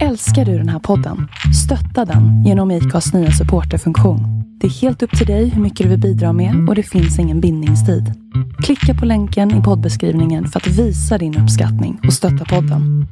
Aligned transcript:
Älskar 0.00 0.44
du 0.44 0.58
den 0.58 0.68
här 0.68 0.78
podden? 0.78 1.28
Stötta 1.64 2.12
den 2.12 2.44
genom 2.44 2.70
IKAs 2.70 3.12
nya 3.12 3.30
supporterfunktion. 3.30 4.20
Det 4.60 4.66
är 4.66 4.70
helt 4.70 5.02
upp 5.02 5.18
till 5.18 5.26
dig 5.26 5.48
hur 5.48 5.62
mycket 5.62 5.84
du 5.84 5.90
vill 5.90 6.00
bidra 6.00 6.32
med 6.32 6.68
och 6.68 6.74
det 6.74 6.82
finns 6.82 7.18
ingen 7.18 7.40
bindningstid. 7.40 8.12
Klicka 8.62 8.94
på 9.00 9.06
länken 9.06 9.60
i 9.60 9.62
poddbeskrivningen 9.62 10.48
för 10.48 10.60
att 10.60 10.66
visa 10.66 11.18
din 11.18 11.38
uppskattning 11.38 12.00
och 12.06 12.12
stötta 12.12 12.44
podden. 12.44 13.06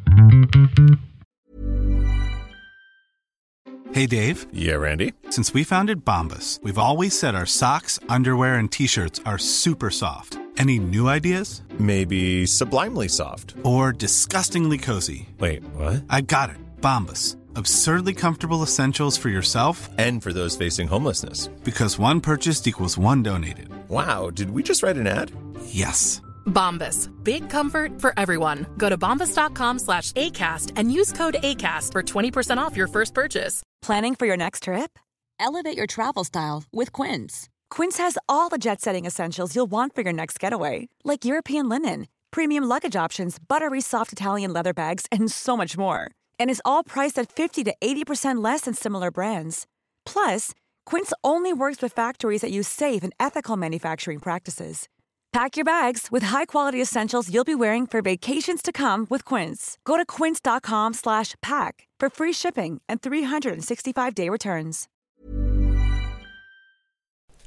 Hey 3.95 4.07
Dave. 4.07 4.37
Yeah, 4.55 4.81
Randy. 4.81 5.13
Since 5.31 5.59
we 5.59 5.65
founded 5.65 6.05
Bombus, 6.05 6.61
we've 6.63 6.79
always 6.79 7.19
said 7.19 7.35
our 7.35 7.47
socks, 7.47 8.01
underwear, 8.09 8.59
and 8.59 8.73
t-shirts 8.73 9.21
are 9.25 9.39
super 9.39 9.91
soft. 9.91 10.39
Any 10.59 10.79
new 10.79 11.09
ideas? 11.17 11.63
Maybe 11.79 12.47
sublimely 12.47 13.09
soft. 13.09 13.55
Or 13.65 13.93
disgustingly 13.93 14.79
cozy? 14.79 15.29
Wait, 15.39 15.63
what? 15.75 16.05
I 16.11 16.21
got 16.21 16.51
it. 16.51 16.70
Bombus. 16.81 17.37
Absurdly 17.57 18.15
comfortable 18.15 18.63
essentials 18.63 19.17
for 19.19 19.29
yourself 19.29 19.89
And 19.99 20.23
for 20.23 20.33
those 20.33 20.57
facing 20.57 20.89
homelessness. 20.89 21.49
because 21.65 21.99
one 21.99 22.21
purchased 22.21 22.67
equals 22.69 22.97
one 22.99 23.23
donated. 23.23 23.69
Wow, 23.89 24.31
did 24.31 24.51
we 24.51 24.63
just 24.63 24.83
write 24.83 24.97
an 24.97 25.07
ad? 25.07 25.33
Yes. 25.67 26.21
Bombas. 26.47 27.11
Big 27.25 27.49
comfort 27.51 28.01
for 28.01 28.13
everyone. 28.17 28.67
Go 28.79 28.89
to 28.89 28.97
bombas.com 28.99 29.79
slash 29.79 30.13
ACAST 30.13 30.73
and 30.77 30.93
use 30.93 31.13
code 31.13 31.37
ACAST 31.43 31.93
for 31.93 32.03
20% 32.03 32.59
off 32.59 32.77
your 32.77 32.89
first 32.89 33.15
purchase. 33.15 33.63
Planning 33.83 34.15
for 34.15 34.27
your 34.27 34.37
next 34.37 34.65
trip? 34.65 34.99
Elevate 35.39 35.77
your 35.77 35.87
travel 35.87 36.25
style 36.25 36.65
with 36.73 36.93
Quince. 36.93 37.49
Quince 37.71 37.99
has 37.99 38.17
all 38.29 38.49
the 38.49 38.59
jet 38.59 38.81
setting 38.81 39.07
essentials 39.07 39.55
you'll 39.55 39.67
want 39.71 39.95
for 39.95 40.03
your 40.03 40.13
next 40.13 40.39
getaway, 40.41 40.89
like 41.05 41.25
European 41.25 41.69
linen, 41.69 42.07
premium 42.31 42.65
luggage 42.65 42.97
options, 42.97 43.39
buttery 43.39 43.81
soft 43.81 44.13
Italian 44.13 44.53
leather 44.53 44.75
bags, 44.75 45.07
and 45.13 45.31
so 45.31 45.57
much 45.57 45.77
more. 45.79 46.11
And 46.41 46.51
is 46.51 46.63
all 46.65 46.83
priced 46.83 47.17
at 47.21 47.31
50 47.31 47.63
to 47.65 47.75
80% 47.81 48.43
less 48.43 48.63
than 48.63 48.75
similar 48.75 49.13
brands. 49.13 49.67
Plus, 50.05 50.53
Quince 50.87 51.13
only 51.23 51.53
works 51.53 51.81
with 51.81 51.93
factories 51.93 52.41
that 52.41 52.51
use 52.51 52.67
safe 52.67 53.05
and 53.05 53.13
ethical 53.21 53.57
manufacturing 53.57 54.19
practices. 54.19 54.89
Pack 55.33 55.57
your 55.57 55.65
bags 55.65 56.09
with 56.11 56.25
high-quality 56.25 56.83
essentials 56.83 57.33
you'll 57.33 57.45
be 57.45 57.55
wearing 57.55 57.87
for 57.87 58.03
vacations 58.03 58.63
to 58.63 58.73
come 58.73 59.07
with 59.11 59.25
Quince. 59.25 59.79
Go 59.85 59.97
to 59.97 60.05
quince.com 60.05 60.95
slash 60.95 61.37
pack 61.41 61.87
for 62.01 62.11
free 62.11 62.33
shipping 62.33 62.81
and 62.89 63.01
365-day 63.01 64.29
returns. 64.29 64.89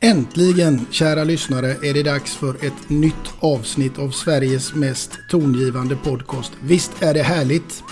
Äntligen, 0.02 0.86
kära 0.92 1.24
lyssnare, 1.24 1.72
är 1.72 1.94
det 1.94 2.04
dags 2.04 2.36
för 2.36 2.66
ett 2.66 2.90
nytt 2.90 3.34
avsnitt 3.40 4.00
av 4.00 4.10
Sveriges 4.10 4.74
mest 4.74 5.12
tongivande 5.30 5.96
podcast. 5.96 6.52
Visst 6.64 7.02
är 7.02 7.14
det 7.14 7.24
härligt? 7.24 7.84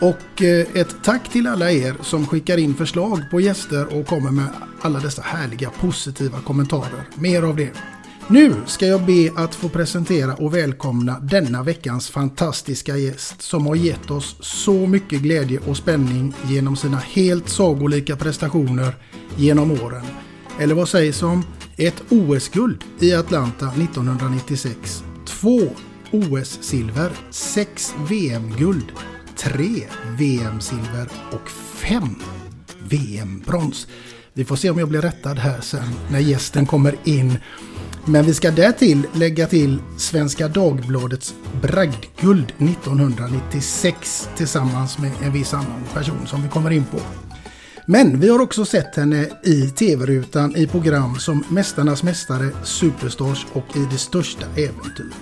Och 0.00 0.42
eh, 0.42 0.66
ett 0.74 0.96
tack 1.02 1.28
till 1.28 1.46
alla 1.46 1.70
er 1.70 1.96
som 2.02 2.26
skickar 2.26 2.58
in 2.58 2.74
förslag 2.74 3.20
på 3.30 3.40
gäster 3.40 3.98
och 3.98 4.06
kommer 4.06 4.30
med 4.30 4.48
alla 4.80 5.00
dessa 5.00 5.22
härliga 5.22 5.70
positiva 5.70 6.40
kommentarer. 6.40 7.08
Mer 7.14 7.42
av 7.42 7.56
det. 7.56 7.72
Nu 8.28 8.54
ska 8.66 8.86
jag 8.86 9.06
be 9.06 9.32
att 9.36 9.54
få 9.54 9.68
presentera 9.68 10.34
och 10.34 10.54
välkomna 10.54 11.20
denna 11.20 11.62
veckans 11.62 12.10
fantastiska 12.10 12.96
gäst 12.96 13.42
som 13.42 13.66
har 13.66 13.74
gett 13.74 14.10
oss 14.10 14.36
så 14.40 14.86
mycket 14.86 15.20
glädje 15.20 15.58
och 15.66 15.76
spänning 15.76 16.34
genom 16.48 16.76
sina 16.76 16.96
helt 16.96 17.48
sagolika 17.48 18.16
prestationer 18.16 18.94
genom 19.36 19.70
åren. 19.70 20.04
Eller 20.60 20.74
vad 20.74 20.88
sägs 20.88 21.22
om 21.22 21.44
ett 21.76 22.02
OS-guld 22.08 22.84
i 23.00 23.14
Atlanta 23.14 23.66
1996, 23.66 25.04
två 25.26 25.60
OS-silver, 26.10 27.10
sex 27.30 27.94
VM-guld, 28.08 28.92
tre 29.42 29.86
VM-silver 30.18 31.08
och 31.32 31.50
fem 31.50 32.16
VM-brons. 32.88 33.86
Vi 34.32 34.44
får 34.44 34.56
se 34.56 34.70
om 34.70 34.78
jag 34.78 34.88
blir 34.88 35.00
rättad 35.00 35.38
här 35.38 35.60
sen 35.60 35.94
när 36.10 36.18
gästen 36.18 36.66
kommer 36.66 36.96
in. 37.04 37.38
Men 38.04 38.24
vi 38.24 38.34
ska 38.34 38.50
därtill 38.50 39.06
lägga 39.12 39.46
till 39.46 39.78
Svenska 39.96 40.48
Dagbladets 40.48 41.34
bragdguld 41.62 42.52
1996 42.58 44.28
tillsammans 44.36 44.98
med 44.98 45.12
en 45.22 45.32
viss 45.32 45.54
annan 45.54 45.84
person 45.94 46.26
som 46.26 46.42
vi 46.42 46.48
kommer 46.48 46.70
in 46.70 46.84
på. 46.84 47.00
Men 47.86 48.20
vi 48.20 48.28
har 48.28 48.40
också 48.40 48.64
sett 48.64 48.96
henne 48.96 49.28
i 49.44 49.68
tv-rutan 49.68 50.56
i 50.56 50.66
program 50.66 51.18
som 51.18 51.44
Mästarnas 51.48 52.02
Mästare, 52.02 52.50
Superstars 52.64 53.46
och 53.52 53.76
i 53.76 53.86
Det 53.90 53.98
Största 53.98 54.46
Äventyret. 54.46 55.14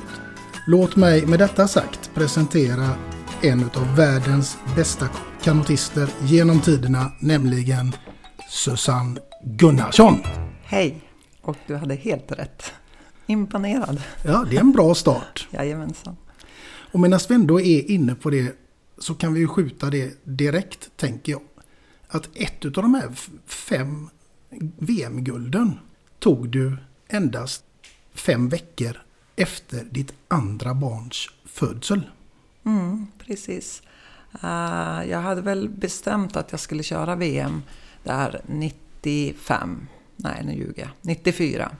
Låt 0.66 0.96
mig 0.96 1.26
med 1.26 1.38
detta 1.38 1.68
sagt 1.68 2.10
presentera 2.14 2.94
en 3.42 3.64
av 3.64 3.96
världens 3.96 4.58
bästa 4.76 5.08
kanotister 5.42 6.08
genom 6.22 6.60
tiderna, 6.60 7.12
nämligen 7.20 7.92
Susanne 8.48 9.20
Gunnarsson. 9.44 10.18
Hej! 10.64 11.00
Och 11.42 11.56
du 11.66 11.76
hade 11.76 11.94
helt 11.94 12.32
rätt. 12.32 12.72
Imponerad. 13.26 14.02
Ja, 14.24 14.46
det 14.50 14.56
är 14.56 14.60
en 14.60 14.72
bra 14.72 14.94
start. 14.94 15.48
Jajamensan. 15.52 16.16
Och 16.92 17.00
medan 17.00 17.20
vi 17.28 17.34
ändå 17.34 17.60
är 17.60 17.90
inne 17.90 18.14
på 18.14 18.30
det 18.30 18.56
så 18.98 19.14
kan 19.14 19.34
vi 19.34 19.40
ju 19.40 19.48
skjuta 19.48 19.90
det 19.90 20.24
direkt, 20.24 20.90
tänker 20.96 21.32
jag. 21.32 21.42
Att 22.08 22.28
ett 22.34 22.64
av 22.64 22.70
de 22.72 22.94
här 22.94 23.10
fem 23.46 24.10
VM-gulden 24.78 25.78
tog 26.18 26.48
du 26.48 26.76
endast 27.08 27.64
fem 28.14 28.48
veckor 28.48 29.02
efter 29.36 29.84
ditt 29.90 30.12
andra 30.28 30.74
barns 30.74 31.28
födsel. 31.44 32.02
Mm, 32.68 33.06
precis. 33.18 33.82
Uh, 34.44 35.10
jag 35.10 35.20
hade 35.20 35.40
väl 35.40 35.68
bestämt 35.68 36.36
att 36.36 36.50
jag 36.50 36.60
skulle 36.60 36.82
köra 36.82 37.14
VM 37.14 37.62
där 38.02 38.40
95. 38.46 39.88
Nej, 40.16 40.42
nu 40.44 40.52
ljuger 40.52 40.82
jag. 40.82 40.90
94. 41.00 41.70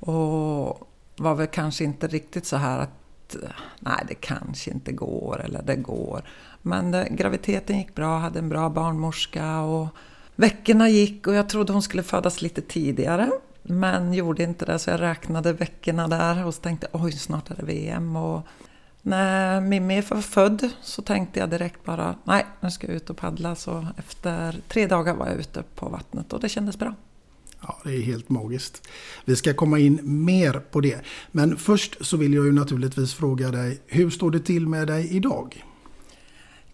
Och 0.00 0.88
var 1.16 1.34
väl 1.34 1.46
kanske 1.46 1.84
inte 1.84 2.06
riktigt 2.06 2.46
så 2.46 2.56
här 2.56 2.78
att 2.78 3.36
nej, 3.80 4.04
det 4.08 4.14
kanske 4.14 4.70
inte 4.70 4.92
går 4.92 5.40
eller 5.44 5.62
det 5.62 5.76
går. 5.76 6.22
Men 6.62 6.90
det, 6.90 7.08
graviditeten 7.10 7.78
gick 7.78 7.94
bra, 7.94 8.18
hade 8.18 8.38
en 8.38 8.48
bra 8.48 8.68
barnmorska 8.68 9.60
och 9.60 9.88
veckorna 10.36 10.88
gick 10.88 11.26
och 11.26 11.34
jag 11.34 11.48
trodde 11.48 11.72
hon 11.72 11.82
skulle 11.82 12.02
födas 12.02 12.42
lite 12.42 12.60
tidigare. 12.60 13.30
Men 13.62 14.14
gjorde 14.14 14.42
inte 14.42 14.64
det 14.64 14.78
så 14.78 14.90
jag 14.90 15.00
räknade 15.00 15.52
veckorna 15.52 16.08
där 16.08 16.46
och 16.46 16.62
tänkte 16.62 16.86
oj 16.92 17.12
snart 17.12 17.50
är 17.50 17.54
det 17.54 17.64
VM. 17.64 18.16
Och 18.16 18.46
när 19.02 19.60
Mimmi 19.60 20.00
var 20.00 20.20
född 20.20 20.70
så 20.82 21.02
tänkte 21.02 21.40
jag 21.40 21.50
direkt 21.50 21.84
bara 21.84 22.14
nej 22.24 22.46
nu 22.60 22.70
ska 22.70 22.86
jag 22.86 22.96
ut 22.96 23.10
och 23.10 23.16
paddla. 23.16 23.54
Så 23.54 23.86
efter 23.96 24.60
tre 24.68 24.86
dagar 24.86 25.14
var 25.14 25.26
jag 25.26 25.36
ute 25.36 25.62
på 25.74 25.88
vattnet 25.88 26.32
och 26.32 26.40
det 26.40 26.48
kändes 26.48 26.78
bra. 26.78 26.94
Ja, 27.60 27.78
det 27.84 27.96
är 27.96 28.02
helt 28.02 28.28
magiskt. 28.28 28.88
Vi 29.24 29.36
ska 29.36 29.54
komma 29.54 29.78
in 29.78 30.00
mer 30.02 30.52
på 30.52 30.80
det. 30.80 31.00
Men 31.30 31.56
först 31.56 32.06
så 32.06 32.16
vill 32.16 32.34
jag 32.34 32.44
ju 32.44 32.52
naturligtvis 32.52 33.14
fråga 33.14 33.50
dig, 33.50 33.80
hur 33.86 34.10
står 34.10 34.30
det 34.30 34.40
till 34.40 34.66
med 34.66 34.86
dig 34.86 35.16
idag? 35.16 35.64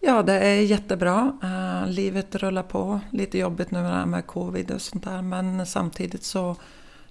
Ja, 0.00 0.22
det 0.22 0.32
är 0.32 0.60
jättebra. 0.60 1.32
Uh, 1.44 1.90
livet 1.90 2.34
rullar 2.34 2.62
på. 2.62 3.00
Lite 3.10 3.38
jobbigt 3.38 3.70
nu 3.70 3.82
med, 3.82 4.08
med 4.08 4.26
covid 4.26 4.70
och 4.70 4.82
sånt 4.82 5.04
där. 5.04 5.22
Men 5.22 5.66
samtidigt 5.66 6.24
så 6.24 6.56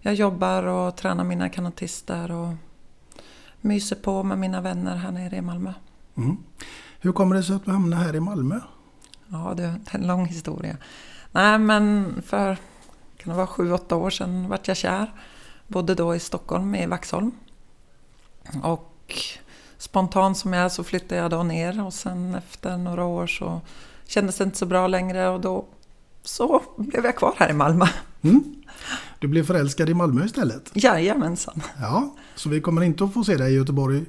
jag 0.01 0.13
jobbar 0.13 0.63
och 0.63 0.97
tränar 0.97 1.23
mina 1.23 1.49
kanotister 1.49 2.31
och 2.31 2.53
myser 3.63 3.95
på 3.95 4.23
med 4.23 4.37
mina 4.37 4.61
vänner 4.61 4.95
här 4.95 5.11
nere 5.11 5.35
i 5.35 5.41
Malmö. 5.41 5.73
Mm. 6.17 6.37
Hur 6.99 7.11
kommer 7.11 7.35
det 7.35 7.43
sig 7.43 7.55
att 7.55 7.65
du 7.65 7.71
hamnade 7.71 8.03
här 8.03 8.15
i 8.15 8.19
Malmö? 8.19 8.59
Ja, 9.27 9.53
det 9.57 9.63
är 9.63 9.79
en 9.91 10.07
lång 10.07 10.25
historia. 10.25 10.77
Nej, 11.31 11.59
men 11.59 12.13
för 12.25 12.57
kan 13.17 13.29
det 13.29 13.37
vara 13.37 13.47
sju, 13.47 13.71
åtta 13.71 13.95
år 13.95 14.09
sedan 14.09 14.49
vart 14.49 14.67
jag 14.67 14.77
kär. 14.77 15.13
Bodde 15.67 15.95
då 15.95 16.15
i 16.15 16.19
Stockholm, 16.19 16.75
i 16.75 16.85
Vaxholm. 16.85 17.31
Och 18.63 19.15
spontant 19.77 20.37
som 20.37 20.53
jag 20.53 20.65
är 20.65 20.69
så 20.69 20.83
flyttade 20.83 21.21
jag 21.21 21.31
då 21.31 21.43
ner 21.43 21.85
och 21.85 21.93
sen 21.93 22.35
efter 22.35 22.77
några 22.77 23.05
år 23.05 23.27
så 23.27 23.61
kändes 24.05 24.37
det 24.37 24.43
inte 24.43 24.57
så 24.57 24.65
bra 24.65 24.87
längre 24.87 25.29
och 25.29 25.41
då 25.41 25.65
så 26.23 26.61
blev 26.77 27.05
jag 27.05 27.15
kvar 27.15 27.33
här 27.37 27.49
i 27.49 27.53
Malmö. 27.53 27.85
Mm. 28.23 28.43
Du 29.19 29.27
blev 29.27 29.43
förälskad 29.43 29.89
i 29.89 29.93
Malmö 29.93 30.25
istället? 30.25 30.71
Jajamensan. 30.73 31.61
Ja, 31.81 32.15
så 32.35 32.49
vi 32.49 32.61
kommer 32.61 32.81
inte 32.81 33.03
att 33.03 33.13
få 33.13 33.23
se 33.23 33.37
dig 33.37 33.53
i 33.53 33.55
Göteborg? 33.55 34.05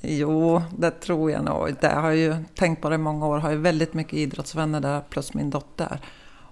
Jo, 0.00 0.62
det 0.78 0.90
tror 0.90 1.30
jag 1.30 1.44
nog. 1.44 1.74
Det 1.80 1.88
har 1.88 2.10
jag 2.10 2.16
ju 2.16 2.36
tänkt 2.54 2.82
på 2.82 2.88
det 2.88 2.94
i 2.94 2.98
många 2.98 3.26
år. 3.26 3.38
Har 3.38 3.50
ju 3.50 3.56
väldigt 3.56 3.94
mycket 3.94 4.14
idrottsvänner 4.14 4.80
där 4.80 5.00
plus 5.00 5.34
min 5.34 5.50
dotter. 5.50 6.00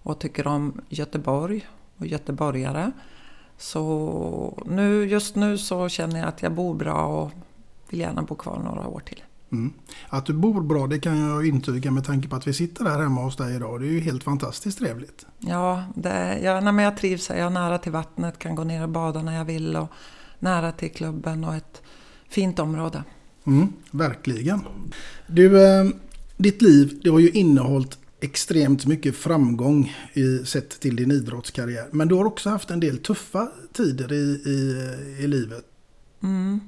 Och 0.03 0.19
tycker 0.19 0.47
om 0.47 0.81
Göteborg 0.89 1.69
och 1.97 2.07
göteborgare. 2.07 2.93
Så 3.59 4.63
nu, 4.67 5.05
just 5.05 5.37
nu 5.37 5.59
så 5.59 5.89
känner 5.89 6.19
jag 6.19 6.29
att 6.29 6.43
jag 6.43 6.53
bor 6.53 6.75
bra 6.75 7.06
och 7.06 7.31
vill 7.89 8.01
gärna 8.01 8.23
bo 8.23 8.35
kvar 8.35 8.59
några 8.59 8.89
år 8.89 9.01
till. 9.01 9.23
Mm. 9.52 9.73
Att 10.08 10.26
du 10.26 10.32
bor 10.32 10.61
bra 10.61 10.87
det 10.87 10.99
kan 10.99 11.19
jag 11.19 11.47
intyga 11.47 11.91
med 11.91 12.05
tanke 12.05 12.29
på 12.29 12.37
att 12.37 12.47
vi 12.47 12.52
sitter 12.52 12.85
här 12.85 13.02
hemma 13.02 13.20
hos 13.20 13.37
dig 13.37 13.56
idag. 13.56 13.81
Det 13.81 13.87
är 13.87 13.91
ju 13.91 14.00
helt 14.00 14.25
fantastiskt 14.25 14.79
trevligt. 14.79 15.26
Ja, 15.38 15.85
det, 15.94 16.38
ja 16.43 16.61
nej, 16.61 16.73
men 16.73 16.85
jag 16.85 16.97
trivs 16.97 17.29
här. 17.29 17.37
Jag 17.37 17.47
är 17.47 17.50
nära 17.50 17.79
till 17.79 17.93
vattnet, 17.93 18.38
kan 18.38 18.55
gå 18.55 18.64
ner 18.64 18.82
och 18.82 18.88
bada 18.88 19.23
när 19.23 19.37
jag 19.37 19.44
vill 19.44 19.76
och 19.76 19.88
nära 20.38 20.73
till 20.73 20.91
klubben 20.91 21.44
och 21.44 21.55
ett 21.55 21.82
fint 22.29 22.58
område. 22.58 23.05
Mm, 23.47 23.73
verkligen. 23.91 24.61
Du, 25.26 25.62
eh, 25.62 25.87
ditt 26.37 26.62
liv 26.62 27.00
det 27.03 27.11
har 27.11 27.19
ju 27.19 27.31
innehållit 27.31 27.99
extremt 28.20 28.87
mycket 28.87 29.17
framgång 29.17 29.96
i, 30.12 30.38
sett 30.38 30.81
till 30.81 30.96
din 30.96 31.11
idrottskarriär. 31.11 31.88
Men 31.91 32.08
du 32.08 32.14
har 32.14 32.25
också 32.25 32.50
haft 32.50 32.70
en 32.70 32.81
del 32.81 32.99
tuffa 32.99 33.49
tider 33.73 34.12
i, 34.12 34.43
i, 34.46 34.88
i 35.25 35.26
livet. 35.26 35.64
Mm, 36.23 36.61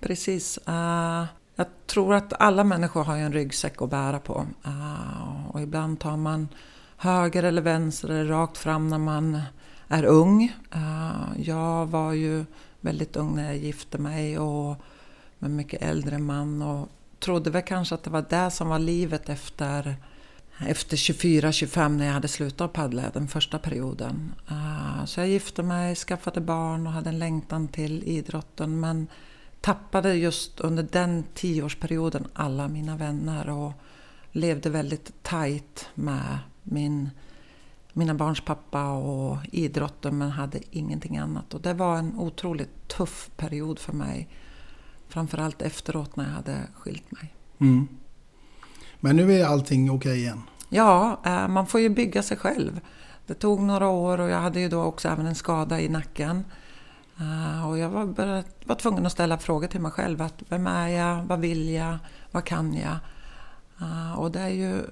precis. 0.00 0.58
Uh, 0.68 1.24
jag 1.56 1.66
tror 1.86 2.14
att 2.14 2.32
alla 2.32 2.64
människor 2.64 3.04
har 3.04 3.16
en 3.16 3.32
ryggsäck 3.32 3.82
att 3.82 3.90
bära 3.90 4.18
på. 4.18 4.46
Ah, 4.62 5.48
och 5.48 5.62
ibland 5.62 6.00
tar 6.00 6.16
man 6.16 6.48
höger 6.96 7.42
eller 7.42 7.62
vänster 7.62 8.08
eller 8.08 8.24
rakt 8.24 8.58
fram 8.58 8.88
när 8.88 8.98
man 8.98 9.40
är 9.88 10.04
ung. 10.04 10.52
Ah, 10.70 11.10
jag 11.36 11.86
var 11.86 12.12
ju 12.12 12.44
väldigt 12.80 13.16
ung 13.16 13.36
när 13.36 13.44
jag 13.44 13.56
gifte 13.56 13.98
mig 13.98 14.38
och 14.38 14.76
med 15.38 15.50
mycket 15.50 15.82
äldre 15.82 16.18
man 16.18 16.62
och 16.62 16.88
trodde 17.20 17.50
väl 17.50 17.62
kanske 17.62 17.94
att 17.94 18.02
det 18.02 18.10
var 18.10 18.24
det 18.30 18.50
som 18.50 18.68
var 18.68 18.78
livet 18.78 19.28
efter, 19.28 19.96
efter 20.58 20.96
24-25 20.96 21.88
när 21.88 22.06
jag 22.06 22.12
hade 22.12 22.28
slutat 22.28 22.72
paddla 22.72 23.02
den 23.12 23.28
första 23.28 23.58
perioden. 23.58 24.34
Ah, 24.48 25.06
så 25.06 25.20
jag 25.20 25.28
gifte 25.28 25.62
mig, 25.62 25.94
skaffade 25.94 26.40
barn 26.40 26.86
och 26.86 26.92
hade 26.92 27.08
en 27.08 27.18
längtan 27.18 27.68
till 27.68 28.02
idrotten 28.02 28.80
men 28.80 29.06
tappade 29.60 30.14
just 30.14 30.60
under 30.60 30.82
den 30.82 31.24
tioårsperioden 31.34 32.26
alla 32.32 32.68
mina 32.68 32.96
vänner 32.96 33.48
och 33.48 33.72
levde 34.32 34.70
väldigt 34.70 35.22
tajt 35.22 35.88
med 35.94 36.38
min, 36.62 37.10
mina 37.92 38.14
barns 38.14 38.40
pappa 38.40 38.90
och 38.90 39.36
idrotten 39.52 40.18
men 40.18 40.30
hade 40.30 40.60
ingenting 40.70 41.16
annat. 41.16 41.54
Och 41.54 41.60
det 41.60 41.74
var 41.74 41.96
en 41.96 42.18
otroligt 42.18 42.88
tuff 42.88 43.30
period 43.36 43.78
för 43.78 43.92
mig. 43.92 44.28
Framförallt 45.08 45.62
efteråt 45.62 46.16
när 46.16 46.24
jag 46.24 46.32
hade 46.32 46.62
skilt 46.74 47.10
mig. 47.10 47.34
Mm. 47.58 47.88
Men 49.00 49.16
nu 49.16 49.32
är 49.32 49.46
allting 49.46 49.90
okej 49.90 49.96
okay 49.96 50.20
igen? 50.20 50.42
Ja, 50.68 51.20
eh, 51.24 51.48
man 51.48 51.66
får 51.66 51.80
ju 51.80 51.88
bygga 51.88 52.22
sig 52.22 52.36
själv. 52.36 52.80
Det 53.26 53.34
tog 53.34 53.60
några 53.60 53.88
år 53.88 54.20
och 54.20 54.28
jag 54.28 54.40
hade 54.40 54.60
ju 54.60 54.68
då 54.68 54.82
också 54.82 55.08
även 55.08 55.26
en 55.26 55.34
skada 55.34 55.80
i 55.80 55.88
nacken. 55.88 56.44
Eh, 57.20 57.68
och 57.68 57.78
jag 57.78 57.88
var, 57.88 58.06
började, 58.06 58.44
var 58.64 58.76
tvungen 58.76 59.06
att 59.06 59.12
ställa 59.12 59.38
frågor 59.38 59.68
till 59.68 59.80
mig 59.80 59.92
själv. 59.92 60.22
Att 60.22 60.42
vem 60.48 60.66
är 60.66 60.88
jag? 60.88 61.24
Vad 61.24 61.40
vill 61.40 61.68
jag? 61.68 61.98
Vad 62.30 62.44
kan 62.44 62.74
jag? 62.74 62.98
Eh, 63.80 64.18
och 64.18 64.30
det 64.30 64.40
är 64.40 64.48
ju... 64.48 64.82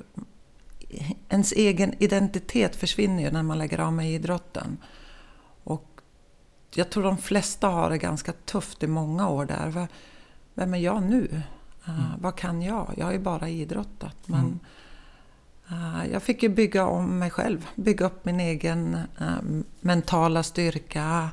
Ens 1.29 1.53
egen 1.53 1.95
identitet 2.03 2.77
försvinner 2.77 3.23
ju 3.23 3.31
när 3.31 3.43
man 3.43 3.59
lägger 3.59 3.81
av 3.81 3.93
med 3.93 4.11
idrotten. 4.11 4.79
Och 5.65 6.01
jag 6.75 6.91
tror 6.91 7.03
de 7.03 7.19
flesta 7.19 7.69
har 7.69 7.91
det 7.91 7.99
ganska 7.99 8.33
tufft 8.33 8.83
i 8.83 8.87
många 8.87 9.29
år 9.29 9.47
där. 9.47 9.89
Vem 10.55 10.75
är 10.75 10.79
jag 10.79 11.03
nu? 11.03 11.43
Uh, 11.89 12.07
mm. 12.07 12.21
Vad 12.21 12.37
kan 12.37 12.63
jag? 12.63 12.95
Jag 12.97 13.07
har 13.07 13.13
ju 13.13 13.19
bara 13.19 13.49
idrottat. 13.49 14.17
Men 14.27 14.61
uh, 15.73 16.13
jag 16.13 16.23
fick 16.23 16.43
ju 16.43 16.49
bygga 16.49 16.87
om 16.87 17.19
mig 17.19 17.31
själv. 17.31 17.67
Bygga 17.75 18.07
upp 18.07 18.25
min 18.25 18.41
egen 18.41 18.99
mentala 19.81 20.43
styrka. 20.43 21.31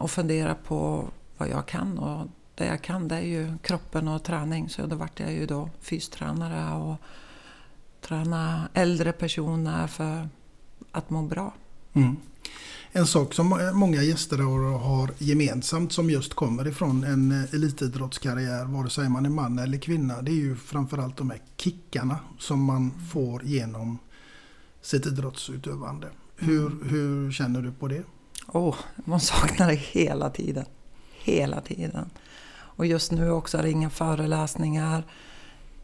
Och 0.00 0.10
fundera 0.10 0.54
på 0.54 1.08
vad 1.36 1.48
jag 1.48 1.66
kan. 1.66 1.98
Och 1.98 2.26
det 2.54 2.66
jag 2.66 2.82
kan 2.82 3.08
det 3.08 3.16
är 3.16 3.20
ju 3.20 3.58
kroppen 3.62 4.08
och 4.08 4.22
träning. 4.22 4.68
Så 4.68 4.86
då 4.86 4.96
vart 4.96 5.20
jag 5.20 5.32
ju 5.32 5.46
då 5.46 5.70
fystränare 5.80 6.74
och 6.82 6.96
träna 8.00 8.68
äldre 8.74 9.12
personer 9.12 9.86
för 9.86 10.28
att 10.92 11.10
må 11.10 11.22
bra. 11.22 11.54
Mm. 11.92 12.16
En 12.94 13.06
sak 13.06 13.34
som 13.34 13.70
många 13.74 14.02
gäster 14.02 14.38
har 14.78 15.10
gemensamt 15.18 15.92
som 15.92 16.10
just 16.10 16.34
kommer 16.34 16.68
ifrån 16.68 17.04
en 17.04 17.32
elitidrottskarriär, 17.52 18.64
vare 18.64 18.90
sig 18.90 19.08
man 19.08 19.26
är 19.26 19.30
man 19.30 19.58
eller 19.58 19.78
kvinna, 19.78 20.22
det 20.22 20.30
är 20.30 20.36
ju 20.36 20.56
framförallt 20.56 21.16
de 21.16 21.30
här 21.30 21.40
kickarna 21.56 22.18
som 22.38 22.64
man 22.64 22.90
får 23.12 23.44
genom 23.44 23.98
sitt 24.82 25.06
idrottsutövande. 25.06 26.08
Hur, 26.36 26.66
mm. 26.66 26.88
hur 26.88 27.32
känner 27.32 27.62
du 27.62 27.72
på 27.72 27.88
det? 27.88 28.02
Oh, 28.46 28.76
man 28.96 29.20
saknar 29.20 29.66
det 29.68 29.74
hela 29.74 30.30
tiden. 30.30 30.64
Hela 31.22 31.60
tiden. 31.60 32.10
Och 32.52 32.86
just 32.86 33.12
nu 33.12 33.30
också 33.30 33.58
är 33.58 33.62
det 33.62 33.70
inga 33.70 33.90
föreläsningar, 33.90 35.04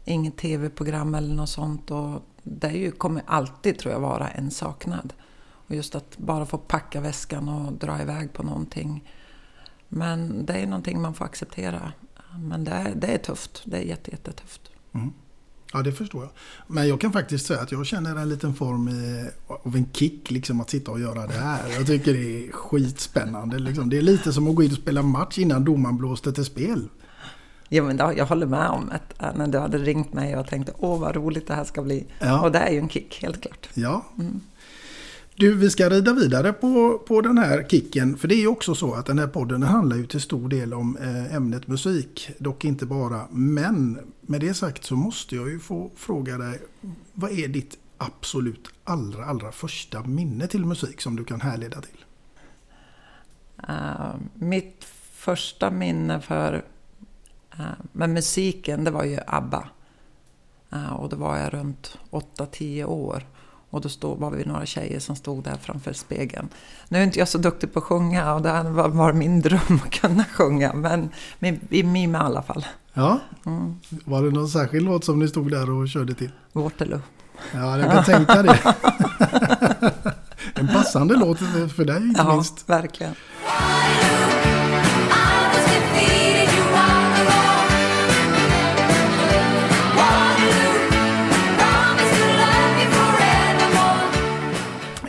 inget 0.05 0.37
tv-program 0.37 1.15
eller 1.15 1.35
något 1.35 1.49
sånt. 1.49 1.91
Och 1.91 2.21
det 2.43 2.71
ju, 2.71 2.91
kommer 2.91 3.23
alltid, 3.25 3.79
tror 3.79 3.93
jag, 3.93 3.99
vara 3.99 4.27
en 4.27 4.51
saknad. 4.51 5.13
Och 5.39 5.75
just 5.75 5.95
att 5.95 6.17
bara 6.17 6.45
få 6.45 6.57
packa 6.57 7.01
väskan 7.01 7.49
och 7.49 7.73
dra 7.73 8.01
iväg 8.01 8.33
på 8.33 8.43
någonting. 8.43 9.09
Men 9.87 10.45
det 10.45 10.53
är 10.53 10.67
någonting 10.67 11.01
man 11.01 11.13
får 11.13 11.25
acceptera. 11.25 11.91
Men 12.39 12.63
det 12.63 12.71
är, 12.71 12.95
det 12.95 13.07
är 13.07 13.17
tufft. 13.17 13.61
Det 13.65 13.77
är 13.77 13.81
jättetufft. 13.81 14.61
Mm. 14.93 15.13
Ja, 15.73 15.81
det 15.81 15.91
förstår 15.91 16.21
jag. 16.21 16.31
Men 16.67 16.87
jag 16.87 17.01
kan 17.01 17.11
faktiskt 17.11 17.45
säga 17.45 17.59
att 17.59 17.71
jag 17.71 17.85
känner 17.85 18.15
en 18.15 18.29
liten 18.29 18.53
form 18.53 18.89
av 19.47 19.75
en 19.75 19.85
kick 19.93 20.31
liksom 20.31 20.61
att 20.61 20.69
sitta 20.69 20.91
och 20.91 20.99
göra 20.99 21.27
det 21.27 21.33
här. 21.33 21.69
Jag 21.77 21.87
tycker 21.87 22.13
det 22.13 22.47
är 22.47 22.51
skitspännande. 22.51 23.59
Liksom. 23.59 23.89
Det 23.89 23.97
är 23.97 24.01
lite 24.01 24.33
som 24.33 24.47
att 24.47 24.55
gå 24.55 24.63
in 24.63 24.71
och 24.71 24.77
spela 24.77 25.01
match 25.01 25.37
innan 25.37 25.63
domaren 25.63 25.97
blåste 25.97 26.33
till 26.33 26.45
spel. 26.45 26.87
Ja, 27.69 27.83
men 27.83 27.97
då, 27.97 28.13
jag 28.17 28.25
håller 28.25 28.45
med 28.45 28.69
om 28.69 28.91
att 28.91 29.37
när 29.37 29.47
du 29.47 29.59
hade 29.59 29.77
ringt 29.77 30.13
mig 30.13 30.37
och 30.37 30.47
tänkte 30.47 30.73
åh 30.77 30.99
vad 30.99 31.15
roligt 31.15 31.47
det 31.47 31.53
här 31.53 31.63
ska 31.63 31.81
bli. 31.81 32.05
Ja. 32.19 32.41
Och 32.41 32.51
det 32.51 32.59
är 32.59 32.71
ju 32.71 32.79
en 32.79 32.89
kick, 32.89 33.21
helt 33.21 33.41
klart. 33.41 33.69
Ja. 33.73 34.05
Mm. 34.19 34.41
Du, 35.39 35.55
vi 35.55 35.69
ska 35.69 35.89
rida 35.89 36.13
vidare 36.13 36.53
på, 36.53 36.99
på 37.07 37.21
den 37.21 37.37
här 37.37 37.67
kicken. 37.69 38.17
För 38.17 38.27
det 38.27 38.35
är 38.35 38.39
ju 38.39 38.47
också 38.47 38.75
så 38.75 38.93
att 38.93 39.05
den 39.05 39.19
här 39.19 39.27
podden 39.27 39.63
handlar 39.63 39.97
ju 39.97 40.05
till 40.05 40.21
stor 40.21 40.49
del 40.49 40.73
om 40.73 40.97
eh, 40.97 41.35
ämnet 41.35 41.67
musik. 41.67 42.29
Dock 42.37 42.65
inte 42.65 42.85
bara. 42.85 43.27
Men 43.31 43.99
med 44.21 44.41
det 44.41 44.53
sagt 44.53 44.83
så 44.83 44.95
måste 44.95 45.35
jag 45.35 45.49
ju 45.49 45.59
få 45.59 45.91
fråga 45.95 46.37
dig. 46.37 46.61
Vad 47.13 47.31
är 47.31 47.47
ditt 47.47 47.77
absolut 47.97 48.67
allra, 48.83 49.25
allra 49.25 49.51
första 49.51 50.03
minne 50.03 50.47
till 50.47 50.65
musik 50.65 51.01
som 51.01 51.15
du 51.15 51.23
kan 51.23 51.41
härleda 51.41 51.81
till? 51.81 52.05
Uh, 53.69 54.15
mitt 54.33 54.83
första 55.11 55.71
minne 55.71 56.21
för 56.21 56.65
uh, 57.59 57.65
med 57.91 58.09
musiken, 58.09 58.83
det 58.83 58.91
var 58.91 59.03
ju 59.03 59.19
ABBA. 59.27 59.69
Uh, 60.73 60.93
och 60.93 61.09
då 61.09 61.15
var 61.15 61.37
jag 61.37 61.53
runt 61.53 61.97
8-10 62.11 62.83
år. 62.83 63.23
Och 63.69 63.81
då 63.81 63.89
stod, 63.89 64.19
var 64.19 64.31
vi 64.31 64.45
några 64.45 64.65
tjejer 64.65 64.99
som 64.99 65.15
stod 65.15 65.43
där 65.43 65.57
framför 65.61 65.93
spegeln. 65.93 66.49
Nu 66.87 66.97
är 66.97 67.03
inte 67.03 67.19
jag 67.19 67.27
så 67.27 67.37
duktig 67.37 67.73
på 67.73 67.79
att 67.79 67.85
sjunga 67.85 68.33
och 68.33 68.41
det 68.41 68.63
var, 68.63 68.89
var 68.89 69.13
min 69.13 69.41
dröm 69.41 69.81
att 69.85 69.91
kunna 69.91 70.23
sjunga. 70.23 70.73
Men 70.73 71.09
vi 71.69 71.83
mimade 71.83 72.23
i 72.23 72.25
alla 72.25 72.41
fall. 72.41 72.65
Ja, 72.93 73.19
mm. 73.45 73.79
var 74.05 74.23
det 74.23 74.31
någon 74.31 74.47
särskild 74.47 74.85
låt 74.85 75.03
som 75.05 75.19
ni 75.19 75.27
stod 75.27 75.51
där 75.51 75.69
och 75.69 75.89
körde 75.89 76.13
till? 76.13 76.31
Waterloo. 76.53 77.01
Ja, 77.53 77.79
jag 77.79 77.91
kan 77.91 78.03
tänka 78.03 78.43
det. 78.43 78.75
en 80.53 80.67
passande 80.67 81.15
låt 81.15 81.37
för 81.75 81.85
dig 81.85 81.97
inte 81.97 82.21
ja, 82.21 82.33
minst. 82.33 82.63
Ja, 82.67 82.75
verkligen. 82.75 83.15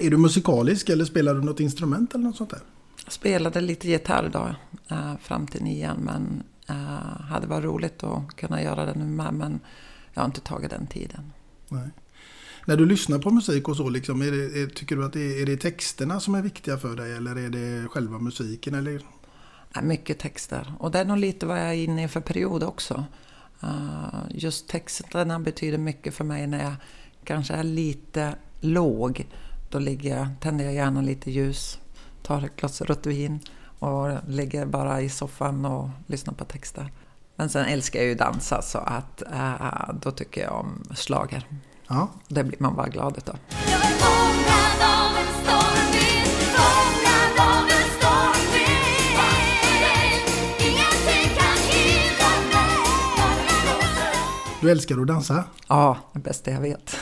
Är 0.00 0.10
du 0.10 0.16
musikalisk 0.16 0.88
eller 0.88 1.04
spelar 1.04 1.34
du 1.34 1.40
något 1.40 1.60
instrument 1.60 2.14
eller 2.14 2.24
något 2.24 2.36
sånt 2.36 2.50
där? 2.50 2.60
Jag 3.04 3.12
spelade 3.12 3.60
lite 3.60 3.88
gitarr 3.88 4.30
då, 4.32 4.54
äh, 4.96 5.16
fram 5.22 5.46
till 5.46 5.62
nian. 5.62 5.96
Men 5.96 6.42
äh, 6.68 7.20
hade 7.30 7.46
varit 7.46 7.64
roligt 7.64 8.04
att 8.04 8.36
kunna 8.36 8.62
göra 8.62 8.86
det 8.86 8.94
nu 8.94 9.04
med. 9.04 9.34
Men 9.34 9.60
jag 10.14 10.22
har 10.22 10.26
inte 10.26 10.40
tagit 10.40 10.70
den 10.70 10.86
tiden. 10.86 11.32
Nej. 11.68 11.90
När 12.66 12.76
du 12.76 12.86
lyssnar 12.86 13.18
på 13.18 13.30
musik 13.30 13.68
och 13.68 13.76
så, 13.76 13.88
liksom, 13.88 14.22
är 14.22 14.30
det, 14.30 14.62
är, 14.62 14.66
tycker 14.66 14.96
du 14.96 15.04
att 15.04 15.12
det 15.12 15.20
är, 15.20 15.42
är 15.42 15.46
det 15.46 15.56
texterna 15.56 16.20
som 16.20 16.34
är 16.34 16.42
viktiga 16.42 16.78
för 16.78 16.96
dig? 16.96 17.12
Eller 17.12 17.36
är 17.36 17.50
det 17.50 17.88
själva 17.88 18.18
musiken? 18.18 18.74
Eller? 18.74 19.00
Ja, 19.74 19.82
mycket 19.82 20.18
texter. 20.18 20.72
Och 20.78 20.90
det 20.90 20.98
är 20.98 21.04
nog 21.04 21.18
lite 21.18 21.46
vad 21.46 21.58
jag 21.58 21.68
är 21.68 21.74
inne 21.74 22.04
i 22.04 22.08
för 22.08 22.20
period 22.20 22.62
också. 22.62 23.04
Uh, 23.64 24.24
just 24.30 24.68
texterna 24.68 25.40
betyder 25.40 25.78
mycket 25.78 26.14
för 26.14 26.24
mig 26.24 26.46
när 26.46 26.62
jag 26.64 26.74
kanske 27.24 27.54
är 27.54 27.64
lite 27.64 28.34
låg 28.60 29.26
då 29.70 29.78
ligger 29.78 30.16
jag, 30.16 30.28
tänder 30.40 30.64
jag 30.64 30.74
gärna 30.74 31.00
lite 31.00 31.30
ljus, 31.30 31.78
tar 32.22 32.44
ett 32.44 32.56
glas 32.56 32.80
rött 32.80 33.06
vin 33.06 33.40
och 33.78 34.08
ligger 34.28 34.66
bara 34.66 35.00
i 35.00 35.08
soffan 35.08 35.64
och 35.64 35.88
lyssnar 36.06 36.34
på 36.34 36.44
texter. 36.44 36.92
Men 37.36 37.48
sen 37.48 37.66
älskar 37.66 38.00
jag 38.00 38.08
ju 38.08 38.14
dansa 38.14 38.62
så 38.62 38.78
att 38.78 39.22
äh, 39.22 39.94
då 40.00 40.10
tycker 40.10 40.42
jag 40.42 40.52
om 40.52 40.84
slager. 40.94 41.46
Ja. 41.88 42.08
Det 42.28 42.44
blir 42.44 42.58
man 42.62 42.76
bara 42.76 42.88
glad 42.88 43.16
utav. 43.16 43.36
Du 54.60 54.70
älskar 54.70 55.00
att 55.00 55.06
dansa? 55.06 55.44
Ja, 55.68 55.96
det 56.12 56.18
bästa 56.18 56.50
jag 56.50 56.60
vet. 56.60 56.96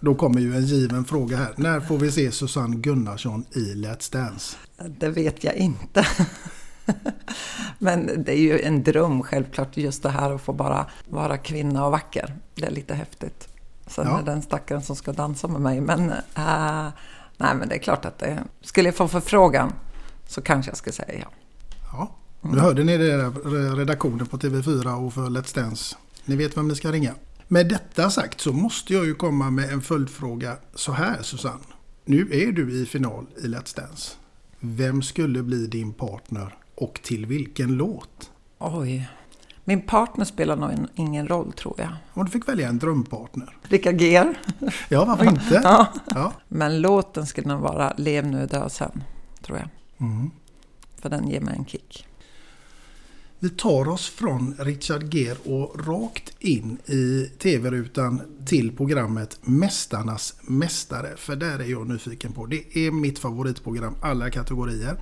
Då 0.00 0.14
kommer 0.14 0.40
ju 0.40 0.56
en 0.56 0.64
given 0.66 1.04
fråga 1.04 1.36
här. 1.36 1.52
När 1.56 1.80
får 1.80 1.98
vi 1.98 2.12
se 2.12 2.32
Susanne 2.32 2.76
Gunnarsson 2.76 3.44
i 3.52 3.74
Let's 3.74 4.12
Dance? 4.12 4.56
Det 4.98 5.08
vet 5.08 5.44
jag 5.44 5.54
inte. 5.54 6.06
Men 7.78 8.24
det 8.24 8.32
är 8.32 8.40
ju 8.40 8.60
en 8.60 8.82
dröm 8.82 9.22
självklart 9.22 9.76
just 9.76 10.02
det 10.02 10.08
här 10.10 10.32
att 10.34 10.40
få 10.42 10.52
bara 10.52 10.86
vara 11.08 11.36
kvinna 11.38 11.84
och 11.86 11.90
vacker. 11.92 12.34
Det 12.54 12.66
är 12.66 12.70
lite 12.70 12.94
häftigt. 12.94 13.48
Sen 13.86 14.06
Ja. 14.06 14.14
är 14.18 14.22
det 14.22 14.30
den 14.30 14.42
stackaren 14.42 14.82
som 14.82 14.96
ska 14.96 15.12
dansa 15.12 15.48
med 15.48 15.60
mig. 15.60 15.80
Men, 15.80 16.10
eh, 16.10 16.88
nej, 17.36 17.54
men 17.54 17.68
det 17.68 17.74
är 17.74 17.78
klart 17.78 18.04
att 18.04 18.18
det, 18.18 18.44
skulle 18.60 18.88
jag 18.88 18.96
få 18.96 19.08
förfrågan 19.08 19.72
så 20.28 20.42
kanske 20.42 20.70
jag 20.70 20.78
skulle 20.78 20.92
säga 20.92 21.18
ja. 21.18 21.28
Ja. 21.92 22.10
Nu 22.40 22.58
hörde 22.58 22.84
ni 22.84 22.96
det 22.96 23.16
redaktionen 23.76 24.26
på 24.26 24.36
TV4 24.38 25.06
och 25.06 25.14
för 25.14 25.20
Let's 25.26 25.54
Dance. 25.54 25.96
Ni 26.24 26.36
vet 26.36 26.56
vem 26.56 26.68
ni 26.68 26.74
ska 26.74 26.92
ringa. 26.92 27.14
Med 27.48 27.68
detta 27.68 28.10
sagt 28.10 28.40
så 28.40 28.52
måste 28.52 28.92
jag 28.94 29.04
ju 29.06 29.14
komma 29.14 29.50
med 29.50 29.72
en 29.72 29.80
följdfråga 29.82 30.56
så 30.74 30.92
här 30.92 31.22
Susanne. 31.22 31.64
Nu 32.04 32.28
är 32.32 32.52
du 32.52 32.82
i 32.82 32.86
final 32.86 33.26
i 33.36 33.46
Let's 33.46 33.76
Dance. 33.76 34.14
Vem 34.60 35.02
skulle 35.02 35.42
bli 35.42 35.66
din 35.66 35.92
partner 35.92 36.54
och 36.74 37.00
till 37.02 37.26
vilken 37.26 37.76
låt? 37.76 38.30
Oj. 38.58 39.08
Min 39.64 39.80
partner 39.82 40.24
spelar 40.24 40.56
nog 40.56 40.70
en- 40.70 40.88
ingen 40.94 41.28
roll 41.28 41.52
tror 41.52 41.74
jag. 41.78 41.88
Om 42.14 42.24
du 42.24 42.30
fick 42.30 42.48
välja 42.48 42.68
en 42.68 42.78
drömpartner. 42.78 43.56
Rickard 43.62 44.00
Geer. 44.00 44.38
Ja, 44.88 45.04
varför 45.04 45.24
inte? 45.24 45.60
Ja. 45.64 45.92
Ja. 46.06 46.32
Men 46.48 46.80
låten 46.80 47.26
skulle 47.26 47.48
nog 47.48 47.60
vara 47.60 47.92
Lev 47.96 48.26
nu, 48.26 48.46
dö 48.46 48.68
sen, 48.68 49.02
tror 49.42 49.58
jag. 49.58 49.68
Mm. 50.08 50.30
För 50.98 51.08
den 51.08 51.28
ger 51.28 51.40
mig 51.40 51.54
en 51.58 51.64
kick. 51.64 52.06
Vi 53.38 53.50
tar 53.50 53.88
oss 53.88 54.08
från 54.08 54.54
Richard 54.58 55.14
Gere 55.14 55.38
och 55.44 55.86
rakt 55.86 56.34
in 56.38 56.78
i 56.86 57.30
tv-rutan 57.38 58.22
till 58.46 58.76
programmet 58.76 59.38
Mästarnas 59.42 60.34
Mästare. 60.42 61.16
För 61.16 61.36
där 61.36 61.58
är 61.58 61.64
jag 61.64 61.88
nyfiken 61.88 62.32
på. 62.32 62.46
Det 62.46 62.78
är 62.78 62.90
mitt 62.90 63.18
favoritprogram 63.18 63.94
alla 64.00 64.30
kategorier. 64.30 64.96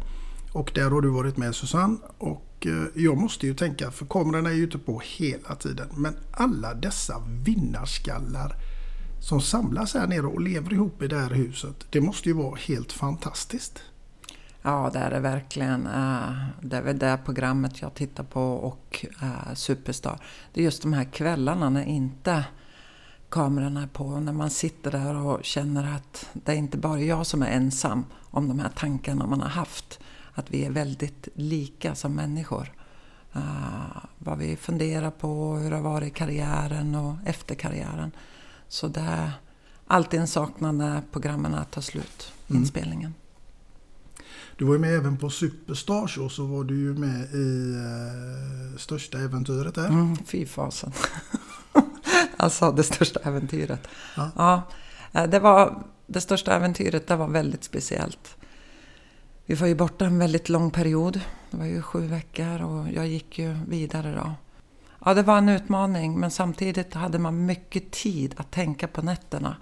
Och 0.52 0.70
där 0.74 0.90
har 0.90 1.00
du 1.00 1.08
varit 1.08 1.36
med 1.36 1.54
Susanne. 1.54 1.96
Och 2.18 2.66
eh, 2.66 2.84
jag 2.94 3.16
måste 3.16 3.46
ju 3.46 3.54
tänka, 3.54 3.90
för 3.90 4.06
kamerorna 4.06 4.50
är 4.50 4.54
ju 4.54 4.64
ute 4.64 4.78
på 4.78 5.02
hela 5.04 5.54
tiden. 5.54 5.88
Men 5.96 6.16
alla 6.30 6.74
dessa 6.74 7.22
vinnarskallar 7.44 8.56
som 9.20 9.40
samlas 9.40 9.94
här 9.94 10.06
nere 10.06 10.26
och 10.26 10.40
lever 10.40 10.72
ihop 10.72 11.02
i 11.02 11.08
det 11.08 11.18
här 11.18 11.30
huset. 11.30 11.86
Det 11.90 12.00
måste 12.00 12.28
ju 12.28 12.34
vara 12.34 12.56
helt 12.56 12.92
fantastiskt. 12.92 13.82
Ja, 14.66 14.90
det 14.92 14.98
är 14.98 15.10
det 15.10 15.20
verkligen. 15.20 15.86
Eh, 15.86 16.32
Det 16.60 16.76
är 16.76 16.82
väl 16.82 16.98
det 16.98 17.18
programmet 17.24 17.82
jag 17.82 17.94
tittar 17.94 18.24
på 18.24 18.42
och 18.42 19.06
eh, 19.22 19.54
Superstar. 19.54 20.18
Det 20.52 20.60
är 20.60 20.64
just 20.64 20.82
de 20.82 20.92
här 20.92 21.04
kvällarna 21.04 21.70
när 21.70 21.84
inte 21.84 22.44
kamerorna 23.28 23.82
är 23.82 23.86
på. 23.86 24.20
När 24.20 24.32
man 24.32 24.50
sitter 24.50 24.90
där 24.90 25.14
och 25.14 25.44
känner 25.44 25.96
att 25.96 26.28
det 26.32 26.52
är 26.52 26.56
inte 26.56 26.78
bara 26.78 27.00
jag 27.00 27.26
som 27.26 27.42
är 27.42 27.46
ensam 27.50 28.04
om 28.30 28.48
de 28.48 28.58
här 28.58 28.68
tankarna 28.68 29.26
man 29.26 29.40
har 29.40 29.48
haft. 29.48 30.00
Att 30.34 30.50
vi 30.50 30.64
är 30.64 30.70
väldigt 30.70 31.28
lika 31.34 31.94
som 31.94 32.14
människor. 32.14 32.72
Eh, 33.34 34.04
vad 34.18 34.38
vi 34.38 34.56
funderar 34.56 35.10
på, 35.10 35.56
hur 35.56 35.70
det 35.70 35.76
har 35.76 35.82
varit 35.82 36.08
i 36.08 36.10
karriären 36.10 36.94
och 36.94 37.16
efter 37.24 37.54
karriären. 37.54 38.10
Så 38.68 38.88
det 38.88 39.00
är 39.00 39.30
alltid 39.86 40.20
en 40.20 40.26
saknad 40.26 40.74
när 40.74 41.02
programmen 41.12 41.64
tar 41.70 41.80
slut, 41.80 42.32
inspelningen. 42.48 43.14
Du 44.56 44.64
var 44.64 44.72
ju 44.72 44.78
med 44.80 44.94
även 44.94 45.16
på 45.16 45.30
Superstars 45.30 46.18
och 46.18 46.32
så 46.32 46.46
var 46.46 46.64
du 46.64 46.80
ju 46.80 46.94
med 46.94 47.34
i 47.34 47.74
eh, 47.74 48.78
Största 48.78 49.18
Äventyret 49.18 49.74
där. 49.74 49.88
Mm, 49.88 50.16
fy 50.16 50.46
fasen. 50.46 50.92
alltså 52.36 52.72
det 52.72 52.82
största 52.82 53.20
äventyret. 53.20 53.88
Ja. 54.16 54.30
Ja. 54.36 54.62
eh, 55.12 55.30
det, 55.30 55.40
var, 55.40 55.84
det 56.06 56.20
största 56.20 56.54
äventyret 56.56 57.06
det 57.06 57.16
var 57.16 57.28
väldigt 57.28 57.64
speciellt. 57.64 58.36
Vi 59.46 59.54
var 59.54 59.66
ju 59.66 59.74
borta 59.74 60.04
en 60.04 60.18
väldigt 60.18 60.48
lång 60.48 60.70
period. 60.70 61.20
Det 61.50 61.56
var 61.56 61.64
ju 61.64 61.82
sju 61.82 62.06
veckor 62.06 62.62
och 62.62 62.92
jag 62.92 63.06
gick 63.06 63.38
ju 63.38 63.56
vidare 63.68 64.14
då. 64.14 64.34
Ja, 65.04 65.14
det 65.14 65.22
var 65.22 65.38
en 65.38 65.48
utmaning 65.48 66.20
men 66.20 66.30
samtidigt 66.30 66.94
hade 66.94 67.18
man 67.18 67.46
mycket 67.46 67.90
tid 67.90 68.34
att 68.36 68.50
tänka 68.50 68.88
på 68.88 69.02
nätterna. 69.02 69.56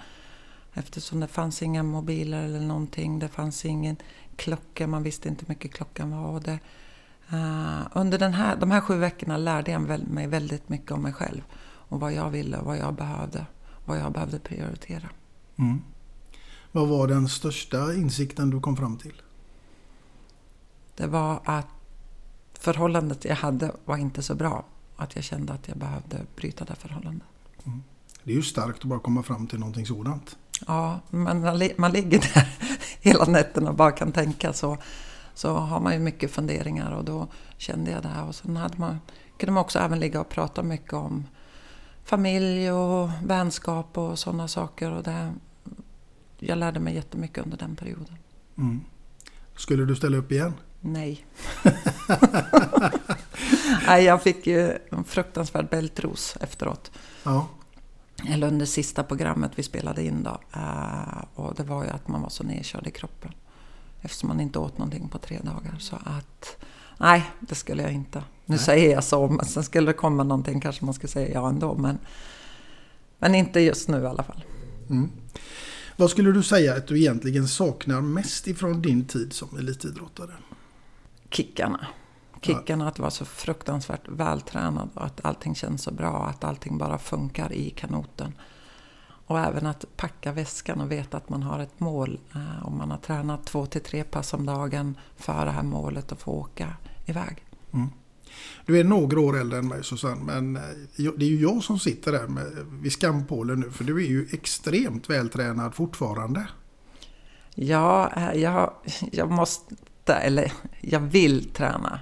Eftersom 0.75 1.21
det 1.21 1.27
fanns 1.27 1.63
inga 1.63 1.83
mobiler 1.83 2.45
eller 2.45 2.61
någonting. 2.61 3.19
Det 3.19 3.29
fanns 3.29 3.65
ingen 3.65 3.97
klocka, 4.37 4.87
man 4.87 5.03
visste 5.03 5.29
inte 5.29 5.45
hur 5.45 5.49
mycket 5.49 5.75
klockan 5.75 6.11
var. 6.11 6.27
Och 6.27 6.43
det, 6.43 6.59
eh, 7.31 7.81
under 7.93 8.19
den 8.19 8.35
här, 8.35 8.57
de 8.57 8.71
här 8.71 8.81
sju 8.81 8.97
veckorna 8.97 9.37
lärde 9.37 9.71
jag 9.71 10.09
mig 10.09 10.27
väldigt 10.27 10.69
mycket 10.69 10.91
om 10.91 11.03
mig 11.03 11.12
själv. 11.12 11.43
Och 11.65 12.01
vad 12.01 12.12
jag 12.12 12.31
ville, 12.31 12.59
vad 12.62 12.79
jag 12.79 12.95
behövde, 12.95 13.47
vad 13.85 13.99
jag 13.99 14.12
behövde 14.12 14.39
prioritera. 14.39 15.09
Mm. 15.57 15.83
Vad 16.73 16.89
var 16.89 17.09
den 17.09 17.29
största 17.29 17.95
insikten 17.95 18.51
du 18.51 18.61
kom 18.61 18.77
fram 18.77 18.97
till? 18.97 19.23
Det 20.97 21.07
var 21.07 21.41
att 21.45 21.69
förhållandet 22.53 23.25
jag 23.25 23.37
hade 23.37 23.73
var 23.85 23.97
inte 23.97 24.23
så 24.23 24.35
bra. 24.35 24.65
Att 24.97 25.15
jag 25.15 25.25
kände 25.25 25.53
att 25.53 25.69
jag 25.69 25.77
behövde 25.77 26.21
bryta 26.37 26.65
det 26.65 26.75
förhållandet. 26.75 27.29
Det 28.25 28.33
är 28.33 28.37
ju 28.37 28.43
starkt 28.43 28.79
att 28.79 28.85
bara 28.85 28.99
komma 28.99 29.23
fram 29.23 29.47
till 29.47 29.59
någonting 29.59 29.87
sådant. 29.87 30.37
Ja, 30.67 31.01
men 31.11 31.41
man, 31.41 31.71
man 31.77 31.93
ligger 31.93 32.19
där 32.35 32.49
hela 33.05 33.25
nätterna 33.25 33.71
och 33.71 33.77
bara 33.77 33.93
kan 33.93 34.13
tänka 34.13 34.53
så, 34.53 34.77
så 35.35 35.55
har 35.55 35.81
man 35.81 35.93
ju 35.93 35.99
mycket 35.99 36.31
funderingar 36.31 36.91
och 36.91 37.05
då 37.05 37.29
kände 37.57 37.91
jag 37.91 38.03
det 38.03 38.09
här. 38.09 38.27
Och 38.27 38.35
sen 38.35 38.57
hade 38.57 38.79
man, 38.79 39.01
kunde 39.39 39.53
man 39.53 39.61
också 39.61 39.79
även 39.79 40.01
ligga 40.01 40.21
och 40.21 40.29
prata 40.29 40.63
mycket 40.63 40.93
om 40.93 41.27
familj 42.05 42.73
och 42.73 43.11
vänskap 43.25 43.99
och 43.99 44.19
sådana 44.19 44.49
saker. 44.49 44.91
Och 44.91 45.03
det, 45.03 45.35
jag 46.39 46.59
lärde 46.59 46.81
mig 46.81 46.95
jättemycket 46.95 47.45
under 47.45 47.57
den 47.57 47.77
perioden. 47.77 48.17
Mm. 48.59 48.81
Skulle 49.57 49.85
du 49.85 49.97
ställa 49.97 50.17
upp 50.17 50.33
igen? 50.33 50.55
Nej. 50.81 51.27
Nej, 53.87 54.05
jag 54.05 54.23
fick 54.23 54.47
ju 54.47 54.79
en 54.91 55.05
fruktansvärd 55.05 55.69
bältros 55.69 56.37
efteråt. 56.41 56.91
Ja. 57.23 57.49
Eller 58.29 58.47
under 58.49 58.67
sista 58.67 59.02
programmet 59.02 59.52
vi 59.55 59.62
spelade 59.62 60.05
in 60.05 60.23
då. 60.23 60.41
Eh, 60.52 61.25
och 61.35 61.55
det 61.55 61.62
var 61.62 61.85
ju 61.85 61.91
att 61.91 62.09
man 62.09 62.23
var 62.23 62.29
så 62.29 62.45
nedkörd 62.45 62.87
i 62.87 62.91
kroppen. 62.91 63.33
Eftersom 64.02 64.29
man 64.29 64.41
inte 64.41 64.59
åt 64.59 64.79
någonting 64.79 65.09
på 65.09 65.19
tre 65.19 65.38
dagar. 65.43 65.76
Så 65.79 65.97
att, 65.97 66.57
nej, 66.99 67.31
det 67.41 67.55
skulle 67.55 67.83
jag 67.83 67.93
inte. 67.93 68.23
Nu 68.47 68.59
säger 68.59 68.93
jag 68.95 69.05
så, 69.05 69.29
men 69.29 69.47
sen 69.47 69.64
skulle 69.64 69.87
det 69.87 69.93
komma 69.93 70.23
någonting 70.23 70.61
kanske 70.61 70.85
man 70.85 70.95
skulle 70.95 71.11
säga 71.11 71.35
ja 71.35 71.49
ändå. 71.49 71.75
Men, 71.75 71.99
men 73.19 73.35
inte 73.35 73.61
just 73.61 73.88
nu 73.88 74.02
i 74.02 74.07
alla 74.07 74.23
fall. 74.23 74.45
Vad 75.97 76.11
skulle 76.11 76.33
du 76.33 76.43
säga 76.43 76.75
att 76.75 76.87
du 76.87 76.99
egentligen 76.99 77.49
saknar 77.49 78.00
mest 78.00 78.47
ifrån 78.47 78.83
din 78.83 79.05
tid 79.05 79.33
som 79.33 79.59
elitidrottare? 79.59 80.33
Kickarna. 81.31 81.87
Kickarna 82.43 82.89
att 82.89 82.99
vara 82.99 83.11
så 83.11 83.25
fruktansvärt 83.25 84.09
vältränad 84.09 84.89
och 84.95 85.05
att 85.05 85.25
allting 85.25 85.55
känns 85.55 85.83
så 85.83 85.91
bra. 85.91 86.27
Att 86.27 86.45
allting 86.45 86.79
bara 86.79 86.99
funkar 86.99 87.53
i 87.53 87.71
kanoten. 87.71 88.33
Och 89.27 89.39
även 89.41 89.67
att 89.67 89.85
packa 89.97 90.33
väskan 90.33 90.81
och 90.81 90.93
veta 90.93 91.17
att 91.17 91.29
man 91.29 91.43
har 91.43 91.59
ett 91.59 91.81
mål. 91.81 92.21
eh, 92.35 92.67
Om 92.67 92.79
man 92.79 92.91
har 92.91 92.99
tränat 92.99 93.45
två 93.47 93.67
till 93.67 93.81
tre 93.81 94.05
pass 94.05 94.35
om 94.35 94.47
dagen 94.47 94.99
för 95.17 95.45
det 95.45 95.51
här 95.51 95.63
målet 95.63 96.13
och 96.13 96.19
få 96.19 96.31
åka 96.33 96.75
iväg. 97.07 97.45
Du 98.67 98.81
är 98.81 98.85
några 98.85 99.21
år 99.21 99.41
äldre 99.41 99.59
än 99.59 99.69
mig 99.69 99.85
Susanne, 99.85 100.23
men 100.25 100.57
eh, 100.57 101.13
det 101.17 101.25
är 101.25 101.29
ju 101.29 101.41
jag 101.41 101.63
som 101.63 101.79
sitter 101.79 102.13
där 102.13 102.27
med, 102.27 102.67
vid 102.71 102.93
skampålen 102.93 103.61
nu. 103.61 103.71
För 103.71 103.85
du 103.85 104.05
är 104.05 104.09
ju 104.09 104.29
extremt 104.33 105.11
vältränad 105.11 105.75
fortfarande. 105.75 106.47
Ja, 107.55 108.11
eh, 108.17 108.33
jag, 108.41 108.73
jag 109.13 109.31
måste, 109.31 110.15
eller 110.15 110.53
jag 110.81 111.01
vill 111.01 111.51
träna. 111.53 112.01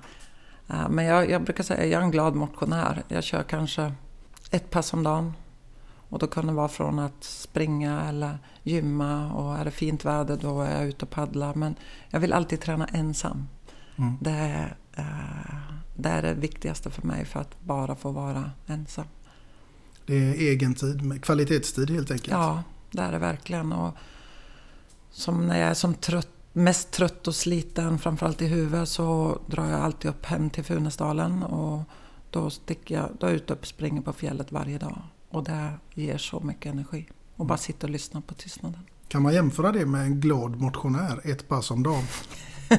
Men 0.90 1.04
jag, 1.04 1.30
jag 1.30 1.42
brukar 1.42 1.64
säga 1.64 1.82
att 1.82 1.88
jag 1.88 2.00
är 2.00 2.04
en 2.04 2.10
glad 2.10 2.34
motionär. 2.34 3.02
Jag 3.08 3.24
kör 3.24 3.42
kanske 3.42 3.92
ett 4.50 4.70
pass 4.70 4.92
om 4.92 5.02
dagen. 5.02 5.32
Och 6.10 6.18
då 6.18 6.26
kan 6.26 6.46
det 6.46 6.52
vara 6.52 6.68
från 6.68 6.98
att 6.98 7.24
springa 7.24 8.08
eller 8.08 8.38
gymma 8.62 9.32
och 9.32 9.58
är 9.58 9.64
det 9.64 9.70
fint 9.70 10.04
väder 10.04 10.38
då 10.42 10.60
är 10.60 10.78
jag 10.78 10.88
ute 10.88 11.04
och 11.04 11.10
paddlar. 11.10 11.54
Men 11.54 11.74
jag 12.10 12.20
vill 12.20 12.32
alltid 12.32 12.60
träna 12.60 12.86
ensam. 12.86 13.48
Det, 14.20 14.30
är, 14.30 14.76
eh, 14.96 15.74
det 15.96 16.08
är 16.08 16.22
det 16.22 16.34
viktigaste 16.34 16.90
för 16.90 17.02
mig 17.02 17.24
för 17.24 17.40
att 17.40 17.60
bara 17.60 17.96
få 17.96 18.10
vara 18.10 18.50
ensam. 18.66 19.04
Det 20.06 20.14
är 20.14 20.34
egen 20.34 20.74
tid, 20.74 21.24
kvalitetstid 21.24 21.90
helt 21.90 22.10
enkelt. 22.10 22.32
Ja, 22.32 22.62
det 22.90 23.02
är 23.02 23.12
det 23.12 23.18
verkligen. 23.18 23.72
Och 23.72 23.94
som 25.10 25.46
när 25.46 25.58
jag 25.58 25.68
är 25.68 25.74
som 25.74 25.94
trött, 25.94 26.28
mest 26.52 26.90
trött 26.90 27.28
och 27.28 27.34
sliten, 27.34 27.98
framförallt 27.98 28.42
i 28.42 28.46
huvudet, 28.46 28.88
så 28.88 29.38
drar 29.46 29.70
jag 29.70 29.80
alltid 29.80 30.10
upp 30.10 30.26
hem 30.26 30.50
till 30.50 30.64
Funäsdalen. 30.64 31.42
Och 31.42 31.82
då, 32.30 32.50
sticker 32.50 32.94
jag, 32.94 33.10
då 33.18 33.26
är 33.26 33.30
jag 33.30 33.36
ute 33.36 33.52
och 33.52 33.66
springer 33.66 34.02
på 34.02 34.12
fjället 34.12 34.52
varje 34.52 34.78
dag. 34.78 35.02
Och 35.28 35.44
det 35.44 35.72
ger 35.94 36.18
så 36.18 36.40
mycket 36.40 36.72
energi. 36.72 37.08
Och 37.36 37.46
bara 37.46 37.58
sitta 37.58 37.86
och 37.86 37.90
lyssna 37.90 38.20
på 38.20 38.34
tystnaden. 38.34 38.80
Kan 39.08 39.22
man 39.22 39.34
jämföra 39.34 39.72
det 39.72 39.86
med 39.86 40.02
en 40.02 40.20
glad 40.20 40.60
motionär, 40.60 41.20
ett 41.24 41.48
pass 41.48 41.70
om 41.70 41.82
dagen? 41.82 42.04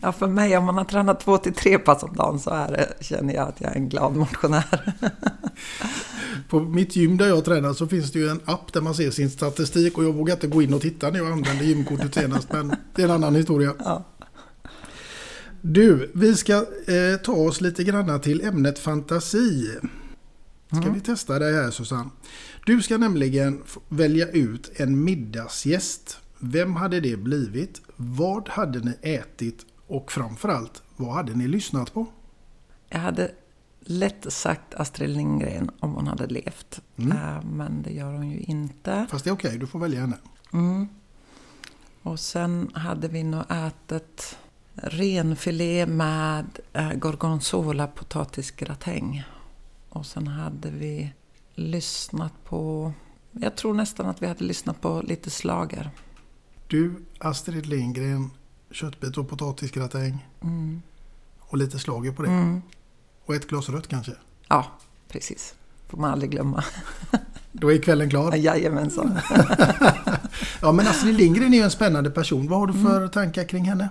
Ja, 0.00 0.12
för 0.12 0.26
mig, 0.26 0.56
om 0.56 0.64
man 0.64 0.76
har 0.76 0.84
tränat 0.84 1.20
två 1.20 1.38
till 1.38 1.54
tre 1.54 1.78
pass 1.78 2.02
om 2.02 2.16
dagen 2.16 2.40
så 2.40 2.50
är 2.50 2.68
det, 2.68 3.04
känner 3.04 3.34
jag 3.34 3.48
att 3.48 3.60
jag 3.60 3.70
är 3.70 3.76
en 3.76 3.88
glad 3.88 4.16
motionär. 4.16 4.94
På 6.48 6.60
mitt 6.60 6.96
gym 6.96 7.16
där 7.16 7.26
jag 7.26 7.44
tränar 7.44 7.72
så 7.72 7.86
finns 7.86 8.12
det 8.12 8.18
ju 8.18 8.28
en 8.28 8.40
app 8.44 8.72
där 8.72 8.80
man 8.80 8.94
ser 8.94 9.10
sin 9.10 9.30
statistik 9.30 9.98
och 9.98 10.04
jag 10.04 10.12
vågar 10.12 10.34
inte 10.34 10.46
gå 10.46 10.62
in 10.62 10.74
och 10.74 10.80
titta 10.80 11.10
när 11.10 11.18
jag 11.18 11.32
använde 11.32 11.64
gymkortet 11.64 12.14
senast 12.14 12.52
men 12.52 12.76
det 12.94 13.02
är 13.02 13.04
en 13.06 13.10
annan 13.10 13.34
historia. 13.34 13.74
Ja. 13.78 14.04
Du, 15.60 16.10
vi 16.14 16.34
ska 16.36 16.52
eh, 16.86 17.16
ta 17.22 17.32
oss 17.32 17.60
lite 17.60 17.84
grann 17.84 18.20
till 18.20 18.44
ämnet 18.44 18.78
fantasi. 18.78 19.70
Ska 20.80 20.90
vi 20.90 21.00
testa 21.00 21.38
dig 21.38 21.54
här 21.54 21.70
Susanne? 21.70 22.10
Du 22.66 22.82
ska 22.82 22.98
nämligen 22.98 23.62
välja 23.88 24.28
ut 24.28 24.70
en 24.76 25.04
middagsgäst. 25.04 26.18
Vem 26.38 26.76
hade 26.76 27.00
det 27.00 27.16
blivit? 27.16 27.80
Vad 27.96 28.48
hade 28.48 28.80
ni 28.80 28.96
ätit? 29.02 29.66
Och 29.86 30.12
framförallt, 30.12 30.82
vad 30.96 31.14
hade 31.14 31.34
ni 31.34 31.48
lyssnat 31.48 31.94
på? 31.94 32.06
Jag 32.88 32.98
hade 32.98 33.30
lätt 33.80 34.32
sagt 34.32 34.74
Astrid 34.74 35.10
Lindgren 35.10 35.70
om 35.80 35.94
hon 35.94 36.06
hade 36.06 36.26
levt. 36.26 36.80
Eh, 36.96 37.42
Men 37.42 37.82
det 37.82 37.92
gör 37.92 38.12
hon 38.12 38.30
ju 38.30 38.38
inte. 38.40 39.06
Fast 39.10 39.24
det 39.24 39.30
är 39.30 39.34
okej, 39.34 39.58
du 39.58 39.66
får 39.66 39.78
välja 39.78 40.00
henne. 40.00 40.18
Och 42.02 42.20
sen 42.20 42.70
hade 42.74 43.08
vi 43.08 43.24
nog 43.24 43.44
ätit 43.48 44.38
renfilé 44.74 45.86
med 45.86 46.58
eh, 46.72 46.92
gorgonzola 46.92 47.86
potatisgratäng. 47.86 49.24
Och 49.88 50.06
sen 50.06 50.26
hade 50.28 50.70
vi 50.70 51.12
lyssnat 51.54 52.32
på... 52.44 52.92
Jag 53.32 53.56
tror 53.56 53.74
nästan 53.74 54.06
att 54.06 54.22
vi 54.22 54.26
hade 54.26 54.44
lyssnat 54.44 54.80
på 54.80 55.02
lite 55.04 55.30
slager. 55.30 55.90
Du, 56.74 56.94
Astrid 57.18 57.66
Lindgren, 57.66 58.30
köttbit 58.70 59.16
och 59.18 59.28
potatisgratäng. 59.28 60.28
Och 61.40 61.58
lite 61.58 61.78
slager 61.78 62.12
på 62.12 62.22
det. 62.22 62.60
Och 63.24 63.34
ett 63.34 63.48
glas 63.48 63.68
rött 63.68 63.88
kanske. 63.88 64.12
Ja, 64.48 64.66
precis. 65.08 65.54
Får 65.88 65.98
man 65.98 66.10
aldrig 66.10 66.30
glömma. 66.30 66.64
Då 67.52 67.72
är 67.72 67.82
kvällen 67.82 68.10
klar. 68.10 68.36
Jajamensan. 68.36 69.18
Ja, 70.62 70.72
men 70.72 70.86
Astrid 70.86 71.14
Lindgren 71.14 71.54
är 71.54 71.58
ju 71.58 71.64
en 71.64 71.70
spännande 71.70 72.10
person. 72.10 72.48
Vad 72.48 72.58
har 72.58 72.66
du 72.66 72.72
för 72.72 73.08
tankar 73.08 73.44
kring 73.44 73.64
henne? 73.64 73.88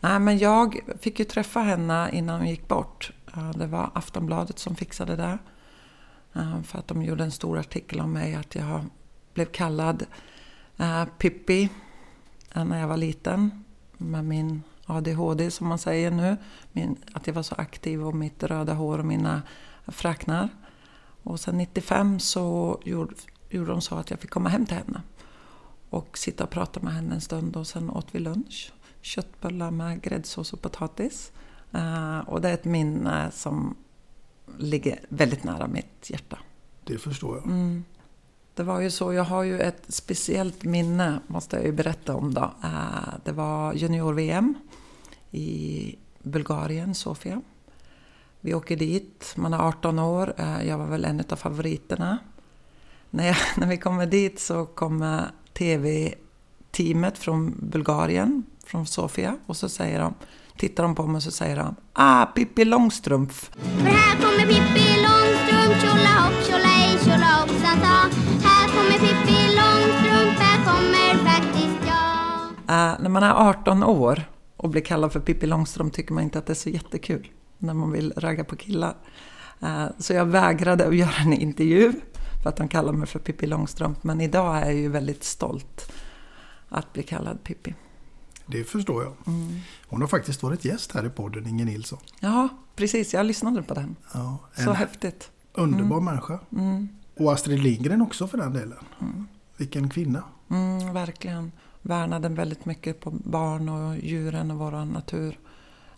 Nej, 0.00 0.18
men 0.18 0.38
jag 0.38 0.80
fick 1.00 1.18
ju 1.18 1.24
träffa 1.24 1.60
henne 1.60 2.10
innan 2.12 2.40
hon 2.40 2.48
gick 2.48 2.68
bort. 2.68 3.12
Det 3.54 3.66
var 3.66 3.90
Aftonbladet 3.94 4.58
som 4.58 4.76
fixade 4.76 5.16
det. 5.16 5.38
För 6.64 6.78
att 6.78 6.88
de 6.88 7.02
gjorde 7.02 7.24
en 7.24 7.32
stor 7.32 7.58
artikel 7.58 8.00
om 8.00 8.12
mig 8.12 8.34
att 8.34 8.54
jag 8.54 8.84
blev 9.34 9.46
kallad 9.46 10.06
eh, 10.82 11.04
Pippi 11.18 11.68
eh, 12.54 12.64
när 12.64 12.80
jag 12.80 12.88
var 12.88 12.96
liten. 12.96 13.64
Med 13.98 14.24
min 14.24 14.62
ADHD 14.86 15.50
som 15.50 15.68
man 15.68 15.78
säger 15.78 16.10
nu. 16.10 16.36
Min, 16.72 16.96
att 17.12 17.26
jag 17.26 17.34
var 17.34 17.42
så 17.42 17.54
aktiv 17.54 18.06
och 18.06 18.14
mitt 18.14 18.42
röda 18.42 18.74
hår 18.74 18.98
och 18.98 19.04
mina 19.04 19.42
fräknar. 19.86 20.48
Och 21.22 21.40
sen 21.40 21.58
95 21.58 22.20
så 22.20 22.80
gjorde, 22.84 23.14
gjorde 23.50 23.70
de 23.70 23.80
så 23.80 23.94
att 23.94 24.10
jag 24.10 24.20
fick 24.20 24.30
komma 24.30 24.48
hem 24.48 24.66
till 24.66 24.76
henne. 24.76 25.02
Och 25.90 26.18
sitta 26.18 26.44
och 26.44 26.50
prata 26.50 26.80
med 26.80 26.94
henne 26.94 27.14
en 27.14 27.20
stund 27.20 27.56
och 27.56 27.66
sen 27.66 27.90
åt 27.90 28.06
vi 28.12 28.18
lunch. 28.18 28.72
Köttbullar 29.00 29.70
med 29.70 30.02
gräddsås 30.02 30.52
och 30.52 30.62
potatis. 30.62 31.32
Eh, 31.72 32.18
och 32.18 32.40
det 32.40 32.48
är 32.48 32.54
ett 32.54 32.64
minne 32.64 33.30
som 33.30 33.76
ligger 34.58 35.00
väldigt 35.08 35.44
nära 35.44 35.66
mitt 35.66 36.10
hjärta. 36.10 36.38
Det 36.84 36.98
förstår 36.98 37.36
jag. 37.36 37.46
Det 38.54 38.62
var 38.62 38.80
ju 38.80 38.90
så, 38.90 39.12
jag 39.12 39.24
har 39.24 39.42
ju 39.42 39.60
ett 39.60 39.82
speciellt 39.88 40.64
minne, 40.64 41.20
måste 41.26 41.56
jag 41.56 41.64
ju 41.64 41.72
berätta 41.72 42.14
om 42.14 42.34
då. 42.34 42.54
Eh, 42.64 43.14
det 43.24 43.32
var 43.32 43.72
junior-VM 43.72 44.54
i 45.30 45.98
Bulgarien, 46.22 46.94
Sofia. 46.94 47.42
Vi 48.40 48.54
åker 48.54 48.76
dit, 48.76 49.34
man 49.36 49.54
är 49.54 49.58
18 49.58 49.98
år, 49.98 50.34
eh, 50.36 50.68
jag 50.68 50.78
var 50.78 50.86
väl 50.86 51.04
en 51.04 51.22
av 51.30 51.36
favoriterna. 51.36 52.18
När, 53.10 53.26
jag, 53.26 53.36
när 53.56 53.66
vi 53.66 53.76
kommer 53.76 54.06
dit 54.06 54.40
så 54.40 54.66
kommer 54.66 55.30
TV-teamet 55.52 57.18
från 57.18 57.54
Bulgarien, 57.70 58.42
från 58.66 58.86
Sofia, 58.86 59.36
och 59.46 59.56
så 59.56 59.68
säger 59.68 60.00
de, 60.00 60.14
tittar 60.56 60.82
de 60.82 60.94
på 60.94 61.06
mig 61.06 61.16
och 61.16 61.22
så 61.22 61.30
säger 61.30 61.56
de 61.56 61.76
Ah, 61.92 62.26
Pippi 62.26 62.64
Långstrump! 62.64 63.32
För 63.32 63.84
här 63.84 64.16
kommer 64.16 64.46
Pippi 64.46 64.96
Långstrump, 64.96 65.80
tjolahopp, 65.82 66.44
tjolahej, 66.46 66.98
tjolahoppsan 67.04 68.21
Eh, 72.68 72.94
när 73.00 73.08
man 73.08 73.22
är 73.22 73.32
18 73.48 73.82
år 73.82 74.22
och 74.56 74.68
blir 74.70 74.82
kallad 74.82 75.12
för 75.12 75.20
Pippi 75.20 75.46
Långstrump 75.46 75.92
tycker 75.92 76.14
man 76.14 76.22
inte 76.24 76.38
att 76.38 76.46
det 76.46 76.52
är 76.52 76.54
så 76.54 76.68
jättekul 76.68 77.28
när 77.58 77.74
man 77.74 77.90
vill 77.92 78.12
ragga 78.16 78.44
på 78.44 78.56
killar. 78.56 78.94
Eh, 79.60 79.86
så 79.98 80.12
jag 80.12 80.26
vägrade 80.26 80.86
att 80.88 80.96
göra 80.96 81.14
en 81.24 81.32
intervju 81.32 81.92
för 82.42 82.48
att 82.48 82.56
de 82.56 82.68
kallar 82.68 82.92
mig 82.92 83.06
för 83.08 83.18
Pippi 83.18 83.46
Långstrump. 83.46 84.04
Men 84.04 84.20
idag 84.20 84.56
är 84.56 84.64
jag 84.64 84.74
ju 84.74 84.88
väldigt 84.88 85.24
stolt 85.24 85.92
att 86.68 86.92
bli 86.92 87.02
kallad 87.02 87.44
Pippi. 87.44 87.74
Det 88.46 88.64
förstår 88.64 89.02
jag. 89.02 89.12
Hon 89.88 90.00
har 90.00 90.08
faktiskt 90.08 90.42
varit 90.42 90.64
gäst 90.64 90.92
här 90.92 91.06
i 91.06 91.10
podden, 91.10 91.46
Inge 91.46 91.64
Nilsson. 91.64 91.98
Ja, 92.20 92.48
precis. 92.76 93.14
Jag 93.14 93.26
lyssnade 93.26 93.62
på 93.62 93.74
den. 93.74 93.96
Ja, 94.14 94.38
Så 94.56 94.72
häftigt. 94.72 95.30
underbar 95.54 96.00
människa. 96.00 96.38
Och 97.18 97.32
Astrid 97.32 97.62
Lindgren 97.62 98.02
också 98.02 98.26
för 98.26 98.38
den 98.38 98.52
delen. 98.52 98.78
Vilken 99.56 99.88
kvinna. 99.90 100.24
Mm, 100.50 100.94
verkligen. 100.94 101.52
Värnade 101.82 102.28
väldigt 102.28 102.64
mycket 102.64 103.00
på 103.00 103.10
barn 103.10 103.68
och 103.68 103.96
djuren 103.96 104.50
och 104.50 104.58
vår 104.58 104.84
natur. 104.84 105.38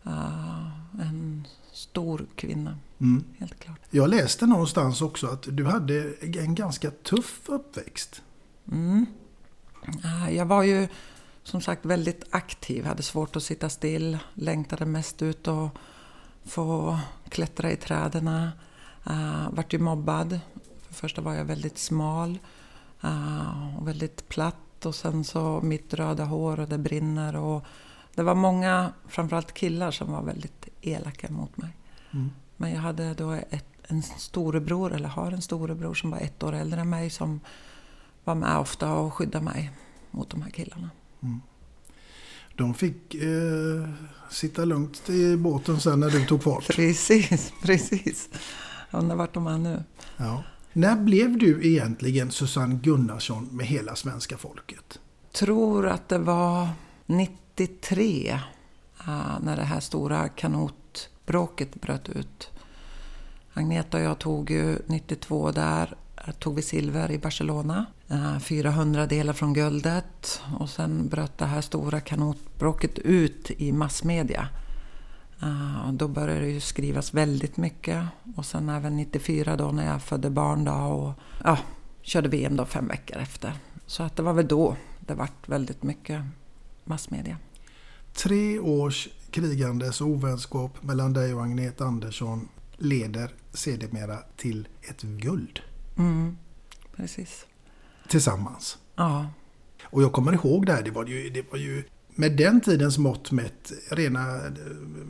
Eh, 0.06 1.00
en 1.00 1.46
stor 1.72 2.26
kvinna, 2.36 2.78
Mm. 3.00 3.24
helt 3.38 3.58
klart. 3.60 3.78
Jag 3.90 4.10
läste 4.10 4.46
någonstans 4.46 5.02
också 5.02 5.26
att 5.26 5.46
du 5.50 5.64
hade 5.66 6.14
en 6.20 6.54
ganska 6.54 6.90
tuff 6.90 7.40
uppväxt. 7.46 8.22
Eh, 10.04 10.34
Jag 10.36 10.46
var 10.46 10.62
ju 10.62 10.88
som 11.42 11.60
sagt 11.60 11.84
väldigt 11.86 12.24
aktiv, 12.30 12.84
hade 12.84 13.02
svårt 13.02 13.36
att 13.36 13.42
sitta 13.42 13.68
still, 13.68 14.18
längtade 14.34 14.86
mest 14.86 15.22
ut 15.22 15.48
och 15.48 15.68
få 16.44 16.98
klättra 17.28 17.72
i 17.72 17.76
träden. 17.76 18.28
Uh, 19.10 19.50
vart 19.50 19.72
ju 19.74 19.78
mobbad. 19.78 20.40
För 20.86 20.94
första 20.94 21.20
var 21.22 21.34
jag 21.34 21.44
väldigt 21.44 21.78
smal 21.78 22.38
eh, 23.02 23.76
och 23.78 23.88
väldigt 23.88 24.28
platt 24.28 24.63
och 24.86 24.94
sen 24.94 25.24
så 25.24 25.60
mitt 25.62 25.94
röda 25.94 26.24
hår 26.24 26.60
och 26.60 26.68
det 26.68 26.78
brinner. 26.78 27.36
Och 27.36 27.64
det 28.14 28.22
var 28.22 28.34
många, 28.34 28.92
framförallt 29.08 29.54
killar, 29.54 29.90
som 29.90 30.12
var 30.12 30.22
väldigt 30.22 30.68
elaka 30.80 31.30
mot 31.30 31.56
mig. 31.56 31.76
Men 32.56 32.70
jag 32.70 32.80
hade 32.80 33.14
då 33.14 33.30
ett, 33.30 33.66
en 33.88 34.02
storebror, 34.02 34.92
eller 34.92 35.08
har 35.08 35.32
en 35.32 35.42
storebror 35.42 35.94
som 35.94 36.10
var 36.10 36.18
ett 36.18 36.42
år 36.42 36.52
äldre 36.52 36.80
än 36.80 36.90
mig 36.90 37.10
som 37.10 37.40
var 38.24 38.34
med 38.34 38.58
ofta 38.58 38.92
och 38.92 39.14
skyddade 39.14 39.44
mig 39.44 39.70
mot 40.10 40.30
de 40.30 40.42
här 40.42 40.50
killarna. 40.50 40.90
De 42.56 42.74
fick 42.74 43.14
eh, 43.14 43.88
sitta 44.30 44.64
lugnt 44.64 45.10
i 45.10 45.36
båten 45.36 45.80
sen 45.80 46.00
när 46.00 46.10
du 46.10 46.24
tog 46.24 46.42
fart. 46.42 46.66
Precis, 46.66 47.52
precis. 47.62 48.28
Jag 48.90 48.98
undrar 48.98 49.16
vart 49.16 49.34
de 49.34 49.46
är 49.46 49.58
nu. 49.58 49.82
Ja. 50.16 50.42
När 50.76 50.96
blev 50.96 51.38
du 51.38 51.66
egentligen 51.66 52.30
Susanne 52.30 52.80
Gunnarsson 52.82 53.48
med 53.52 53.66
hela 53.66 53.96
svenska 53.96 54.36
folket? 54.36 54.98
Tror 55.32 55.88
att 55.88 56.08
det 56.08 56.18
var 56.18 56.68
93 57.06 58.28
eh, 59.06 59.40
när 59.40 59.56
det 59.56 59.62
här 59.62 59.80
stora 59.80 60.28
kanotbråket 60.28 61.80
bröt 61.80 62.08
ut. 62.08 62.50
Agneta 63.52 63.96
och 63.96 64.02
jag 64.02 64.18
tog 64.18 64.50
ju 64.50 64.78
92 64.86 65.50
där, 65.50 65.94
tog 66.38 66.54
vi 66.54 66.62
silver 66.62 67.10
i 67.10 67.18
Barcelona. 67.18 67.86
Eh, 68.08 68.38
400 68.38 69.06
delar 69.06 69.32
från 69.32 69.54
guldet 69.54 70.42
och 70.58 70.70
sen 70.70 71.08
bröt 71.08 71.38
det 71.38 71.46
här 71.46 71.60
stora 71.60 72.00
kanotbråket 72.00 72.98
ut 72.98 73.50
i 73.50 73.72
massmedia. 73.72 74.48
Eh, 75.44 75.92
Då 75.92 76.08
började 76.08 76.40
det 76.40 76.50
ju 76.50 76.60
skrivas 76.60 77.14
väldigt 77.14 77.56
mycket 77.56 78.06
och 78.36 78.46
sen 78.46 78.68
även 78.68 78.96
94 78.96 79.56
då 79.56 79.72
när 79.72 79.86
jag 79.86 80.02
födde 80.02 80.30
barn 80.30 80.64
då 80.64 80.72
och 80.72 81.12
ja, 81.44 81.58
körde 82.02 82.28
VM 82.28 82.56
då 82.56 82.64
fem 82.66 82.88
veckor 82.88 83.16
efter. 83.18 83.52
Så 83.86 84.02
att 84.02 84.16
det 84.16 84.22
var 84.22 84.32
väl 84.32 84.48
då 84.48 84.76
det 85.00 85.14
vart 85.14 85.48
väldigt 85.48 85.82
mycket 85.82 86.22
massmedia. 86.84 87.36
Tre 88.12 88.58
års 88.58 89.08
krigandes 89.30 90.00
och 90.00 90.06
ovänskap 90.08 90.82
mellan 90.82 91.12
dig 91.12 91.34
och 91.34 91.42
Agneta 91.42 91.84
Andersson 91.84 92.48
leder 92.76 93.30
sedermera 93.52 94.18
till 94.36 94.68
ett 94.90 95.02
guld 95.02 95.60
Mm, 95.98 96.36
precis. 96.96 97.46
tillsammans. 98.08 98.78
Ja, 98.96 99.26
Och 99.84 100.02
jag 100.02 100.12
kommer 100.12 100.32
ihåg 100.32 100.66
det 100.66 100.72
här, 100.72 100.82
det 100.82 100.90
var 100.90 101.06
ju, 101.06 101.30
det 101.30 101.50
var 101.52 101.58
ju 101.58 101.84
med 102.14 102.36
den 102.36 102.60
tidens 102.60 102.98
mått 102.98 103.30
mätt 103.30 103.72
rena 103.90 104.36
eh, 104.36 104.52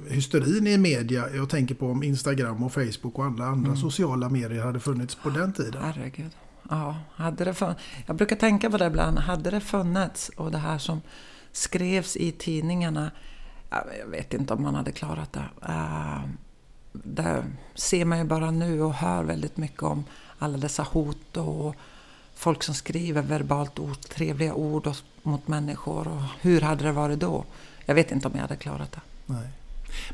hysterin 0.08 0.66
i 0.66 0.78
media. 0.78 1.24
Jag 1.34 1.48
tänker 1.48 1.74
på 1.74 1.86
om 1.90 2.02
Instagram 2.02 2.62
och 2.62 2.72
Facebook 2.72 3.18
och 3.18 3.24
alla 3.24 3.44
andra 3.44 3.76
sociala 3.76 4.28
medier 4.28 4.62
hade 4.64 4.80
funnits 4.80 5.14
på 5.14 5.30
den 5.30 5.52
tiden. 5.52 5.82
herregud. 5.82 6.30
Ja, 6.70 6.96
hade 7.14 7.44
det 7.44 7.52
fun- 7.52 7.74
jag 8.06 8.16
brukar 8.16 8.36
tänka 8.36 8.70
på 8.70 8.78
det 8.78 8.86
ibland. 8.86 9.18
Hade 9.18 9.50
det 9.50 9.60
funnits 9.60 10.28
och 10.36 10.50
det 10.50 10.58
här 10.58 10.78
som 10.78 11.00
skrevs 11.52 12.16
i 12.16 12.32
tidningarna. 12.32 13.10
ja, 13.70 13.84
Jag 14.00 14.06
vet 14.06 14.34
inte 14.34 14.54
om 14.54 14.62
man 14.62 14.74
hade 14.74 14.92
klarat 14.92 15.32
det. 15.32 15.48
Uh, 15.68 16.24
där 16.92 17.44
ser 17.74 18.04
man 18.04 18.18
ju 18.18 18.24
bara 18.24 18.50
nu 18.50 18.82
och 18.82 18.94
hör 18.94 19.24
väldigt 19.24 19.56
mycket 19.56 19.82
om 19.82 20.04
alla 20.38 20.58
dessa 20.58 20.82
hot 20.82 21.36
och 21.36 21.74
folk 22.34 22.62
som 22.62 22.74
skriver 22.74 23.22
verbalt 23.22 23.78
otrevliga 23.78 24.54
ord 24.54 24.88
mot 25.22 25.48
människor. 25.48 26.08
Och 26.08 26.22
hur 26.40 26.60
hade 26.60 26.84
det 26.84 26.92
varit 26.92 27.20
då? 27.20 27.44
Jag 27.86 27.94
vet 27.94 28.10
inte 28.12 28.28
om 28.28 28.34
jag 28.34 28.40
hade 28.42 28.56
klarat 28.56 28.92
det. 28.92 29.00
Nej. 29.26 29.48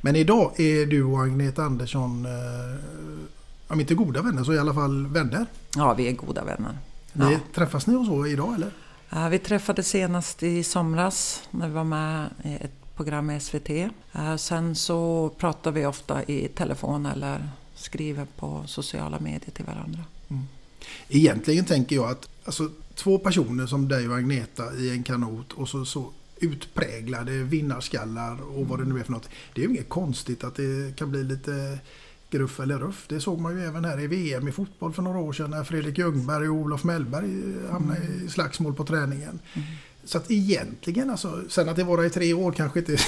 Men 0.01 0.17
idag 0.17 0.61
är 0.61 0.87
du 0.87 1.05
och 1.05 1.23
Agneta 1.23 1.63
Andersson 1.63 2.27
eh, 2.27 3.73
om 3.73 3.81
inte 3.81 3.95
goda 3.95 4.23
vänner 4.23 4.45
så 4.45 4.53
i 4.55 4.59
alla 4.59 4.75
fall 4.75 5.07
vänner. 5.07 5.47
Ja, 5.77 5.95
vi 5.95 6.09
är 6.09 6.13
goda 6.13 6.45
vänner. 6.45 6.79
Ni, 7.13 7.33
Ja. 7.33 7.39
Träffas 7.55 7.87
ni 7.87 7.95
och 7.95 8.07
så 8.07 8.27
idag 8.27 8.55
eller? 8.55 8.71
Eh, 9.11 9.29
Vi 9.29 9.39
träffades 9.39 9.89
senast 9.89 10.43
i 10.43 10.63
somras 10.63 11.43
när 11.51 11.69
vi 11.69 11.75
var 11.75 11.85
med 11.85 12.27
i 12.45 12.55
ett 12.55 12.97
program 12.97 13.31
i 13.31 13.41
SVT. 13.41 13.71
Sen 14.39 14.75
så 14.77 15.29
pratar 15.39 15.71
vi 15.73 15.87
ofta 15.87 16.23
i 16.25 16.49
telefon 16.49 17.07
eller 17.07 17.49
skriver 17.75 18.27
på 18.37 18.63
sociala 18.67 19.19
medier 19.21 19.51
till 19.51 19.65
varandra. 19.65 20.01
Egentligen 21.09 21.65
tänker 21.65 21.97
jag 21.97 22.11
att 22.11 22.29
alltså, 22.45 22.71
två 22.95 23.19
personer 23.19 23.67
som 23.67 23.89
dig 23.89 24.09
och 24.09 24.17
Agneta 24.17 24.75
i 24.75 24.91
en 24.91 25.03
kanot 25.03 25.53
och 25.53 25.69
så, 25.69 25.85
så 25.85 26.11
utpräglade 26.41 27.33
vinnarskallar 27.33 28.39
och 28.57 28.69
vad 28.69 28.79
det 28.79 28.85
nu 28.85 29.01
är 29.01 29.05
för 29.05 29.13
något. 29.13 29.29
Det 29.55 29.61
är 29.61 29.67
ju 29.67 29.71
inget 29.75 29.89
konstigt 29.89 30.45
att 30.45 30.55
det 30.55 30.97
kan 30.97 31.11
bli 31.11 31.25
lite 31.25 31.79
gruff 32.31 32.61
eller 32.61 32.79
ruff. 32.79 33.05
Det 33.09 33.21
såg 33.21 33.41
man 33.41 33.59
ju 33.59 33.65
även 33.65 33.85
här 33.85 34.01
i 34.01 34.07
VM 34.07 34.49
i 34.49 34.53
fotboll 34.53 34.93
för 34.93 35.03
några 35.03 35.19
år 35.19 35.33
sedan 35.33 35.51
när 35.51 35.65
Fredrik 35.65 35.99
Ljungberg 35.99 36.49
och 36.49 36.55
Olof 36.55 36.85
Mellberg 36.85 37.55
hamnade 37.71 38.01
i 38.27 38.29
slagsmål 38.29 38.75
på 38.75 38.85
träningen. 38.85 39.39
Så 40.05 40.19
att 40.19 40.31
egentligen, 40.31 41.11
alltså, 41.11 41.43
sen 41.49 41.69
att 41.69 41.77
det 41.77 41.85
var 41.85 42.05
i 42.05 42.11
tre 42.11 42.35
år 42.35 42.53
kanske 42.53 42.79
inte... 42.79 42.97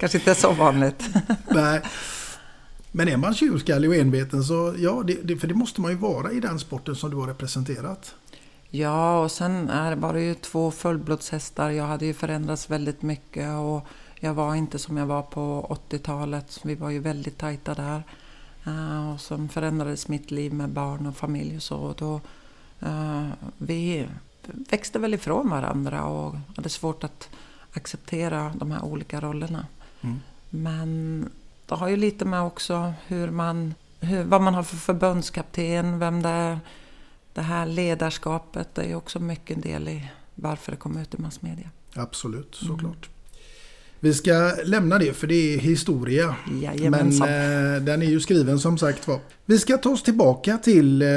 Kanske 0.00 0.18
inte 0.18 0.30
är 0.30 0.34
så 0.34 0.52
vanligt. 0.52 1.04
nej. 1.50 1.82
Men 2.96 3.08
är 3.08 3.16
man 3.16 3.34
tjurskallig 3.34 3.90
och 3.90 3.96
enveten 3.96 4.44
så 4.44 4.74
ja, 4.78 5.02
det, 5.06 5.14
det, 5.22 5.36
för 5.36 5.48
det 5.48 5.54
måste 5.54 5.80
man 5.80 5.90
ju 5.90 5.96
vara 5.96 6.32
i 6.32 6.40
den 6.40 6.58
sporten 6.58 6.96
som 6.96 7.10
du 7.10 7.16
har 7.16 7.26
representerat. 7.26 8.14
Ja, 8.70 9.20
och 9.22 9.32
sen 9.32 9.68
är, 9.68 9.96
var 9.96 10.12
det 10.12 10.20
ju 10.20 10.34
två 10.34 10.70
fullblodshästar. 10.70 11.70
Jag 11.70 11.84
hade 11.84 12.06
ju 12.06 12.14
förändrats 12.14 12.70
väldigt 12.70 13.02
mycket 13.02 13.58
och 13.58 13.86
jag 14.20 14.34
var 14.34 14.54
inte 14.54 14.78
som 14.78 14.96
jag 14.96 15.06
var 15.06 15.22
på 15.22 15.76
80-talet. 15.90 16.60
Vi 16.62 16.74
var 16.74 16.90
ju 16.90 16.98
väldigt 16.98 17.38
tajta 17.38 17.74
där. 17.74 18.02
Eh, 18.66 19.12
och 19.14 19.20
sen 19.20 19.48
förändrades 19.48 20.08
mitt 20.08 20.30
liv 20.30 20.52
med 20.52 20.68
barn 20.68 21.06
och 21.06 21.16
familj 21.16 21.56
och 21.56 21.62
så. 21.62 21.76
Och 21.76 21.96
då, 21.98 22.20
eh, 22.80 23.28
vi 23.58 24.06
växte 24.70 24.98
väl 24.98 25.14
ifrån 25.14 25.50
varandra 25.50 26.04
och 26.04 26.36
hade 26.56 26.68
svårt 26.68 27.04
att 27.04 27.28
acceptera 27.72 28.52
de 28.54 28.70
här 28.70 28.84
olika 28.84 29.20
rollerna. 29.20 29.66
Mm. 30.02 30.20
Men 30.50 31.28
det 31.66 31.74
har 31.74 31.88
ju 31.88 31.96
lite 31.96 32.24
med 32.24 32.42
också 32.42 32.92
hur 33.06 33.30
man, 33.30 33.74
hur, 34.00 34.24
vad 34.24 34.42
man 34.42 34.54
har 34.54 34.62
för 34.62 34.76
förbundskapten, 34.76 35.98
vem 35.98 36.22
det 36.22 36.28
är. 36.28 36.58
Det 37.34 37.42
här 37.42 37.66
ledarskapet 37.66 38.74
det 38.74 38.82
är 38.82 38.88
ju 38.88 38.94
också 38.94 39.20
mycket 39.20 39.56
en 39.56 39.62
del 39.62 39.88
i 39.88 40.10
varför 40.34 40.72
det 40.72 40.78
kommer 40.78 41.02
ut 41.02 41.14
i 41.14 41.18
massmedia. 41.22 41.70
Absolut, 41.94 42.54
såklart. 42.54 43.08
Vi 44.00 44.14
ska 44.14 44.52
lämna 44.64 44.98
det 44.98 45.12
för 45.16 45.26
det 45.26 45.54
är 45.54 45.58
historia. 45.58 46.36
Men 46.46 46.60
Jajamensan. 46.60 47.28
eh, 47.28 47.82
den 47.82 48.02
är 48.02 48.06
ju 48.06 48.20
skriven 48.20 48.58
som 48.58 48.78
sagt 48.78 49.08
var. 49.08 49.20
Vi 49.44 49.58
ska 49.58 49.78
ta 49.78 49.90
oss 49.90 50.02
tillbaka 50.02 50.58
till 50.58 51.02
eh, 51.02 51.08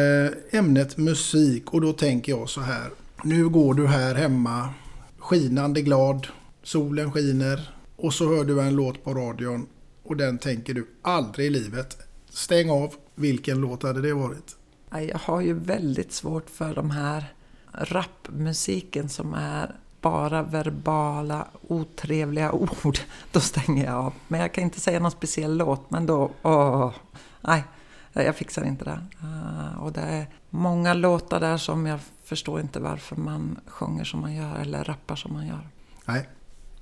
ämnet 0.52 0.98
musik 0.98 1.74
och 1.74 1.82
då 1.82 1.94
tänker 1.94 2.32
jag 2.32 2.50
så 2.50 2.62
här. 2.62 2.90
Nu 3.24 3.50
går 3.50 3.74
du 3.74 3.88
här 3.88 4.16
hemma 4.16 4.70
skinande 5.18 5.82
glad, 5.82 6.28
solen 6.64 7.12
skiner 7.12 7.74
och 7.96 8.14
så 8.14 8.36
hör 8.36 8.44
du 8.44 8.62
en 8.62 8.76
låt 8.76 9.04
på 9.04 9.14
radion 9.14 9.68
och 10.10 10.18
den 10.18 10.38
tänker 10.38 10.74
du 10.74 10.88
aldrig 11.02 11.48
i 11.48 11.50
livet. 11.50 11.98
Stäng 12.30 12.70
av, 12.70 12.94
vilken 13.16 13.62
låt 13.62 13.84
hade 13.84 14.02
det 14.02 14.14
varit? 14.14 14.56
Jag 14.92 15.20
har 15.20 15.42
ju 15.42 15.54
väldigt 15.54 16.12
svårt 16.12 16.50
för 16.50 16.76
de 16.76 16.92
här 16.92 17.34
rapmusiken 17.74 19.10
som 19.10 19.34
är 19.34 19.76
bara 20.02 20.44
verbala, 20.44 21.48
otrevliga 21.68 22.52
ord. 22.84 23.00
Då 23.32 23.40
stänger 23.40 23.86
jag 23.86 23.96
av. 23.96 24.14
Men 24.28 24.40
jag 24.40 24.54
kan 24.54 24.64
inte 24.64 24.80
säga 24.80 25.00
någon 25.00 25.12
speciell 25.12 25.58
låt, 25.58 25.92
men 25.92 26.06
då... 26.06 26.32
Åh, 26.42 26.94
nej, 27.42 27.64
jag 28.14 28.36
fixar 28.36 28.66
inte 28.66 28.86
det. 28.86 29.02
Ah, 29.22 29.80
och 29.80 29.92
det 29.92 30.02
är 30.02 30.28
många 30.50 30.94
låtar 30.94 31.40
där 31.40 31.58
som 31.58 31.86
jag 31.86 32.00
förstår 32.24 32.60
inte 32.60 32.80
varför 32.80 33.16
man 33.16 33.60
sjunger 33.68 34.04
som 34.04 34.22
man 34.22 34.36
gör 34.36 34.56
eller 34.56 34.84
rappar 34.84 35.16
som 35.16 35.34
man 35.34 35.48
gör. 35.48 35.70
Nej, 36.06 36.30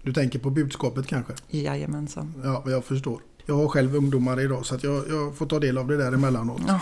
du 0.08 0.14
tänker 0.14 0.40
på 0.40 0.50
budskapet 0.50 1.08
kanske? 1.08 1.34
Jajamensan. 1.50 2.34
Ja, 2.44 2.64
jag 2.66 2.86
förstår. 2.86 3.22
Jag 3.46 3.56
har 3.56 3.68
själv 3.68 3.96
ungdomar 3.96 4.40
idag 4.42 4.66
så 4.66 4.76
att 4.76 4.84
jag, 4.84 5.10
jag 5.10 5.38
får 5.38 5.46
ta 5.46 5.60
del 5.60 5.78
av 5.78 5.88
det 5.88 5.98
där 5.98 6.12
emellanåt. 6.12 6.62
Ja, 6.68 6.82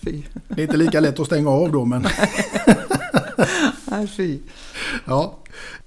fy. 0.00 0.22
Det 0.48 0.60
är 0.62 0.64
inte 0.66 0.76
lika 0.76 1.00
lätt 1.00 1.20
att 1.20 1.26
stänga 1.26 1.50
av 1.50 1.72
då 1.72 1.84
men... 1.84 2.02
Nej, 3.90 4.06
fy. 4.08 4.38
Ja. 5.04 5.38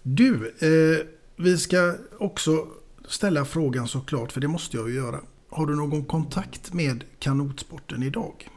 Du, 0.03 0.47
eh, 0.59 1.05
vi 1.35 1.57
ska 1.57 1.95
också 2.19 2.67
ställa 3.07 3.45
frågan 3.45 3.87
såklart, 3.87 4.31
för 4.31 4.41
det 4.41 4.47
måste 4.47 4.77
jag 4.77 4.89
ju 4.89 4.95
göra. 4.95 5.19
Har 5.49 5.65
du 5.65 5.75
någon 5.75 6.05
kontakt 6.05 6.73
med 6.73 7.03
kanotsporten 7.19 8.03
idag? 8.03 8.49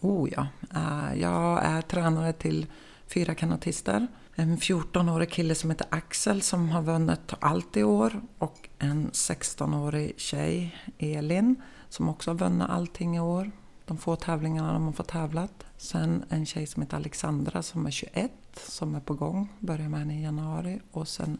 Oh 0.00 0.28
ja. 0.36 0.46
Eh, 0.74 1.20
Jag 1.20 1.64
är 1.64 1.82
tränare 1.82 2.32
till 2.32 2.66
fyra 3.06 3.34
kanotister. 3.34 4.06
En 4.40 4.56
14-årig 4.56 5.30
kille 5.30 5.54
som 5.54 5.70
heter 5.70 5.86
Axel 5.90 6.42
som 6.42 6.68
har 6.68 6.82
vunnit 6.82 7.34
allt 7.40 7.76
i 7.76 7.82
år 7.82 8.20
och 8.38 8.68
en 8.78 9.10
16-årig 9.10 10.14
tjej, 10.16 10.76
Elin, 10.98 11.56
som 11.88 12.08
också 12.08 12.30
har 12.30 12.38
vunnit 12.38 12.68
allting 12.68 13.16
i 13.16 13.20
år. 13.20 13.50
De 13.84 13.98
få 13.98 14.16
tävlingarna 14.16 14.72
de 14.72 14.84
har 14.84 14.92
fått 14.92 15.08
tävlat. 15.08 15.64
Sen 15.76 16.24
en 16.28 16.46
tjej 16.46 16.66
som 16.66 16.82
heter 16.82 16.96
Alexandra 16.96 17.62
som 17.62 17.86
är 17.86 17.90
21, 17.90 18.32
som 18.54 18.94
är 18.94 19.00
på 19.00 19.14
gång, 19.14 19.52
börjar 19.58 19.88
med 19.88 20.00
henne 20.00 20.18
i 20.18 20.22
januari. 20.22 20.80
Och 20.90 21.08
sen 21.08 21.38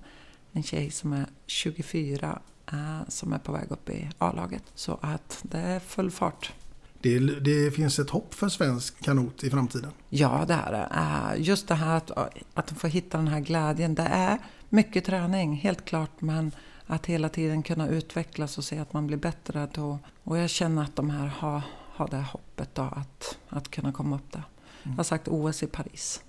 en 0.52 0.62
tjej 0.62 0.90
som 0.90 1.12
är 1.12 1.26
24, 1.46 2.38
eh, 2.72 3.00
som 3.08 3.32
är 3.32 3.38
på 3.38 3.52
väg 3.52 3.70
upp 3.70 3.90
i 3.90 4.10
A-laget. 4.18 4.64
Så 4.74 4.98
att 5.02 5.38
det 5.42 5.58
är 5.58 5.80
full 5.80 6.10
fart. 6.10 6.52
Det, 7.00 7.18
det 7.18 7.70
finns 7.70 7.98
ett 7.98 8.10
hopp 8.10 8.34
för 8.34 8.48
svensk 8.48 9.04
kanot 9.04 9.44
i 9.44 9.50
framtiden. 9.50 9.90
Ja, 10.08 10.44
det 10.48 10.54
är 10.54 10.72
det. 10.72 11.38
Just 11.38 11.68
det 11.68 11.74
här 11.74 11.96
att, 11.96 12.10
att 12.54 12.66
de 12.66 12.74
får 12.74 12.88
hitta 12.88 13.18
den 13.18 13.28
här 13.28 13.40
glädjen. 13.40 13.94
Det 13.94 14.02
är 14.02 14.38
mycket 14.68 15.04
träning, 15.04 15.56
helt 15.56 15.84
klart. 15.84 16.20
Men 16.20 16.52
att 16.86 17.06
hela 17.06 17.28
tiden 17.28 17.62
kunna 17.62 17.88
utvecklas 17.88 18.58
och 18.58 18.64
se 18.64 18.78
att 18.78 18.92
man 18.92 19.06
blir 19.06 19.16
bättre. 19.16 19.68
Då, 19.74 19.98
och 20.24 20.38
jag 20.38 20.50
känner 20.50 20.82
att 20.82 20.96
de 20.96 21.10
här 21.10 21.26
har, 21.26 21.62
har 21.92 22.08
det 22.08 22.16
här 22.16 22.32
hoppet 22.32 22.74
då, 22.74 22.82
att, 22.82 23.38
att 23.48 23.70
kunna 23.70 23.92
komma 23.92 24.16
upp 24.16 24.32
där. 24.32 24.42
Jag 24.82 24.92
har 24.92 25.04
sagt 25.04 25.28
OS 25.28 25.62
i 25.62 25.66
Paris. 25.66 26.20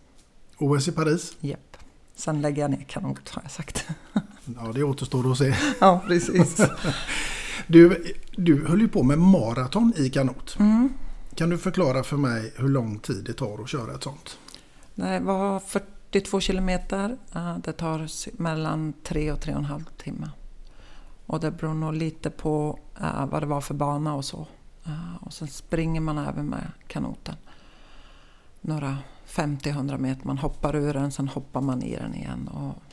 OS 0.58 0.88
i 0.88 0.92
Paris, 0.92 1.38
Japp. 1.40 1.78
Sen 2.16 2.42
lägger 2.42 2.62
jag 2.62 2.72
ner 2.72 2.86
kanot 2.88 3.30
har 3.30 3.42
jag 3.42 3.52
sagt. 3.52 3.88
ja 4.56 4.72
det 4.74 4.84
återstår 4.84 5.32
att 5.32 5.38
se. 5.38 5.56
ja, 5.80 6.04
precis. 6.08 6.58
Du, 7.68 8.14
du 8.32 8.66
höll 8.68 8.82
ju 8.82 8.88
på 8.88 9.04
med 9.04 9.18
maraton 9.20 9.94
i 9.98 10.10
kanot. 10.10 10.56
Mm. 10.60 10.90
Kan 11.36 11.50
du 11.50 11.58
förklara 11.58 12.04
för 12.04 12.18
mig 12.18 12.54
hur 12.58 12.68
lång 12.70 13.00
tid 13.00 13.24
det 13.26 13.34
tar 13.34 13.62
att 13.64 13.70
köra 13.70 13.96
ett 13.96 14.04
sånt? 14.04 14.38
Det 14.96 15.20
var 15.20 15.60
42 15.60 16.40
kilometer. 16.40 17.18
Eh, 17.36 17.58
Det 17.58 17.74
tar 17.74 18.08
mellan 18.42 18.94
tre 19.04 19.32
och 19.32 19.42
tre 19.42 19.54
och 19.54 19.60
en 19.60 19.66
halv 19.66 19.86
timme. 20.04 20.30
Och 21.26 21.40
det 21.40 21.52
beror 21.52 21.74
nog 21.74 21.94
lite 21.94 22.30
på 22.30 22.80
eh, 23.02 23.26
vad 23.26 23.42
det 23.42 23.46
var 23.46 23.62
för 23.62 23.74
bana 23.74 24.14
och 24.14 24.26
så. 24.26 24.48
Eh, 24.86 25.16
Och 25.22 25.34
sen 25.34 25.48
springer 25.48 26.02
man 26.02 26.18
även 26.18 26.46
med 26.46 26.72
kanoten. 26.88 27.36
Några 28.62 28.98
50-100 29.28 29.98
meter. 29.98 30.26
Man 30.28 30.38
hoppar 30.38 30.76
ur 30.76 30.94
den, 30.94 31.12
sen 31.12 31.28
hoppar 31.28 31.62
man 31.62 31.84
i 31.84 31.96
den 31.96 32.16
igen. 32.16 32.48
Och, 32.48 32.84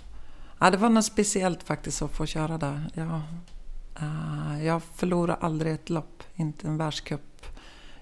ja, 0.58 0.70
det 0.70 0.76
var 0.76 0.88
något 0.90 1.04
speciellt 1.04 1.62
faktiskt 1.62 2.02
att 2.02 2.10
få 2.10 2.26
köra 2.26 2.58
där. 2.58 2.90
Jag, 2.94 3.20
eh, 4.00 4.64
jag 4.66 4.82
förlorade 4.82 5.34
aldrig 5.34 5.72
ett 5.72 5.90
lopp. 5.90 6.22
Inte 6.34 6.66
en 6.66 6.76
världscup, 6.76 7.46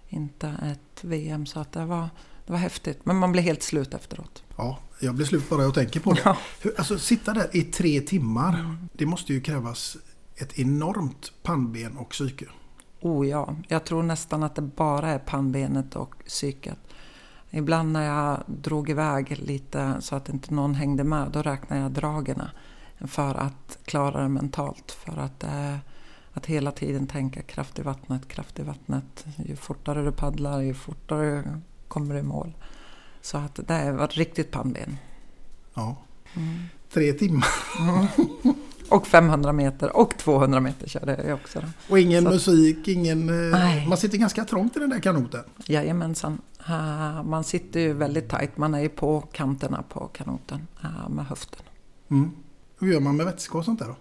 inte 0.08 0.48
ett 0.48 1.04
VM. 1.04 1.46
Så 1.46 1.60
att 1.60 1.72
det 1.72 1.84
var, 1.84 2.08
det 2.46 2.52
var 2.52 2.58
häftigt. 2.58 3.06
Men 3.06 3.16
man 3.16 3.32
blir 3.32 3.42
helt 3.42 3.62
slut 3.62 3.94
efteråt. 3.94 4.42
Ja, 4.56 4.78
jag 5.00 5.14
blir 5.14 5.26
slut 5.26 5.50
bara 5.50 5.62
jag 5.62 5.74
tänker 5.74 6.00
på 6.00 6.12
det. 6.12 6.20
Ja. 6.24 6.36
Alltså 6.78 6.98
sitta 6.98 7.34
där 7.34 7.56
i 7.56 7.62
tre 7.62 8.00
timmar. 8.00 8.76
Det 8.92 9.06
måste 9.06 9.32
ju 9.32 9.40
krävas 9.40 9.96
ett 10.36 10.58
enormt 10.58 11.32
pannben 11.42 11.96
och 11.96 12.10
psyke. 12.10 12.46
Oh 13.00 13.28
ja, 13.28 13.56
jag 13.68 13.84
tror 13.84 14.02
nästan 14.02 14.42
att 14.42 14.54
det 14.54 14.62
bara 14.62 15.10
är 15.10 15.18
pannbenet 15.18 15.96
och 15.96 16.14
psyket. 16.26 16.78
Ibland 17.50 17.92
när 17.92 18.02
jag 18.02 18.42
drog 18.46 18.90
iväg 18.90 19.38
lite 19.38 19.96
så 20.00 20.16
att 20.16 20.28
inte 20.28 20.54
någon 20.54 20.74
hängde 20.74 21.04
med, 21.04 21.30
då 21.30 21.42
räknade 21.42 21.82
jag 21.82 21.92
dragerna 21.92 22.50
för 23.08 23.34
att 23.34 23.78
klara 23.84 24.22
det 24.22 24.28
mentalt. 24.28 24.92
För 24.92 25.16
att, 25.16 25.44
eh, 25.44 25.76
att 26.32 26.46
hela 26.46 26.72
tiden 26.72 27.06
tänka 27.06 27.42
kraft 27.42 27.78
i 27.78 27.82
vattnet, 27.82 28.28
kraft 28.28 28.58
i 28.58 28.62
vattnet. 28.62 29.24
Ju 29.46 29.56
fortare 29.56 30.02
du 30.04 30.12
paddlar, 30.12 30.60
ju 30.60 30.74
fortare 30.74 31.60
kommer 31.88 32.14
du 32.14 32.20
i 32.20 32.22
mål. 32.22 32.52
Så 33.20 33.38
att 33.38 33.60
det 33.66 33.92
var 33.92 34.04
ett 34.04 34.14
riktigt 34.16 34.50
pannben. 34.50 34.96
Ja. 35.74 35.96
Tre 36.92 37.12
timmar. 37.12 37.46
Och 38.88 39.06
500 39.06 39.52
meter 39.52 39.96
och 39.96 40.18
200 40.18 40.60
meter 40.60 40.88
körde 40.88 41.24
jag 41.26 41.34
också. 41.34 41.60
Då. 41.60 41.66
Och 41.92 41.98
ingen 41.98 42.24
Så- 42.24 42.30
musik, 42.30 42.88
ingen... 42.88 43.28
eh, 43.28 43.58
Nej. 43.58 43.86
Man 43.88 43.98
sitter 43.98 44.18
ganska 44.18 44.44
trångt 44.44 44.76
i 44.76 44.80
den 44.80 44.90
där 44.90 45.00
kanoten. 45.00 45.44
Jajamensan. 45.66 46.38
Man 47.24 47.44
sitter 47.44 47.80
ju 47.80 47.92
väldigt 47.92 48.28
tajt. 48.28 48.56
Man 48.56 48.74
är 48.74 48.80
ju 48.80 48.88
på 48.88 49.20
kanterna 49.20 49.82
på 49.88 50.06
kanoten 50.06 50.66
uh, 50.84 51.08
med 51.08 51.26
höften. 51.26 51.60
Mm. 52.10 52.30
Hur 52.84 52.92
gör 52.92 53.00
man 53.00 53.16
med 53.16 53.26
vätska 53.26 53.58
och 53.58 53.64
sånt 53.64 53.78
där 53.78 53.86
då? 53.86 53.96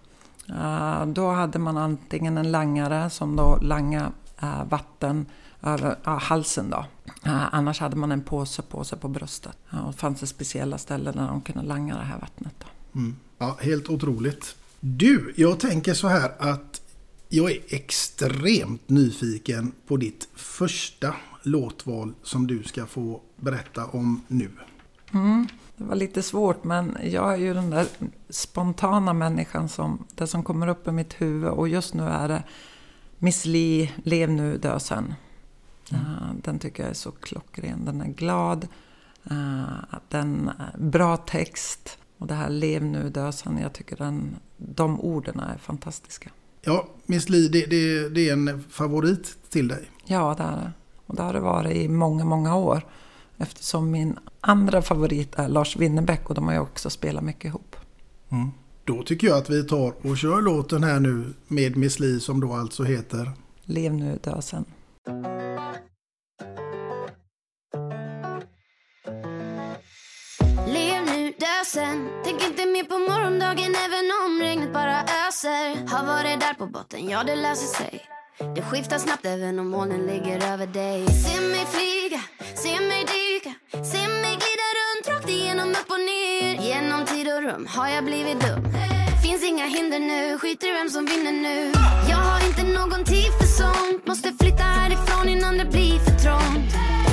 Uh, 0.53 1.13
då 1.13 1.31
hade 1.31 1.59
man 1.59 1.77
antingen 1.77 2.37
en 2.37 2.51
langare 2.51 3.09
som 3.09 3.35
då 3.35 3.59
langade 3.61 4.11
uh, 4.43 4.65
vatten 4.69 5.25
över 5.61 5.95
ja, 6.03 6.17
halsen 6.17 6.69
då. 6.69 6.85
Uh, 7.25 7.55
annars 7.55 7.79
hade 7.79 7.95
man 7.95 8.11
en 8.11 8.21
påse 8.21 8.61
på 8.61 8.83
sig 8.83 8.99
på 8.99 9.07
bröstet. 9.07 9.57
Och 9.69 9.91
det 9.91 9.97
fanns 9.97 10.19
det 10.19 10.27
speciella 10.27 10.77
ställen 10.77 11.15
där 11.15 11.27
de 11.27 11.41
kunde 11.41 11.63
langa 11.63 11.97
det 11.97 12.03
här 12.03 12.19
vattnet. 12.19 12.53
Då. 12.59 12.99
Mm. 12.99 13.15
Ja, 13.37 13.57
helt 13.61 13.89
otroligt. 13.89 14.55
Du, 14.79 15.33
jag 15.35 15.59
tänker 15.59 15.93
så 15.93 16.07
här 16.07 16.31
att 16.39 16.81
jag 17.29 17.51
är 17.51 17.59
extremt 17.67 18.89
nyfiken 18.89 19.71
på 19.87 19.97
ditt 19.97 20.27
första 20.35 21.15
låtval 21.43 22.13
som 22.23 22.47
du 22.47 22.63
ska 22.63 22.85
få 22.85 23.21
berätta 23.35 23.85
om 23.85 24.21
nu. 24.27 24.49
Mm, 25.13 25.47
det 25.83 25.89
var 25.89 25.95
lite 25.95 26.21
svårt 26.21 26.63
men 26.63 26.97
jag 27.03 27.33
är 27.33 27.37
ju 27.37 27.53
den 27.53 27.69
där 27.69 27.87
spontana 28.29 29.13
människan 29.13 29.69
som, 29.69 30.05
det 30.15 30.27
som 30.27 30.43
kommer 30.43 30.67
upp 30.67 30.87
i 30.87 30.91
mitt 30.91 31.21
huvud 31.21 31.49
och 31.49 31.69
just 31.69 31.93
nu 31.93 32.03
är 32.03 32.27
det 32.27 32.43
Miss 33.17 33.45
Li, 33.45 33.91
Lev 34.03 34.29
nu, 34.29 34.57
dö 34.57 34.79
sen. 34.79 35.13
Mm. 35.91 36.05
Uh, 36.05 36.35
den 36.43 36.59
tycker 36.59 36.83
jag 36.83 36.89
är 36.89 36.93
så 36.93 37.11
klockren. 37.11 37.85
Den 37.85 38.01
är 38.01 38.07
glad, 38.07 38.67
uh, 39.31 39.63
den 40.09 40.51
bra 40.77 41.17
text 41.17 41.97
och 42.17 42.27
det 42.27 42.33
här 42.33 42.49
Lev 42.49 42.83
nu, 42.83 43.09
dö 43.09 43.31
sen. 43.31 43.57
Jag 43.57 43.73
tycker 43.73 43.95
den, 43.97 44.35
de 44.57 45.01
orden 45.01 45.39
är 45.39 45.57
fantastiska. 45.57 46.29
Ja, 46.61 46.87
Miss 47.05 47.29
Li, 47.29 47.47
det, 47.47 47.65
det, 47.65 48.09
det 48.09 48.29
är 48.29 48.33
en 48.33 48.63
favorit 48.69 49.37
till 49.49 49.67
dig. 49.67 49.89
Ja, 50.05 50.35
det 50.37 50.43
är 50.43 50.51
det. 50.51 50.71
Och 51.05 51.15
det 51.15 51.23
har 51.23 51.33
det 51.33 51.39
varit 51.39 51.75
i 51.75 51.87
många, 51.87 52.25
många 52.25 52.55
år. 52.55 52.83
Eftersom 53.37 53.91
min 53.91 54.19
andra 54.41 54.81
favorit 54.81 55.35
är 55.35 55.47
Lars 55.47 55.75
Winnerbäck 55.77 56.29
och 56.29 56.35
de 56.35 56.47
har 56.47 56.53
ju 56.53 56.59
också 56.59 56.89
spelat 56.89 57.23
mycket 57.23 57.45
ihop. 57.45 57.75
Mm. 58.31 58.51
Då 58.85 59.03
tycker 59.03 59.27
jag 59.27 59.37
att 59.37 59.49
vi 59.49 59.63
tar 59.63 59.93
och 60.07 60.17
kör 60.17 60.41
låten 60.41 60.83
här 60.83 60.99
nu 60.99 61.33
med 61.47 61.77
Miss 61.77 61.99
Li 61.99 62.19
som 62.19 62.39
då 62.39 62.53
alltså 62.53 62.83
heter 62.83 63.31
Lev 63.63 63.93
nu, 63.93 64.19
dö 64.23 64.41
sen. 64.41 64.65
Lev 70.67 71.05
nu, 71.05 71.33
dö 71.39 71.65
sen 71.65 72.09
Tänk 72.23 72.43
inte 72.43 72.65
mer 72.65 72.83
på 72.83 72.97
morgondagen 72.99 73.75
även 73.85 74.07
om 74.25 74.39
regnet 74.41 74.73
bara 74.73 75.01
öser 75.01 75.87
Har 75.87 76.05
varit 76.05 76.39
där 76.39 76.53
på 76.53 76.65
botten, 76.65 77.09
ja 77.09 77.23
det 77.23 77.35
löser 77.35 77.83
sig 77.83 78.05
Det 78.55 78.61
skiftar 78.61 78.97
snabbt 78.97 79.25
även 79.25 79.59
om 79.59 79.67
molnen 79.67 80.01
ligger 80.05 80.53
över 80.53 80.67
dig 80.67 81.07
Se 81.07 81.41
mig 81.41 81.65
flyga, 81.65 82.02
rum 87.53 87.67
har 87.69 87.87
jag 87.87 88.03
blivit 88.03 88.39
dum? 88.41 88.63
Finns 89.23 89.43
inga 89.43 89.65
hinder 89.65 89.99
nu, 89.99 90.37
skiter 90.37 90.67
i 90.67 90.71
vem 90.71 90.89
som 90.89 91.05
vinner 91.05 91.31
nu. 91.31 91.71
Jag 92.09 92.17
har 92.17 92.47
inte 92.47 92.63
någon 92.63 93.03
tid 93.05 93.31
för 93.39 93.45
sånt. 93.45 94.07
Måste 94.07 94.33
flytta 94.39 94.63
härifrån 94.63 95.29
innan 95.29 95.57
det 95.57 95.65
blir 95.65 95.99
för 95.99 96.15
trångt. 96.23 96.71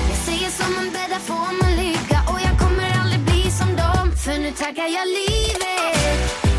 Jag 0.09 0.19
säger 0.27 0.51
som 0.51 0.75
man 0.75 0.91
bäddar 0.97 1.21
får 1.31 1.53
man 1.63 1.73
ligga. 1.77 2.19
Och 2.31 2.41
jag 2.47 2.55
kommer 2.63 2.91
aldrig 3.03 3.21
bli 3.21 3.51
som 3.51 3.69
dem. 3.77 4.07
För 4.25 4.39
nu 4.39 4.51
tackar 4.51 4.89
jag 4.97 5.07
livet. 5.19 6.50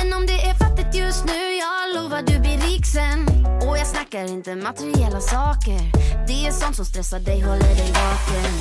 Även 0.00 0.12
om 0.12 0.26
det 0.26 0.40
är 0.50 0.54
fattigt 0.54 0.94
just 0.94 1.24
nu 1.24 1.40
Jag 1.64 1.94
lovar 1.94 2.22
du 2.22 2.38
blir 2.38 2.58
rik 2.58 2.86
sen. 2.86 3.20
Och 3.68 3.78
jag 3.78 3.86
snackar 3.86 4.24
inte 4.24 4.54
materiella 4.54 5.20
saker. 5.20 5.80
Det 6.28 6.46
är 6.46 6.52
sånt 6.52 6.76
som 6.76 6.84
stressar 6.84 7.18
dig, 7.18 7.40
håller 7.40 7.74
dig 7.80 7.92
vaken. 8.02 8.52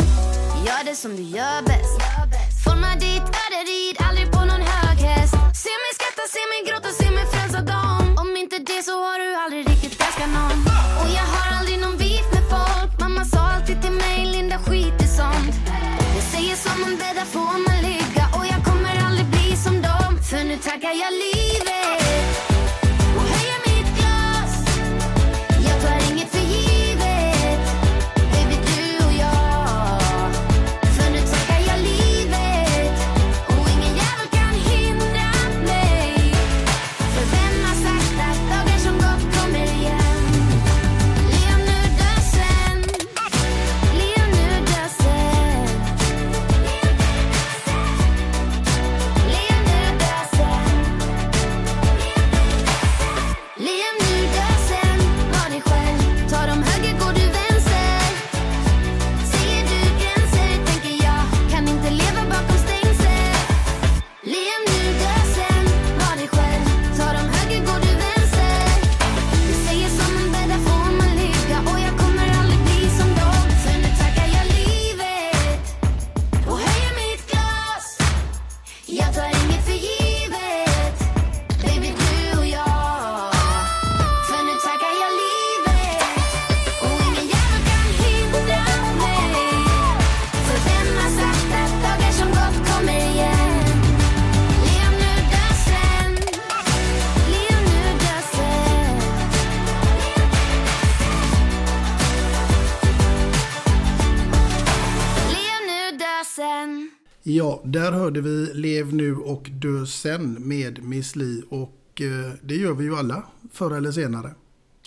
Gör 0.65 0.83
det 0.85 0.95
som 0.95 1.15
du 1.15 1.23
gör 1.37 1.61
bäst. 1.61 1.97
Forma 2.63 2.91
ditt 2.95 3.27
öde, 3.43 3.59
rid 3.71 3.95
aldrig 4.07 4.31
på 4.31 4.39
någon 4.39 4.63
hög 4.73 4.97
häst 5.07 5.33
Se 5.63 5.73
mig 5.83 5.91
skratta, 5.97 6.23
se 6.35 6.41
mig 6.51 6.59
gråta, 6.67 6.89
se 6.99 7.07
mig 7.17 7.25
frälsa 7.33 7.61
dem. 7.73 8.03
Om 8.21 8.29
inte 8.43 8.57
det 8.69 8.81
så 8.87 8.95
har 9.05 9.17
du 9.23 9.29
aldrig 9.43 9.61
riktigt 9.71 10.01
älskat 10.05 10.29
någon. 10.39 10.59
Och 11.01 11.09
jag 11.17 11.27
har 11.33 11.47
aldrig 11.57 11.77
någon 11.83 11.97
beef 12.01 12.25
med 12.35 12.45
folk. 12.53 12.91
Mamma 13.03 13.23
sa 13.25 13.39
alltid 13.39 13.81
till 13.83 13.95
mig, 14.03 14.19
Linda 14.33 14.57
skit 14.65 14.97
i 15.05 15.07
sånt. 15.19 15.55
Jag 16.17 16.25
säger 16.33 16.55
som 16.55 16.81
man 16.81 16.93
bäddar 17.01 17.27
får 17.35 17.53
man 17.65 17.68
dem 20.59 20.69
För 20.71 20.71
nu 20.71 20.79
tackar 20.79 21.68
Ja, 107.49 107.61
där 107.65 107.91
hörde 107.91 108.21
vi 108.21 108.53
Lev 108.53 108.93
nu 108.93 109.15
och 109.15 109.49
dö 109.53 109.85
sen 109.85 110.47
med 110.47 110.83
Miss 110.83 111.15
Li 111.15 111.43
och 111.49 112.01
eh, 112.01 112.33
det 112.41 112.55
gör 112.55 112.73
vi 112.73 112.83
ju 112.83 112.95
alla 112.95 113.23
förr 113.51 113.71
eller 113.77 113.91
senare. 113.91 114.35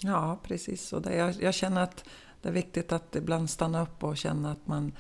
Ja, 0.03 0.41
precis. 0.43 0.93
Och 0.93 1.03
det, 1.03 1.15
jag, 1.15 1.35
jag 1.43 1.55
känner 1.55 1.83
att 1.83 2.05
det 2.43 2.49
är 2.49 2.53
viktigt 2.53 2.93
att 2.93 3.17
ibland 3.17 3.51
stanna 3.51 3.83
upp 3.83 4.05
och 4.05 4.17
känna 4.17 4.53
att 4.53 4.67
man, 4.67 4.93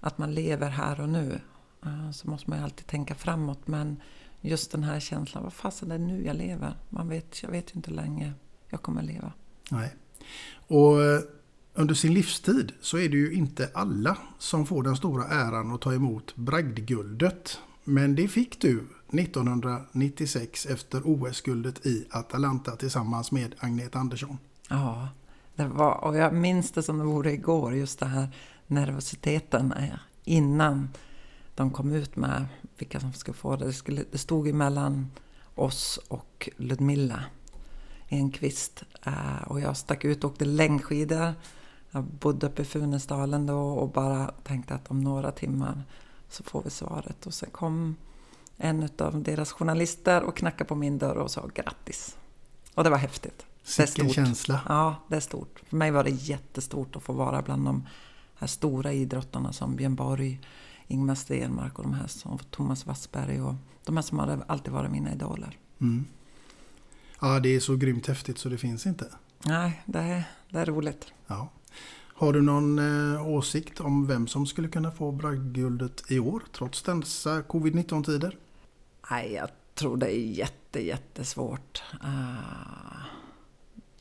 att 0.00 0.18
man 0.18 0.34
lever 0.34 0.68
här 0.68 1.00
och 1.00 1.08
nu. 1.08 1.40
Eh, 1.84 2.10
Så 2.10 2.30
måste 2.30 2.50
man 2.50 2.58
ju 2.58 2.64
alltid 2.64 2.86
tänka 2.86 3.14
framåt. 3.14 3.66
Men 3.66 3.96
just 4.40 4.72
den 4.72 4.82
här 4.82 5.00
känslan, 5.00 5.44
vad 5.44 5.52
fasen 5.52 5.90
är 5.90 5.98
det 5.98 6.04
nu 6.04 6.26
jag 6.26 6.36
lever? 6.36 6.74
Man 6.88 7.08
vet, 7.08 7.42
jag 7.42 7.50
vet 7.50 7.70
ju 7.70 7.74
inte 7.76 7.90
hur 7.90 7.96
länge 7.96 8.32
jag 8.68 8.82
kommer 8.82 9.02
leva. 9.02 9.32
Nej. 9.70 9.94
Och 10.66 11.02
eh, 11.02 11.20
under 11.74 11.94
sin 11.94 12.14
livstid 12.14 12.72
så 12.80 12.98
är 12.98 13.08
det 13.08 13.16
ju 13.16 13.32
inte 13.32 13.70
alla 13.74 14.16
som 14.38 14.66
får 14.66 14.82
den 14.82 14.96
stora 14.96 15.24
äran 15.24 15.74
att 15.74 15.80
ta 15.80 15.94
emot 15.94 16.36
bragdguldet. 16.36 17.58
Men 17.84 18.14
det 18.14 18.28
fick 18.28 18.60
du 18.60 18.86
1996 19.12 20.66
efter 20.66 21.02
OS-guldet 21.04 21.86
i 21.86 22.06
Atalanta 22.10 22.76
tillsammans 22.76 23.32
med 23.32 23.54
Agneta 23.58 23.98
Andersson. 23.98 24.38
Ja, 24.68 25.08
det 25.54 25.66
var, 25.66 26.04
och 26.04 26.16
jag 26.16 26.34
minns 26.34 26.70
det 26.70 26.82
som 26.82 26.98
det 26.98 27.04
vore 27.04 27.32
igår, 27.32 27.74
just 27.74 27.98
det 27.98 28.06
här 28.06 28.28
nervositeten 28.66 29.72
eh, 29.72 29.88
innan 30.24 30.88
de 31.54 31.70
kom 31.70 31.92
ut 31.92 32.16
med 32.16 32.46
vilka 32.78 33.00
som 33.00 33.12
skulle 33.12 33.36
få 33.36 33.56
det. 33.56 33.66
Det, 33.66 33.72
skulle, 33.72 34.04
det 34.12 34.18
stod 34.18 34.46
ju 34.46 34.52
mellan 34.52 35.10
oss 35.54 36.00
och 36.08 36.48
Ludmilla 36.56 37.24
Enqvist. 38.08 38.84
Eh, 39.02 39.42
och 39.46 39.60
jag 39.60 39.76
stack 39.76 40.04
ut 40.04 40.24
och 40.24 40.30
åkte 40.30 40.44
längdskidor 40.44 41.34
jag 41.90 42.04
bodde 42.04 42.46
uppe 42.46 42.62
i 42.62 42.64
Funäsdalen 42.64 43.46
då 43.46 43.60
och 43.60 43.88
bara 43.88 44.26
tänkte 44.26 44.74
att 44.74 44.90
om 44.90 45.00
några 45.00 45.32
timmar 45.32 45.82
så 46.28 46.42
får 46.42 46.62
vi 46.62 46.70
svaret. 46.70 47.26
Och 47.26 47.34
sen 47.34 47.50
kom 47.50 47.96
en 48.56 48.88
av 48.98 49.22
deras 49.22 49.52
journalister 49.52 50.22
och 50.22 50.36
knackade 50.36 50.68
på 50.68 50.74
min 50.74 50.98
dörr 50.98 51.16
och 51.16 51.30
sa 51.30 51.46
grattis. 51.54 52.16
Och 52.74 52.84
det 52.84 52.90
var 52.90 52.98
häftigt. 52.98 53.46
Stort. 53.62 54.14
känsla. 54.14 54.60
Ja, 54.68 54.96
det 55.08 55.16
är 55.16 55.20
stort. 55.20 55.62
För 55.66 55.76
mig 55.76 55.90
var 55.90 56.04
det 56.04 56.10
jättestort 56.10 56.96
att 56.96 57.02
få 57.02 57.12
vara 57.12 57.42
bland 57.42 57.64
de 57.64 57.86
här 58.34 58.46
stora 58.46 58.92
idrottarna 58.92 59.52
som 59.52 59.76
Björn 59.76 59.94
Borg, 59.94 60.40
Ingmar 60.86 61.14
Stenmark 61.14 61.78
och 61.78 61.84
de 61.84 61.94
här 61.94 62.06
som 62.06 62.38
Thomas 62.38 62.86
Wassberg 62.86 63.42
och 63.42 63.54
de 63.84 63.96
här 63.96 64.02
som 64.02 64.18
hade 64.18 64.38
alltid 64.46 64.72
varit 64.72 64.90
mina 64.90 65.12
idoler. 65.12 65.58
Mm. 65.80 66.06
Ja, 67.20 67.40
det 67.40 67.48
är 67.48 67.60
så 67.60 67.76
grymt 67.76 68.06
häftigt 68.06 68.38
så 68.38 68.48
det 68.48 68.58
finns 68.58 68.86
inte. 68.86 69.06
Nej, 69.44 69.82
det 69.86 69.98
är, 69.98 70.24
det 70.50 70.58
är 70.58 70.66
roligt. 70.66 71.12
Ja. 71.26 71.48
Har 72.20 72.32
du 72.32 72.42
någon 72.42 72.78
eh, 72.78 73.26
åsikt 73.28 73.80
om 73.80 74.06
vem 74.06 74.26
som 74.26 74.46
skulle 74.46 74.68
kunna 74.68 74.90
få 74.90 75.12
bragdguldet 75.12 76.10
i 76.10 76.18
år 76.18 76.42
trots 76.52 76.82
dessa 76.82 77.42
covid-19-tider? 77.42 78.36
Nej, 79.10 79.32
jag 79.32 79.48
tror 79.74 79.96
det 79.96 80.06
är 80.06 80.18
jätte, 80.18 80.86
jättesvårt. 80.86 81.82
Uh, 82.04 83.02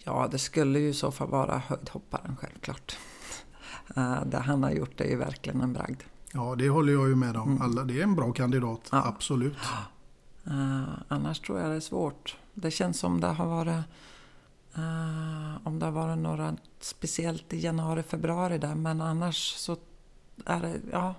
ja, 0.04 0.28
det 0.32 0.38
skulle 0.38 0.80
ju 0.80 0.90
i 0.90 0.94
så 0.94 1.12
fall 1.12 1.28
vara 1.30 1.58
höjdhopparen 1.68 2.36
självklart. 2.42 2.98
Uh, 3.98 4.26
det 4.26 4.38
han 4.38 4.64
har 4.64 4.72
gjort 4.72 5.02
är 5.02 5.10
ju 5.10 5.16
verkligen 5.16 5.62
en 5.62 5.74
bragd. 5.74 6.02
Ja, 6.34 6.56
det 6.56 6.70
håller 6.70 6.94
jag 6.94 7.10
ju 7.10 7.16
med 7.16 7.38
om. 7.38 7.50
Mm. 7.50 7.62
Alla, 7.62 7.84
det 7.84 8.00
är 8.00 8.04
en 8.04 8.16
bra 8.16 8.32
kandidat, 8.32 8.90
Ja. 8.92 9.08
absolut. 9.08 9.58
Uh, 10.48 10.84
annars 11.08 11.40
tror 11.40 11.60
jag 11.60 11.70
det 11.70 11.76
är 11.76 11.80
svårt. 11.80 12.38
Det 12.54 12.72
känns 12.72 13.00
som 13.00 13.20
det 13.20 13.28
har 13.28 13.46
varit 13.48 13.86
uh, 14.78 15.68
om 15.68 15.80
det 15.80 15.86
har 15.86 15.92
varit 15.92 16.18
några 16.18 16.58
speciellt 16.80 17.54
i 17.54 17.60
januari, 17.60 18.04
februari 18.04 18.58
där. 18.58 18.76
Men 18.76 19.02
annars 19.02 19.54
så 19.58 19.78
är 20.46 20.62
det, 20.62 20.82
ja. 20.92 21.16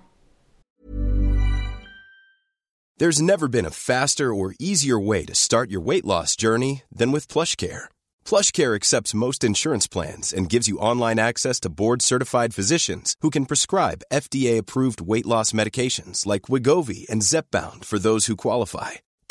There's 2.99 3.21
never 3.21 3.47
been 3.47 3.65
a 3.65 3.71
faster 3.71 4.31
or 4.31 4.53
easier 4.59 4.99
way 4.99 5.25
to 5.25 5.33
start 5.33 5.71
your 5.71 5.81
weight 5.81 6.05
loss 6.05 6.35
journey 6.35 6.83
than 6.97 7.11
with 7.11 7.27
PlushCare. 7.27 7.85
PlushCare 8.23 8.75
accepts 8.75 9.15
most 9.15 9.43
insurance 9.43 9.87
plans 9.87 10.31
and 10.31 10.53
gives 10.53 10.67
you 10.67 10.77
online 10.77 11.17
access 11.17 11.59
to 11.61 11.69
board-certified 11.69 12.53
physicians 12.53 13.15
who 13.21 13.31
can 13.31 13.47
prescribe 13.47 14.03
FDA-approved 14.13 15.01
weight 15.01 15.25
loss 15.25 15.51
medications 15.51 16.27
like 16.27 16.43
Wigovi 16.43 17.09
and 17.09 17.23
Zepbound 17.23 17.85
for 17.85 17.97
those 17.97 18.27
who 18.27 18.35
qualify. 18.35 18.91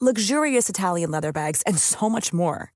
luxurious 0.00 0.68
Italian 0.68 1.10
leather 1.10 1.32
bags, 1.32 1.62
and 1.62 1.78
so 1.78 2.10
much 2.10 2.34
more. 2.34 2.72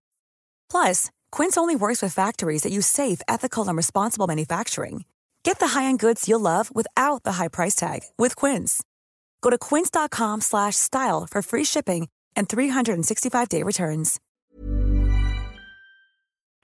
Plus, 0.70 1.10
Quince 1.30 1.58
only 1.58 1.76
works 1.76 2.00
with 2.00 2.14
factories 2.14 2.62
that 2.62 2.72
use 2.72 2.86
safe, 2.86 3.20
ethical, 3.28 3.68
and 3.68 3.76
responsible 3.76 4.26
manufacturing. 4.26 5.04
Get 5.42 5.58
the 5.58 5.78
high-end 5.78 5.98
goods 5.98 6.28
you'll 6.28 6.40
love 6.40 6.74
without 6.74 7.24
the 7.24 7.32
high 7.32 7.48
price 7.48 7.74
tag 7.74 8.00
with 8.18 8.36
Quince. 8.36 8.82
Go 9.42 9.50
to 9.50 9.58
quince.com 9.58 10.40
slash 10.40 10.76
style 10.76 11.26
for 11.30 11.42
free 11.42 11.64
shipping 11.64 12.08
and 12.36 12.48
365-day 12.48 13.62
returns. 13.62 14.20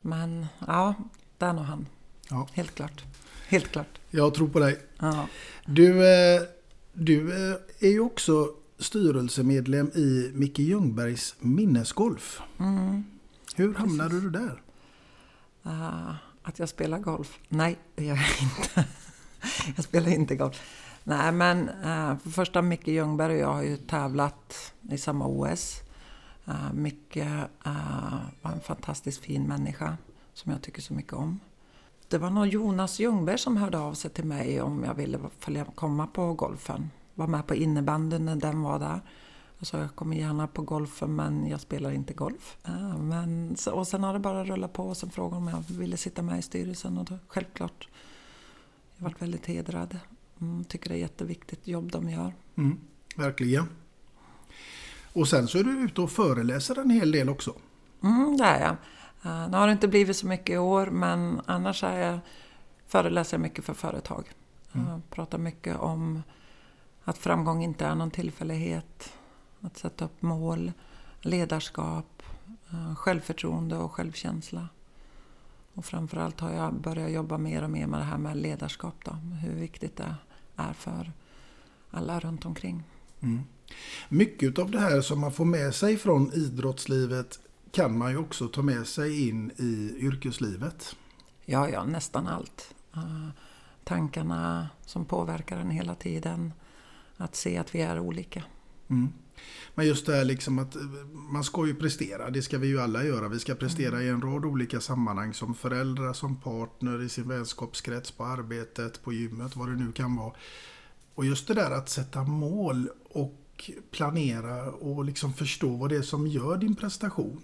Men 0.02 0.46
ja, 0.66 0.94
det 1.38 1.46
är 1.46 1.52
nog 1.52 1.64
han. 1.64 1.86
Ja. 2.30 2.46
Helt 2.52 2.74
klart. 2.74 3.04
Helt 3.48 3.72
klart. 3.72 3.98
Jag 4.10 4.34
tror 4.34 4.48
på 4.48 4.58
dig. 4.58 4.78
Ja. 4.98 5.28
Du, 5.66 6.08
eh, 6.08 6.42
du 6.92 7.50
eh, 7.50 7.56
är 7.80 7.88
ju 7.88 8.00
också 8.00 8.50
styrelsemedlem 8.78 9.90
i 9.94 10.30
Micke 10.34 10.58
Ljungbergs 10.58 11.34
minnesgolf. 11.38 12.40
Mm. 12.58 13.04
Hur 13.56 13.74
hamnade 13.74 14.20
du 14.20 14.30
där? 14.30 14.62
Ah, 15.62 16.14
att 16.42 16.58
jag 16.58 16.68
spelar 16.68 16.98
golf? 16.98 17.38
Nej, 17.48 17.78
det 17.94 18.04
gör 18.04 18.16
jag 18.16 18.42
inte. 18.42 18.84
jag 19.76 19.84
spelar 19.84 20.08
inte 20.08 20.36
golf. 20.36 20.62
Nej, 21.04 21.32
men 21.32 21.68
uh, 21.68 22.18
för 22.18 22.30
första 22.30 22.62
Micke 22.62 22.88
Ljungberg 22.88 23.34
och 23.34 23.40
jag 23.40 23.52
har 23.52 23.62
ju 23.62 23.76
tävlat 23.76 24.72
i 24.90 24.98
samma 24.98 25.26
OS. 25.26 25.80
Uh, 26.48 26.72
Micke 26.72 27.16
uh, 27.16 27.44
var 28.42 28.52
en 28.52 28.60
fantastiskt 28.60 29.24
fin 29.24 29.42
människa 29.42 29.96
som 30.34 30.52
jag 30.52 30.62
tycker 30.62 30.82
så 30.82 30.94
mycket 30.94 31.12
om. 31.12 31.40
Det 32.08 32.18
var 32.18 32.30
nog 32.30 32.46
Jonas 32.46 33.00
Ljungberg 33.00 33.38
som 33.38 33.56
hörde 33.56 33.78
av 33.78 33.94
sig 33.94 34.10
till 34.10 34.24
mig 34.24 34.60
om 34.60 34.84
jag 34.84 34.94
ville 34.94 35.18
följa, 35.38 35.64
komma 35.64 36.06
på 36.06 36.32
golfen. 36.32 36.90
Var 37.16 37.26
med 37.26 37.46
på 37.46 37.54
innebandyn 37.54 38.24
när 38.24 38.36
den 38.36 38.62
var 38.62 38.78
där. 38.78 39.00
Sa 39.60 39.78
jag 39.78 39.94
kommer 39.94 40.16
gärna 40.16 40.46
på 40.46 40.62
golfen 40.62 41.16
men 41.16 41.46
jag 41.46 41.60
spelar 41.60 41.90
inte 41.90 42.14
golf. 42.14 42.56
Ja, 42.62 42.98
men, 42.98 43.56
och 43.72 43.88
sen 43.88 44.02
har 44.04 44.12
det 44.12 44.18
bara 44.18 44.44
rullat 44.44 44.72
på 44.72 44.88
och 44.88 44.96
sen 44.96 45.10
frågade 45.10 45.36
de 45.36 45.48
om 45.48 45.48
jag 45.48 45.76
ville 45.76 45.96
sitta 45.96 46.22
med 46.22 46.38
i 46.38 46.42
styrelsen 46.42 46.98
och 46.98 47.04
då, 47.04 47.18
självklart. 47.28 47.88
Jag 48.96 49.04
har 49.04 49.10
varit 49.10 49.22
väldigt 49.22 49.46
hedrad. 49.46 49.98
Mm, 50.40 50.64
tycker 50.64 50.88
det 50.88 50.94
är 50.94 50.98
jätteviktigt 50.98 51.66
jobb 51.66 51.92
de 51.92 52.10
gör. 52.10 52.34
Mm, 52.56 52.78
verkligen. 53.16 53.68
Och 55.12 55.28
sen 55.28 55.48
så 55.48 55.58
är 55.58 55.64
du 55.64 55.70
ute 55.70 56.00
och 56.00 56.10
föreläser 56.10 56.78
en 56.78 56.90
hel 56.90 57.12
del 57.12 57.28
också. 57.28 57.54
Mm, 58.02 58.36
det 58.36 58.44
är 58.44 58.60
jag. 58.60 58.76
Uh, 59.32 59.50
nu 59.50 59.56
har 59.56 59.66
det 59.66 59.72
inte 59.72 59.88
blivit 59.88 60.16
så 60.16 60.26
mycket 60.26 60.54
i 60.54 60.58
år 60.58 60.86
men 60.86 61.40
annars 61.46 61.84
är 61.84 61.98
jag, 61.98 62.18
föreläser 62.86 63.36
jag 63.36 63.42
mycket 63.42 63.64
för 63.64 63.74
företag. 63.74 64.24
Jag 64.72 65.00
pratar 65.10 65.38
mycket 65.38 65.78
om 65.78 66.22
att 67.08 67.18
framgång 67.18 67.64
inte 67.64 67.86
är 67.86 67.94
någon 67.94 68.10
tillfällighet. 68.10 69.12
Att 69.60 69.78
sätta 69.78 70.04
upp 70.04 70.22
mål, 70.22 70.72
ledarskap, 71.20 72.22
eh, 72.70 72.94
självförtroende 72.94 73.76
och 73.76 73.92
självkänsla. 73.92 74.68
Och 75.74 75.84
framförallt 75.84 76.40
har 76.40 76.50
jag 76.50 76.74
börjat 76.74 77.10
jobba 77.10 77.38
mer 77.38 77.62
och 77.62 77.70
mer 77.70 77.86
med 77.86 78.00
det 78.00 78.04
här 78.04 78.18
med 78.18 78.36
ledarskap. 78.36 78.94
Då, 79.04 79.12
hur 79.12 79.54
viktigt 79.54 79.96
det 79.96 80.14
är 80.56 80.72
för 80.72 81.12
alla 81.90 82.20
runt 82.20 82.44
omkring. 82.44 82.82
Mycket 84.08 84.58
av 84.58 84.70
det 84.70 84.80
här 84.80 85.00
som 85.00 85.20
man 85.20 85.32
får 85.32 85.44
med 85.44 85.74
sig 85.74 85.96
från 85.96 86.32
idrottslivet 86.32 87.38
kan 87.70 87.98
man 87.98 88.10
ju 88.10 88.16
också 88.16 88.48
ta 88.48 88.62
med 88.62 88.86
sig 88.86 89.28
in 89.28 89.50
i 89.56 89.96
yrkeslivet. 89.98 90.96
Ja, 91.44 91.68
ja, 91.68 91.84
nästan 91.84 92.26
allt. 92.26 92.74
Eh, 92.94 93.28
tankarna 93.84 94.68
som 94.86 95.04
påverkar 95.04 95.58
en 95.58 95.70
hela 95.70 95.94
tiden. 95.94 96.52
Att 97.16 97.36
se 97.36 97.58
att 97.58 97.74
vi 97.74 97.80
är 97.80 97.98
olika. 97.98 98.44
Mm. 98.88 99.12
Men 99.74 99.86
just 99.86 100.06
det 100.06 100.14
här 100.14 100.24
liksom 100.24 100.58
att 100.58 100.76
eh, 100.76 100.82
man 101.12 101.44
ska 101.44 101.66
ju 101.66 101.74
prestera, 101.74 102.30
det 102.30 102.42
ska 102.42 102.58
vi 102.58 102.66
ju 102.66 102.80
alla 102.80 103.04
göra. 103.04 103.28
Vi 103.28 103.38
ska 103.38 103.54
prestera 103.54 104.02
i 104.02 104.08
en 104.08 104.22
rad 104.22 104.44
olika 104.44 104.80
sammanhang 104.80 105.34
som 105.34 105.54
föräldrar, 105.54 106.12
som 106.12 106.36
partner, 106.36 107.02
i 107.02 107.08
sin 107.08 107.28
vänskapskrets, 107.28 108.10
på 108.10 108.24
arbetet, 108.24 109.02
på 109.02 109.12
gymmet, 109.12 109.56
vad 109.56 109.68
det 109.68 109.76
nu 109.76 109.92
kan 109.92 110.16
vara. 110.16 110.32
Och 111.14 111.24
just 111.24 111.48
det 111.48 111.54
där 111.54 111.70
att 111.70 111.88
sätta 111.88 112.22
mål 112.22 112.88
och 113.08 113.70
planera 113.90 114.70
och 114.70 115.04
liksom 115.04 115.32
förstå 115.32 115.76
vad 115.76 115.90
det 115.90 115.96
är 115.96 116.02
som 116.02 116.26
gör 116.26 116.56
din 116.56 116.76
prestation. 116.76 117.42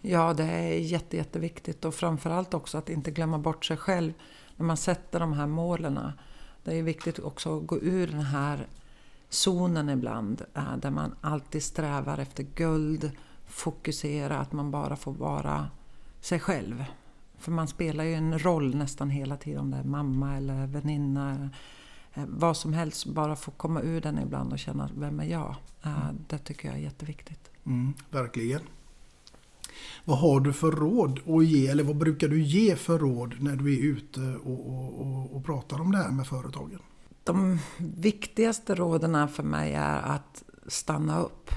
Ja, 0.00 0.34
det 0.34 0.44
är 0.44 0.78
jätte, 0.78 1.16
jätteviktigt 1.16 1.84
och 1.84 1.94
framförallt 1.94 2.54
också 2.54 2.78
att 2.78 2.88
inte 2.88 3.10
glömma 3.10 3.38
bort 3.38 3.64
sig 3.64 3.76
själv 3.76 4.12
när 4.56 4.66
man 4.66 4.76
sätter 4.76 5.20
de 5.20 5.32
här 5.32 5.46
målen. 5.46 5.98
Det 6.70 6.76
är 6.78 6.82
viktigt 6.82 7.18
också 7.18 7.58
att 7.58 7.66
gå 7.66 7.78
ur 7.78 8.06
den 8.06 8.20
här 8.20 8.66
zonen 9.28 9.88
ibland 9.88 10.42
eh, 10.54 10.76
där 10.76 10.90
man 10.90 11.14
alltid 11.20 11.62
strävar 11.62 12.18
efter 12.18 12.42
guld, 12.42 13.10
fokusera, 13.46 14.38
att 14.38 14.52
man 14.52 14.70
bara 14.70 14.96
får 14.96 15.12
vara 15.12 15.68
sig 16.20 16.40
själv. 16.40 16.84
För 17.38 17.52
man 17.52 17.68
spelar 17.68 18.04
ju 18.04 18.14
en 18.14 18.38
roll 18.38 18.74
nästan 18.74 19.10
hela 19.10 19.36
tiden, 19.36 19.60
om 19.60 19.70
det 19.70 19.76
är 19.76 19.84
mamma 19.84 20.36
eller 20.36 20.66
väninna 20.66 21.50
eh, 22.14 22.24
vad 22.28 22.56
som 22.56 22.72
helst, 22.72 23.06
bara 23.06 23.36
få 23.36 23.50
komma 23.50 23.80
ur 23.80 24.00
den 24.00 24.18
ibland 24.18 24.52
och 24.52 24.58
känna, 24.58 24.90
vem 24.96 25.20
är 25.20 25.24
jag? 25.24 25.54
Eh, 25.82 26.10
det 26.28 26.38
tycker 26.38 26.68
jag 26.68 26.76
är 26.76 26.82
jätteviktigt. 26.82 27.50
Mm, 27.66 27.94
verkligen. 28.10 28.60
Vad 30.04 30.18
har 30.18 30.40
du 30.40 30.52
för 30.52 30.70
råd 30.72 31.20
att 31.28 31.44
ge, 31.44 31.66
eller 31.68 31.84
vad 31.84 31.96
brukar 31.96 32.28
du 32.28 32.42
ge 32.42 32.76
för 32.76 32.98
råd 32.98 33.34
när 33.40 33.56
du 33.56 33.74
är 33.74 33.82
ute 33.82 34.20
och, 34.20 34.68
och, 34.68 35.00
och, 35.00 35.36
och 35.36 35.44
pratar 35.44 35.80
om 35.80 35.92
det 35.92 35.98
här 35.98 36.10
med 36.10 36.26
företagen? 36.26 36.78
De 37.24 37.58
viktigaste 37.78 38.74
råden 38.74 39.28
för 39.28 39.42
mig 39.42 39.74
är 39.74 40.02
att 40.02 40.42
stanna 40.66 41.20
upp. 41.20 41.50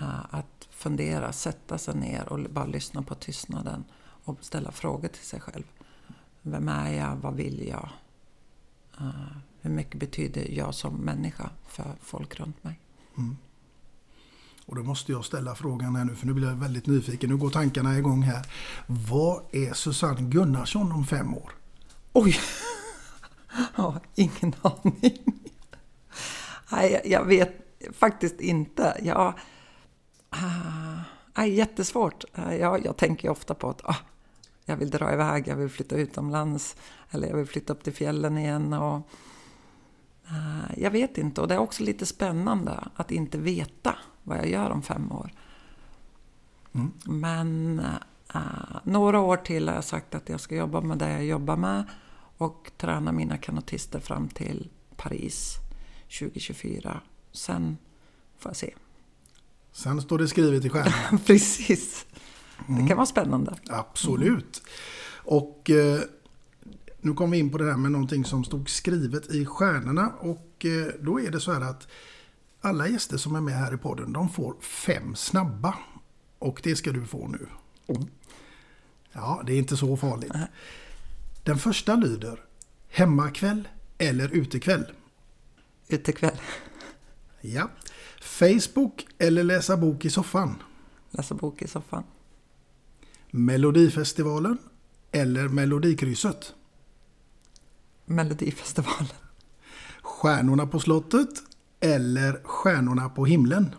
eh, 0.00 0.34
Att 0.34 0.68
fundera, 0.70 1.32
sätta 1.32 1.78
sig 1.78 1.94
ner 1.94 2.28
och 2.32 2.40
bara 2.50 2.66
lyssna 2.66 3.02
på 3.02 3.14
tystnaden 3.14 3.84
och 4.24 4.38
ställa 4.40 4.70
frågor 4.72 5.08
till 5.08 5.24
sig 5.26 5.40
själv. 5.40 5.64
Vem 6.42 6.68
är 6.68 6.92
jag? 6.92 7.16
Vad 7.16 7.34
vill 7.34 7.68
jag? 7.68 7.88
Eh, 9.00 9.36
Hur 9.60 9.70
mycket 9.70 10.00
betyder 10.00 10.50
jag 10.50 10.74
som 10.74 10.94
människa 10.94 11.50
för 11.68 11.94
folk 12.02 12.40
runt 12.40 12.64
mig? 12.64 12.80
Mm. 13.18 13.36
Och 14.66 14.76
då 14.76 14.82
måste 14.82 15.12
jag 15.12 15.24
ställa 15.24 15.54
frågan 15.54 15.96
här 15.96 16.04
nu, 16.04 16.14
för 16.14 16.26
nu 16.26 16.32
blir 16.34 16.48
jag 16.48 16.54
väldigt 16.56 16.86
nyfiken. 16.86 17.30
Nu 17.30 17.36
går 17.36 17.50
tankarna 17.50 17.98
igång 17.98 18.22
här. 18.22 18.46
Vad 18.86 19.42
är 19.52 19.72
Susanne 19.72 20.22
Gunnarsson 20.30 20.92
om 20.92 21.06
fem 21.06 21.34
år? 21.34 21.52
Oj! 22.12 22.36
Ja, 23.76 24.00
ingen 24.14 24.54
aning. 24.62 25.18
Nej, 26.72 27.00
jag- 27.04 27.24
vet 27.24 27.52
faktiskt 27.92 28.40
inte. 28.40 28.96
Jag, 29.02 29.34
ah, 30.30 31.00
nej, 31.36 31.54
jättesvårt. 31.54 32.24
Eh, 32.34 32.54
jag, 32.56 32.84
jag 32.84 32.96
tänker 32.96 33.24
ju 33.28 33.32
ofta 33.32 33.54
på 33.54 33.68
att 33.70 33.84
ah, 33.84 33.96
jag 34.64 34.76
vill 34.76 34.90
dra 34.90 35.12
iväg, 35.12 35.48
jag 35.48 35.56
vill 35.56 35.68
flytta 35.68 35.96
utomlands 35.96 36.76
eller 37.10 37.28
jag 37.28 37.36
vill 37.36 37.46
flytta 37.46 37.72
upp 37.72 37.84
till 37.84 37.92
fjällen 37.92 38.38
igen. 38.38 38.72
Och, 38.72 39.08
ah, 40.26 40.72
jag 40.76 40.90
vet 40.90 41.18
inte 41.18 41.40
och 41.40 41.48
det 41.48 41.54
är 41.54 41.58
också 41.58 41.82
lite 41.82 42.06
spännande 42.06 42.88
att 42.94 43.10
inte 43.10 43.38
veta 43.38 43.98
vad 44.24 44.38
jag 44.38 44.48
gör 44.48 44.70
om 44.70 44.82
fem 44.82 45.12
år. 45.12 45.30
Men 47.04 47.78
eh, 48.34 48.40
några 48.84 49.20
år 49.20 49.36
till 49.36 49.68
har 49.68 49.74
jag 49.74 49.84
sagt 49.84 50.14
att 50.14 50.28
jag 50.28 50.40
ska 50.40 50.56
jobba 50.56 50.80
med 50.80 50.98
det 50.98 51.10
jag 51.10 51.24
jobbar 51.24 51.56
med 51.56 51.84
och 52.36 52.70
träna 52.76 53.12
mina 53.12 53.38
kanotister 53.38 54.00
fram 54.00 54.28
till 54.28 54.70
Paris 54.96 55.56
2024. 56.18 57.00
Sen 57.32 57.76
får 58.38 58.50
jag 58.50 58.56
se. 58.56 58.74
Sen 59.72 60.02
står 60.02 60.18
det 60.18 60.28
skrivet 60.28 60.64
i 60.64 60.68
stjärnan. 60.68 61.18
Precis. 61.26 62.06
Det 62.66 62.88
kan 62.88 62.96
vara 62.96 63.06
spännande. 63.06 63.54
Absolut. 63.68 64.62
Och 65.24 65.70
eh, 65.70 66.00
nu 67.00 67.14
kom 67.14 67.30
vi 67.30 67.38
in 67.38 67.50
på 67.50 67.58
det 67.58 67.64
här 67.64 67.76
med 67.76 67.92
någonting 67.92 68.24
som 68.24 68.44
stod 68.44 68.70
skrivet 68.70 69.30
i 69.30 69.46
stjärnorna. 69.46 70.12
Och 70.20 70.64
eh, 70.64 70.86
då 71.00 71.20
är 71.20 71.30
det 71.30 71.40
så 71.40 71.52
här 71.52 71.60
att 71.60 71.88
alla 72.64 72.88
gäster 72.88 73.16
som 73.16 73.36
är 73.36 73.40
med 73.40 73.54
här 73.54 73.74
i 73.74 73.76
podden, 73.76 74.12
de 74.12 74.28
får 74.28 74.54
fem 74.60 75.16
snabba. 75.16 75.74
Och 76.38 76.60
det 76.62 76.76
ska 76.76 76.92
du 76.92 77.06
få 77.06 77.28
nu. 77.28 77.46
Ja, 79.12 79.42
det 79.46 79.52
är 79.52 79.58
inte 79.58 79.76
så 79.76 79.96
farligt. 79.96 80.32
Den 81.44 81.58
första 81.58 81.96
lyder 81.96 82.40
Hemmakväll 82.88 83.68
eller 83.98 84.28
utekväll? 84.28 84.92
Utekväll. 85.88 86.40
Ja. 87.40 87.70
Facebook 88.20 89.06
eller 89.18 89.44
läsa 89.44 89.76
bok 89.76 90.04
i 90.04 90.10
soffan? 90.10 90.62
Läsa 91.10 91.34
bok 91.34 91.62
i 91.62 91.68
soffan. 91.68 92.04
Melodifestivalen 93.30 94.58
eller 95.12 95.48
Melodikrysset? 95.48 96.54
Melodifestivalen. 98.04 99.08
Stjärnorna 100.02 100.66
på 100.66 100.80
slottet 100.80 101.28
eller 101.84 102.40
Stjärnorna 102.44 103.08
på 103.08 103.24
himlen? 103.24 103.74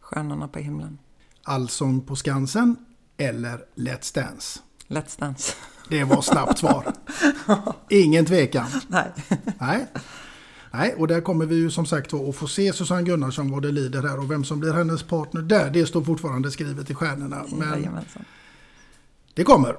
Stjärnorna 0.00 0.48
på 0.48 0.58
himlen. 0.58 0.98
Allsång 1.42 2.00
på 2.00 2.16
Skansen 2.16 2.76
eller 3.16 3.64
Let's 3.74 4.14
Dance? 4.14 4.60
Let's 4.88 5.20
Dance. 5.20 5.52
Det 5.88 6.04
var 6.04 6.22
snabbt 6.22 6.58
svar. 6.58 6.92
Ingen 7.90 8.26
tvekan. 8.26 8.66
Nej. 8.88 9.12
Nej. 9.58 9.86
Nej, 10.72 10.94
och 10.94 11.08
där 11.08 11.20
kommer 11.20 11.46
vi 11.46 11.54
ju 11.54 11.70
som 11.70 11.86
sagt 11.86 12.14
att 12.14 12.36
få 12.36 12.46
se 12.46 12.72
Susanne 12.72 13.02
Gunnarsson 13.02 13.50
vad 13.50 13.62
det 13.62 13.72
lider 13.72 14.02
här 14.02 14.18
och 14.18 14.30
vem 14.30 14.44
som 14.44 14.60
blir 14.60 14.72
hennes 14.72 15.02
partner 15.02 15.42
där. 15.42 15.70
Det 15.70 15.86
står 15.86 16.04
fortfarande 16.04 16.50
skrivet 16.50 16.90
i 16.90 16.94
stjärnorna. 16.94 17.44
Men 17.48 17.98
det 19.34 19.44
kommer. 19.44 19.76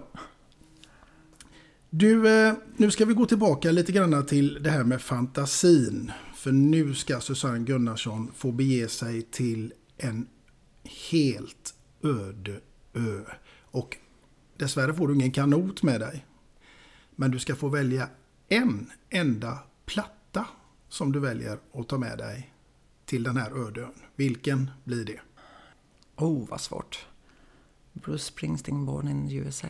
Du, 1.89 2.47
eh, 2.47 2.53
nu 2.77 2.91
ska 2.91 3.05
vi 3.05 3.13
gå 3.13 3.25
tillbaka 3.25 3.71
lite 3.71 3.91
grann 3.91 4.25
till 4.25 4.63
det 4.63 4.69
här 4.69 4.83
med 4.83 5.01
fantasin. 5.01 6.11
För 6.45 6.51
nu 6.51 6.93
ska 6.93 7.19
Susanne 7.19 7.65
Gunnarsson 7.65 8.31
få 8.35 8.51
bege 8.51 8.87
sig 8.87 9.21
till 9.21 9.73
en 9.97 10.27
helt 11.11 11.73
öde 12.03 12.59
ö. 12.93 13.21
Och 13.61 13.97
dessvärre 14.57 14.93
får 14.93 15.07
du 15.07 15.13
ingen 15.13 15.31
kanot 15.31 15.83
med 15.83 15.99
dig. 15.99 16.25
Men 17.15 17.31
du 17.31 17.39
ska 17.39 17.55
få 17.55 17.67
välja 17.67 18.09
en 18.47 18.91
enda 19.09 19.59
platta 19.85 20.47
som 20.89 21.11
du 21.11 21.19
väljer 21.19 21.59
att 21.73 21.89
ta 21.89 21.97
med 21.97 22.17
dig 22.17 22.53
till 23.05 23.23
den 23.23 23.37
här 23.37 23.67
öde 23.67 23.81
ön. 23.81 24.01
Vilken 24.15 24.71
blir 24.83 25.05
det? 25.05 25.19
Oh, 26.15 26.49
vad 26.49 26.61
svårt. 26.61 27.07
Bruce 27.93 28.23
Springsteen, 28.23 28.85
Born 28.85 29.07
in 29.07 29.29
the 29.29 29.35
USA. 29.35 29.67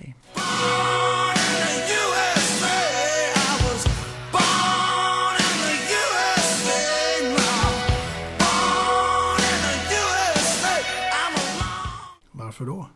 Varför 12.56 12.66
då? 12.66 12.90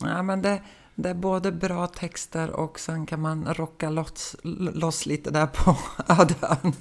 Ja, 0.00 0.22
men 0.22 0.42
det, 0.42 0.62
det 0.94 1.08
är 1.08 1.14
både 1.14 1.52
bra 1.52 1.86
texter 1.86 2.50
och 2.50 2.80
sen 2.80 3.06
kan 3.06 3.20
man 3.20 3.54
rocka 3.54 3.90
loss, 3.90 4.36
loss 4.72 5.06
lite 5.06 5.30
där 5.30 5.46
på 5.46 5.76
öde 6.12 6.34
ön. 6.42 6.72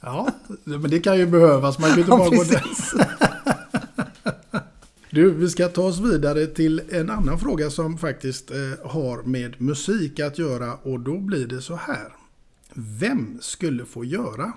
Ja, 0.00 0.28
men 0.64 0.90
det 0.90 1.00
kan 1.00 1.18
ju 1.18 1.26
behövas. 1.26 1.78
Man 1.78 1.90
kan 1.90 1.96
ju 1.96 2.04
inte 2.04 2.10
bara 2.10 2.28
gå 2.28 2.44
där. 2.44 2.64
Du, 5.10 5.30
vi 5.30 5.48
ska 5.48 5.68
ta 5.68 5.82
oss 5.82 5.98
vidare 5.98 6.46
till 6.46 6.82
en 6.90 7.10
annan 7.10 7.38
fråga 7.38 7.70
som 7.70 7.98
faktiskt 7.98 8.50
eh, 8.50 8.90
har 8.90 9.22
med 9.22 9.60
musik 9.60 10.20
att 10.20 10.38
göra 10.38 10.74
och 10.74 11.00
då 11.00 11.18
blir 11.18 11.46
det 11.46 11.62
så 11.62 11.76
här. 11.76 12.12
Vem 12.74 13.38
skulle 13.40 13.84
få 13.84 14.04
göra 14.04 14.52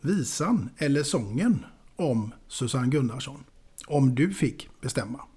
visan 0.00 0.70
eller 0.78 1.02
sången 1.02 1.66
om 1.96 2.32
Susanne 2.48 2.88
Gunnarsson? 2.88 3.44
Om 3.86 4.14
du 4.14 4.30
fick 4.30 4.68
bestämma. 4.80 5.27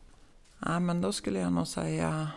Ja, 0.66 0.80
men 0.80 1.02
då 1.02 1.12
skulle 1.12 1.40
jag 1.40 1.54
nog 1.54 1.68
säga... 1.68 2.32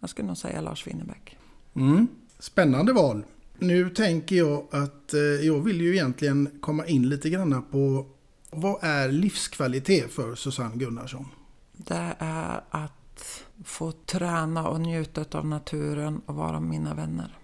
Jag 0.00 0.10
skulle 0.10 0.28
nog 0.28 0.36
säga 0.36 0.60
Lars 0.60 0.86
Winnerbäck. 0.86 1.38
Mm. 1.74 2.08
Spännande 2.38 2.92
val. 2.92 3.24
Nu 3.58 3.90
tänker 3.90 4.36
jag 4.36 4.66
att 4.70 5.14
eh, 5.14 5.20
jag 5.20 5.60
vill 5.60 5.80
ju 5.80 5.92
egentligen 5.92 6.58
komma 6.60 6.86
in 6.86 7.08
lite 7.08 7.30
grann 7.30 7.64
på 7.70 8.06
vad 8.50 8.84
är 8.84 9.08
livskvalitet 9.08 10.12
för 10.12 10.34
Susanne 10.34 10.76
Gunnarsson? 10.76 11.26
Det 11.72 12.16
är 12.18 12.60
att 12.70 13.44
få 13.64 13.92
träna 13.92 14.68
och 14.68 14.80
njuta 14.80 15.38
av 15.38 15.46
naturen 15.46 16.20
och 16.26 16.34
vara 16.34 16.60
med 16.60 16.70
mina 16.70 16.94
vänner. 16.94 17.38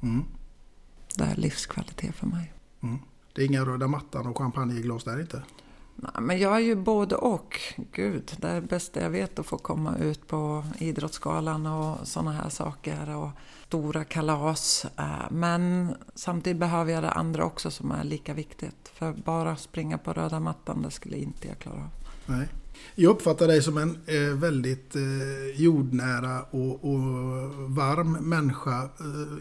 Mm. 0.00 0.24
Det 1.16 1.24
är 1.24 1.36
livskvalitet 1.36 2.14
för 2.14 2.26
mig. 2.26 2.52
Mm. 2.80 2.98
Det 3.32 3.42
är 3.42 3.46
inga 3.46 3.64
röda 3.64 3.88
mattan 3.88 4.26
och 4.26 4.38
champagneglas 4.38 5.04
där 5.04 5.20
inte? 5.20 5.42
Nej, 5.96 6.12
men 6.20 6.38
jag 6.38 6.56
är 6.56 6.60
ju 6.60 6.74
både 6.76 7.16
och. 7.16 7.60
Gud, 7.92 8.32
det 8.40 8.48
är 8.48 8.54
det 8.54 8.66
bästa 8.66 9.00
jag 9.00 9.10
vet 9.10 9.38
att 9.38 9.46
få 9.46 9.58
komma 9.58 9.96
ut 9.98 10.26
på 10.26 10.64
Idrottsgalan 10.78 11.66
och 11.66 12.08
sådana 12.08 12.32
här 12.32 12.48
saker. 12.48 13.16
Och 13.16 13.30
stora 13.72 14.04
kalas. 14.04 14.86
Eh, 14.98 15.30
men 15.30 15.94
samtidigt 16.14 16.58
behöver 16.58 16.92
jag 16.92 17.02
det 17.02 17.10
andra 17.10 17.44
också 17.44 17.70
som 17.70 17.90
är 17.90 18.04
lika 18.04 18.34
viktigt. 18.34 18.92
För 18.94 19.12
bara 19.12 19.56
springa 19.56 19.98
på 19.98 20.12
röda 20.12 20.40
mattan, 20.40 20.82
det 20.82 20.90
skulle 20.90 21.16
inte 21.16 21.48
jag 21.48 21.58
klara 21.58 21.76
av. 21.76 21.88
Nej. 22.26 22.48
Jag 22.94 23.10
uppfattar 23.10 23.46
dig 23.46 23.62
som 23.62 23.78
en 23.78 23.98
eh, 24.06 24.34
väldigt 24.34 24.96
eh, 24.96 25.02
jordnära 25.54 26.42
och, 26.42 26.84
och 26.84 27.00
varm 27.68 28.12
människa. 28.12 28.88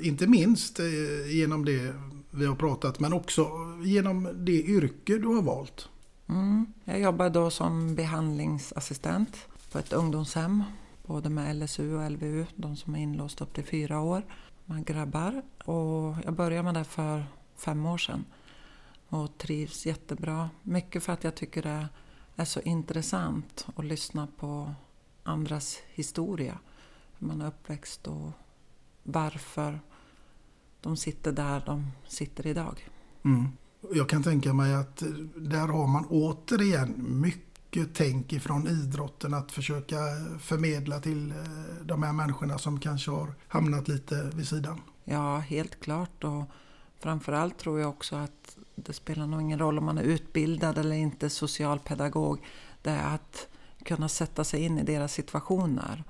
Inte 0.01 0.27
minst 0.27 0.79
genom 1.27 1.65
det 1.65 1.93
vi 2.31 2.45
har 2.45 2.55
pratat 2.55 2.99
men 2.99 3.13
också 3.13 3.47
genom 3.83 4.29
det 4.45 4.61
yrke 4.63 5.17
du 5.17 5.27
har 5.27 5.41
valt. 5.41 5.89
Mm. 6.31 6.73
Jag 6.85 6.99
jobbar 6.99 7.29
då 7.29 7.49
som 7.49 7.95
behandlingsassistent 7.95 9.47
på 9.71 9.79
ett 9.79 9.93
ungdomshem. 9.93 10.63
Både 11.05 11.29
med 11.29 11.55
LSU 11.55 11.95
och 11.95 12.11
LVU, 12.11 12.45
de 12.55 12.75
som 12.75 12.95
är 12.95 12.99
inlåsta 12.99 13.43
upp 13.43 13.53
till 13.53 13.65
fyra 13.65 13.99
år. 13.99 14.23
Med 14.65 14.85
grabbar. 14.85 15.41
Och 15.65 16.15
jag 16.25 16.33
började 16.33 16.63
med 16.63 16.73
det 16.73 16.83
för 16.83 17.25
fem 17.55 17.85
år 17.85 17.97
sedan. 17.97 18.25
Och 19.07 19.37
trivs 19.37 19.85
jättebra. 19.85 20.49
Mycket 20.61 21.03
för 21.03 21.13
att 21.13 21.23
jag 21.23 21.35
tycker 21.35 21.61
det 21.61 21.87
är 22.35 22.45
så 22.45 22.59
intressant 22.59 23.67
att 23.75 23.85
lyssna 23.85 24.27
på 24.37 24.73
andras 25.23 25.77
historia. 25.93 26.59
Hur 27.17 27.27
man 27.27 27.41
är 27.41 27.47
uppväxt 27.47 28.07
och 28.07 28.31
varför 29.03 29.79
de 30.81 30.97
sitter 30.97 31.31
där 31.31 31.63
de 31.65 31.91
sitter 32.07 32.47
idag. 32.47 32.89
Mm. 33.23 33.47
Jag 33.89 34.09
kan 34.09 34.23
tänka 34.23 34.53
mig 34.53 34.73
att 34.75 35.03
där 35.35 35.67
har 35.67 35.87
man 35.87 36.05
återigen 36.09 37.21
mycket 37.21 37.89
tänk 37.93 38.33
ifrån 38.33 38.67
idrotten 38.67 39.33
att 39.33 39.51
försöka 39.51 39.97
förmedla 40.39 40.99
till 40.99 41.31
eh, 41.31 41.37
de 41.85 42.03
här 42.03 42.13
människorna 42.13 42.57
som 42.57 42.79
kanske 42.79 43.11
har 43.11 43.33
hamnat 43.47 43.87
lite 43.87 44.31
vid 44.33 44.47
sidan. 44.47 44.81
Ja, 45.03 45.37
helt 45.37 45.79
klart. 45.79 46.23
Och 46.23 46.43
framförallt 46.99 47.57
tror 47.57 47.79
jag 47.79 47.89
också 47.89 48.15
att 48.15 48.57
det 48.75 48.93
spelar 48.93 49.27
nog 49.27 49.41
ingen 49.41 49.59
roll 49.59 49.77
om 49.77 49.85
man 49.85 49.97
är 49.97 50.03
utbildad 50.03 50.77
eller 50.77 50.95
inte 50.95 51.29
socialpedagog. 51.29 52.45
Det 52.81 52.89
är 52.89 53.15
att 53.15 53.47
kunna 53.85 54.09
sätta 54.09 54.43
sig 54.43 54.63
in 54.63 54.79
i 54.79 54.83
deras 54.83 55.13
situationer. 55.13 56.03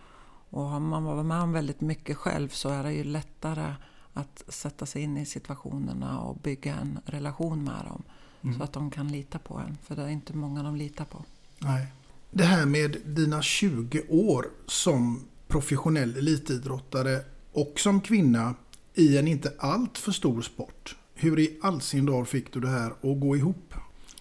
Och 0.50 0.64
har 0.64 0.80
man 0.80 1.04
varit 1.04 1.26
med 1.26 1.42
om 1.42 1.52
väldigt 1.52 1.82
mycket 1.82 2.18
själv 2.18 2.50
så 2.50 2.70
är 2.70 2.84
det 2.84 2.94
ju 2.94 3.04
lättare 3.04 3.74
att 4.14 4.44
sätta 4.48 4.86
sig 4.86 5.02
in 5.02 5.18
i 5.18 5.26
situationerna 5.26 6.20
och 6.20 6.36
bygga 6.36 6.76
en 6.76 7.00
relation 7.06 7.64
med 7.64 7.86
dem. 7.86 8.04
Mm. 8.44 8.58
Så 8.58 8.64
att 8.64 8.74
de 8.74 8.92
kan 8.92 9.08
lita 9.08 9.40
på 9.40 9.58
en. 9.58 9.78
För 9.84 9.96
det 9.96 10.02
är 10.02 10.10
inte 10.10 10.34
många 10.34 10.64
de 10.64 10.76
litar 10.76 11.06
på. 11.06 11.26
Nej. 11.60 11.88
Det 12.32 12.44
här 12.44 12.66
med 12.66 12.98
dina 13.06 13.42
20 13.42 14.02
år 14.10 14.46
som 14.68 15.24
professionell 15.48 16.18
elitidrottare 16.18 17.20
och 17.52 17.74
som 17.76 18.02
kvinna 18.02 18.56
i 18.94 19.18
en 19.18 19.28
inte 19.28 19.54
allt 19.60 19.98
för 19.98 20.12
stor 20.12 20.42
sport. 20.42 20.96
Hur 21.14 21.40
i 21.40 21.60
all 21.62 21.82
sin 21.82 22.06
dag 22.06 22.28
fick 22.28 22.54
du 22.54 22.60
det 22.60 22.70
här 22.70 22.92
att 22.92 23.20
gå 23.20 23.36
ihop? 23.36 23.74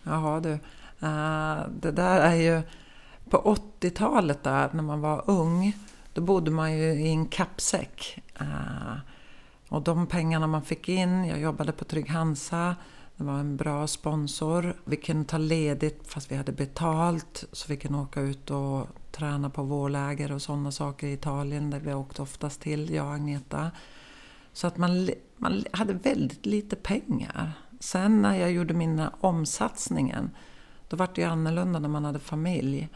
Jaha 0.03 0.41
du, 0.41 0.53
uh, 0.53 1.68
det 1.80 1.93
där 1.93 2.20
är 2.20 2.34
ju 2.34 2.62
på 3.30 3.57
80-talet 3.80 4.43
där 4.43 4.70
när 4.72 4.82
man 4.82 5.01
var 5.01 5.24
ung. 5.26 5.76
Då 6.12 6.20
bodde 6.20 6.51
man 6.51 6.78
ju 6.78 6.93
i 6.93 7.09
en 7.09 7.26
kappsäck. 7.26 8.22
Och 9.71 9.83
de 9.83 10.07
pengarna 10.07 10.47
man 10.47 10.62
fick 10.62 10.89
in, 10.89 11.25
jag 11.25 11.41
jobbade 11.41 11.73
på 11.73 11.85
Trygg 11.85 12.09
Hansa, 12.09 12.77
det 13.16 13.25
var 13.25 13.39
en 13.39 13.57
bra 13.57 13.87
sponsor. 13.87 14.77
Vi 14.85 14.97
kunde 14.97 15.25
ta 15.25 15.39
ledigt 15.39 16.09
fast 16.09 16.33
vi 16.33 16.37
hade 16.37 16.53
betalt 16.53 17.45
så 17.53 17.68
vi 17.68 17.77
kunde 17.77 17.99
åka 17.99 18.21
ut 18.21 18.51
och 18.51 18.87
träna 19.11 19.51
på 19.51 19.62
vårläger 19.62 20.33
och 20.33 20.43
sådana 20.43 20.73
saker 20.73 21.07
i 21.07 21.12
Italien 21.12 21.71
där 21.71 21.81
vi 21.81 21.95
åkte 21.95 22.23
oftast 22.23 22.61
till, 22.61 22.91
jag 22.91 23.07
och 23.07 23.12
Agneta. 23.12 23.71
Så 24.53 24.66
att 24.66 24.77
man, 24.77 25.11
man 25.37 25.64
hade 25.73 25.93
väldigt 25.93 26.47
lite 26.47 26.77
pengar. 26.77 27.53
Sen 27.81 28.23
när 28.23 28.37
jag 28.37 28.53
gjorde 28.53 28.75
mina 28.75 29.12
omsatsningen, 29.21 30.31
då 30.89 30.97
var 30.97 31.09
det 31.14 31.21
ju 31.21 31.27
annorlunda 31.27 31.79
när 31.79 31.89
man 31.89 32.05
hade 32.05 32.18
familj. 32.18 32.89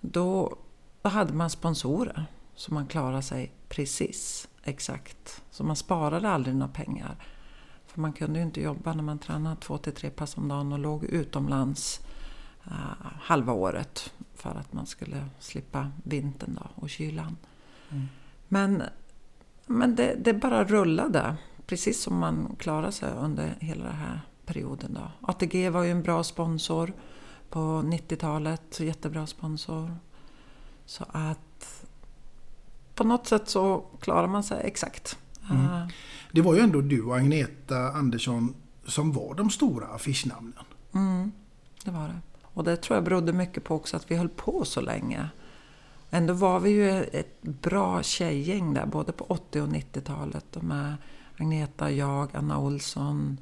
Då, 0.00 0.56
då 1.02 1.08
hade 1.08 1.32
man 1.32 1.50
sponsorer 1.50 2.26
så 2.54 2.74
man 2.74 2.86
klarade 2.86 3.22
sig 3.22 3.52
precis 3.68 4.48
exakt. 4.64 5.42
Så 5.50 5.64
man 5.64 5.76
sparade 5.76 6.30
aldrig 6.30 6.56
några 6.56 6.72
pengar. 6.72 7.16
För 7.86 8.00
man 8.00 8.12
kunde 8.12 8.38
ju 8.38 8.44
inte 8.44 8.60
jobba 8.60 8.92
när 8.92 9.02
man 9.02 9.18
tränade 9.18 9.56
två 9.56 9.78
till 9.78 9.92
tre 9.92 10.10
pass 10.10 10.36
om 10.36 10.48
dagen 10.48 10.72
och 10.72 10.78
låg 10.78 11.04
utomlands 11.04 12.00
uh, 12.66 13.06
halva 13.20 13.52
året 13.52 14.12
för 14.34 14.50
att 14.50 14.72
man 14.72 14.86
skulle 14.86 15.28
slippa 15.38 15.90
vintern 16.04 16.58
då, 16.60 16.82
och 16.82 16.90
kylan. 16.90 17.36
Mm. 17.90 18.08
Men, 18.48 18.82
men 19.66 19.96
det, 19.96 20.14
det, 20.24 20.34
bara 20.34 20.64
rullade, 20.64 21.36
precis 21.66 22.02
som 22.02 22.18
man 22.18 22.56
klarade 22.58 22.92
sig 22.92 23.12
under 23.12 23.56
hela 23.60 23.84
den 23.84 23.96
här 23.96 24.20
perioden. 24.46 24.94
Då. 24.94 25.10
ATG 25.20 25.70
var 25.70 25.82
ju 25.82 25.90
en 25.90 26.02
bra 26.02 26.24
sponsor 26.24 26.92
på 27.50 27.60
90-talet, 27.60 28.80
jättebra 28.80 29.26
sponsor. 29.26 29.96
Så 30.86 31.04
att 31.08 31.38
på 32.94 33.04
något 33.04 33.26
sätt 33.26 33.48
så 33.48 33.84
klarar 34.00 34.26
man 34.26 34.42
sig 34.42 34.60
exakt. 34.64 35.18
Mm. 35.50 35.64
Uh, 35.64 35.88
det 36.32 36.40
var 36.40 36.54
ju 36.54 36.60
ändå 36.60 36.80
du 36.80 37.02
och 37.02 37.16
Agneta 37.16 37.76
Andersson 37.76 38.54
som 38.86 39.12
var 39.12 39.34
de 39.34 39.50
stora 39.50 39.86
affischnamnen. 39.86 40.64
Mm, 40.94 41.32
det 41.84 41.90
var 41.90 42.08
det. 42.08 42.20
Och 42.42 42.64
det 42.64 42.76
tror 42.76 42.96
jag 42.96 43.04
berodde 43.04 43.32
mycket 43.32 43.64
på 43.64 43.74
också 43.74 43.96
att 43.96 44.10
vi 44.10 44.16
höll 44.16 44.28
på 44.28 44.64
så 44.64 44.80
länge. 44.80 45.28
Ändå 46.10 46.34
var 46.34 46.60
vi 46.60 46.70
ju 46.70 47.04
ett 47.04 47.42
bra 47.42 48.02
tjejgäng 48.02 48.74
där, 48.74 48.86
både 48.86 49.12
på 49.12 49.24
80 49.24 49.60
och 49.60 49.68
90-talet. 49.68 50.62
Med 50.62 50.94
Agneta, 51.38 51.90
jag, 51.90 52.36
Anna 52.36 52.58
Olsson, 52.58 53.38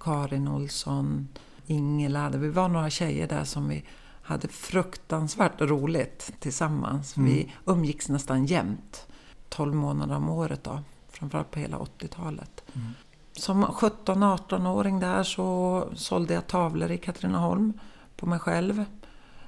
Karin 0.00 0.48
Olsson, 0.48 1.28
Ingela. 1.66 2.30
Vi 2.30 2.48
var 2.48 2.68
några 2.68 2.90
tjejer 2.90 3.28
där 3.28 3.44
som 3.44 3.68
vi 3.68 3.84
hade 4.24 4.48
fruktansvärt 4.48 5.60
roligt 5.60 6.32
tillsammans. 6.38 7.16
Mm. 7.16 7.30
Vi 7.30 7.52
umgicks 7.66 8.08
nästan 8.08 8.46
jämt. 8.46 9.06
12 9.48 9.74
månader 9.74 10.16
om 10.16 10.28
året 10.28 10.64
då 10.64 10.82
framförallt 11.08 11.50
på 11.50 11.58
hela 11.58 11.78
80-talet. 11.78 12.64
Mm. 12.74 12.88
Som 13.32 13.64
17-18-åring 13.64 15.00
där 15.00 15.22
så 15.22 15.88
sålde 15.94 16.34
jag 16.34 16.46
tavlor 16.46 16.90
i 16.90 16.98
Katrineholm 16.98 17.72
på 18.16 18.26
mig 18.26 18.38
själv. 18.38 18.84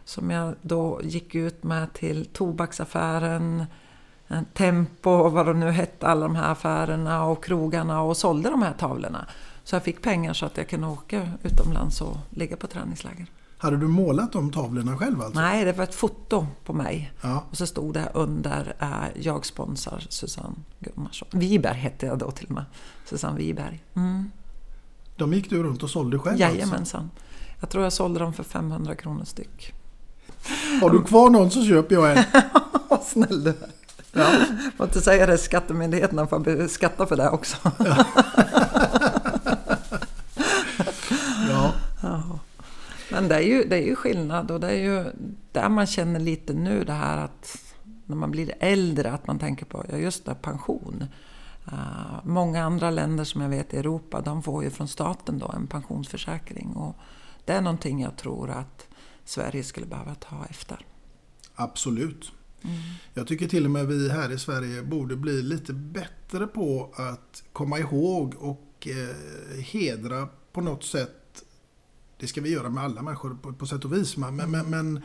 Som 0.05 0.31
jag 0.31 0.55
då 0.62 1.01
gick 1.03 1.35
ut 1.35 1.64
med 1.64 1.93
till 1.93 2.27
tobaksaffären, 2.27 3.64
eh, 4.29 4.43
Tempo 4.55 5.11
och 5.11 5.33
vad 5.33 5.47
de 5.47 5.61
nu 5.61 5.70
hette, 5.70 6.07
alla 6.07 6.27
de 6.27 6.37
här 6.37 6.53
affärerna 6.53 7.24
och 7.24 7.45
krogarna 7.45 8.03
och 8.03 8.16
sålde 8.16 8.51
de 8.51 8.62
här 8.62 8.72
tavlorna. 8.72 9.27
Så 9.64 9.77
jag 9.77 9.83
fick 9.83 10.03
pengar 10.03 10.33
så 10.33 10.47
att 10.47 10.57
jag 10.57 10.68
kunde 10.68 10.87
åka 10.87 11.31
utomlands 11.43 12.01
och 12.01 12.16
ligga 12.31 12.57
på 12.57 12.66
träningsläger. 12.66 13.27
Hade 13.59 13.76
du 13.76 13.88
målat 13.88 14.32
de 14.32 14.52
tavlorna 14.52 14.96
själv 14.96 15.22
alltså? 15.22 15.40
Nej, 15.40 15.64
det 15.64 15.72
var 15.72 15.84
ett 15.84 15.94
foto 15.94 16.46
på 16.64 16.72
mig. 16.72 17.12
Ja. 17.20 17.44
Och 17.50 17.57
så 17.57 17.66
stod 17.66 17.94
det 17.94 18.11
under 18.14 18.76
äh, 18.78 19.22
“Jag 19.22 19.46
sponsrar 19.46 20.07
Susanne 20.09 20.57
Gunnarsson”. 20.80 21.28
Wiberg 21.32 21.76
hette 21.76 22.07
jag 22.07 22.18
då 22.18 22.30
till 22.30 22.46
och 22.46 22.54
med. 22.54 22.64
Susanne 23.04 23.38
Wiberg. 23.38 23.82
Mm. 23.94 24.30
De 25.16 25.32
gick 25.32 25.50
du 25.50 25.62
runt 25.62 25.82
och 25.82 25.90
sålde 25.90 26.18
själv 26.18 26.40
Jajamensan. 26.40 27.00
Alltså? 27.00 27.09
Jag 27.61 27.70
tror 27.70 27.84
jag 27.84 27.92
sålde 27.92 28.20
dem 28.20 28.32
för 28.32 28.42
500 28.42 28.94
kronor 28.94 29.24
styck. 29.24 29.72
Har 30.80 30.90
du 30.90 31.02
kvar 31.02 31.30
någon 31.30 31.50
så 31.50 31.64
köper 31.64 31.94
jag 31.94 32.18
en. 32.18 32.24
Vad 32.88 33.02
snäll 33.02 33.44
du 33.44 33.50
är. 33.50 33.70
Ja. 34.12 34.30
Får 34.76 34.86
inte 34.86 35.00
säga 35.00 35.26
det, 35.26 35.38
skattemyndigheterna 35.38 36.26
får 36.26 36.68
skatta 36.68 37.07
för 37.07 37.16
det 37.16 37.30
också. 37.30 37.57
Ja. 37.78 38.04
Men 43.27 43.39
det 43.39 43.45
är, 43.45 43.49
ju, 43.49 43.64
det 43.64 43.77
är 43.77 43.87
ju 43.87 43.97
skillnad 43.97 44.51
och 44.51 44.61
det 44.61 44.68
är 44.68 44.83
ju 44.83 45.05
där 45.53 45.68
man 45.68 45.87
känner 45.87 46.20
lite 46.20 46.53
nu 46.53 46.85
det 46.85 46.93
här 46.93 47.24
att 47.24 47.59
när 48.05 48.16
man 48.16 48.31
blir 48.31 48.55
äldre 48.61 49.12
att 49.12 49.27
man 49.27 49.39
tänker 49.39 49.66
på, 49.66 49.85
ja 49.89 49.97
just 49.97 50.24
det, 50.24 50.35
pension. 50.35 51.05
Uh, 51.72 52.24
många 52.24 52.64
andra 52.64 52.91
länder 52.91 53.24
som 53.24 53.41
jag 53.41 53.49
vet 53.49 53.74
i 53.74 53.77
Europa, 53.77 54.20
de 54.20 54.43
får 54.43 54.64
ju 54.64 54.70
från 54.70 54.89
staten 54.89 55.39
då 55.39 55.53
en 55.57 55.66
pensionsförsäkring. 55.66 56.68
Och 56.68 56.97
det 57.45 57.53
är 57.53 57.61
någonting 57.61 58.03
jag 58.03 58.16
tror 58.16 58.51
att 58.51 58.87
Sverige 59.24 59.62
skulle 59.62 59.87
behöva 59.87 60.14
ta 60.14 60.47
efter. 60.51 60.87
Absolut. 61.55 62.33
Mm. 62.62 62.77
Jag 63.14 63.27
tycker 63.27 63.49
till 63.49 63.64
och 63.64 63.70
med 63.70 63.87
vi 63.87 64.11
här 64.11 64.33
i 64.33 64.39
Sverige 64.39 64.83
borde 64.83 65.16
bli 65.16 65.43
lite 65.43 65.72
bättre 65.72 66.47
på 66.47 66.95
att 66.97 67.43
komma 67.53 67.79
ihåg 67.79 68.35
och 68.39 68.89
eh, 68.89 69.61
hedra 69.61 70.29
på 70.53 70.61
något 70.61 70.85
sätt 70.85 71.26
det 72.19 72.27
ska 72.27 72.41
vi 72.41 72.51
göra 72.53 72.71
med 72.71 72.85
alla 72.85 73.03
människor 73.03 73.37
på, 73.43 73.53
på 73.53 73.67
sätt 73.67 73.85
och 73.85 73.93
vis. 73.93 74.17
Men, 74.17 74.37
men, 74.37 74.71
men, 74.71 75.03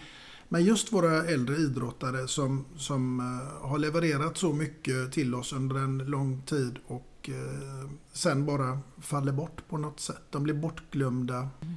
men 0.50 0.64
just 0.64 0.94
våra 0.94 1.26
äldre 1.26 1.56
idrottare 1.56 2.28
som, 2.28 2.66
som 2.78 3.20
eh, 3.20 3.70
har 3.70 3.78
levererat 3.78 4.38
så 4.38 4.54
mycket 4.54 5.12
till 5.12 5.36
oss 5.36 5.54
under 5.54 5.76
en 5.76 5.98
lång 5.98 6.42
tid 6.42 6.80
och 6.88 7.30
eh, 7.30 7.90
sen 8.14 8.46
bara 8.46 8.80
faller 9.02 9.32
bort 9.32 9.68
på 9.70 9.78
något 9.78 10.00
sätt. 10.00 10.22
De 10.30 10.44
blir 10.44 10.54
bortglömda. 10.54 11.36
Mm. 11.62 11.76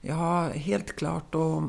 Ja, 0.00 0.48
helt 0.48 0.96
klart. 0.96 1.34
Och 1.34 1.62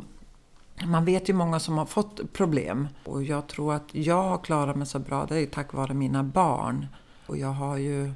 man 0.87 1.05
vet 1.05 1.29
ju 1.29 1.33
många 1.33 1.59
som 1.59 1.77
har 1.77 1.85
fått 1.85 2.33
problem. 2.33 2.87
Och 3.05 3.23
jag 3.23 3.47
tror 3.47 3.73
att 3.73 3.95
jag 3.95 4.23
har 4.23 4.37
klarat 4.37 4.75
mig 4.75 4.87
så 4.87 4.99
bra, 4.99 5.25
det 5.25 5.41
är 5.41 5.45
tack 5.45 5.73
vare 5.73 5.93
mina 5.93 6.23
barn. 6.23 6.87
Och 7.25 7.37
jag 7.37 7.51
har 7.51 7.77
ju 7.77 8.11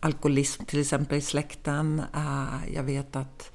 alkoholism 0.00 0.64
till 0.64 0.80
exempel 0.80 1.18
i 1.18 1.20
släkten. 1.20 2.02
Eh, 2.14 2.74
jag 2.74 2.82
vet 2.82 3.16
att 3.16 3.53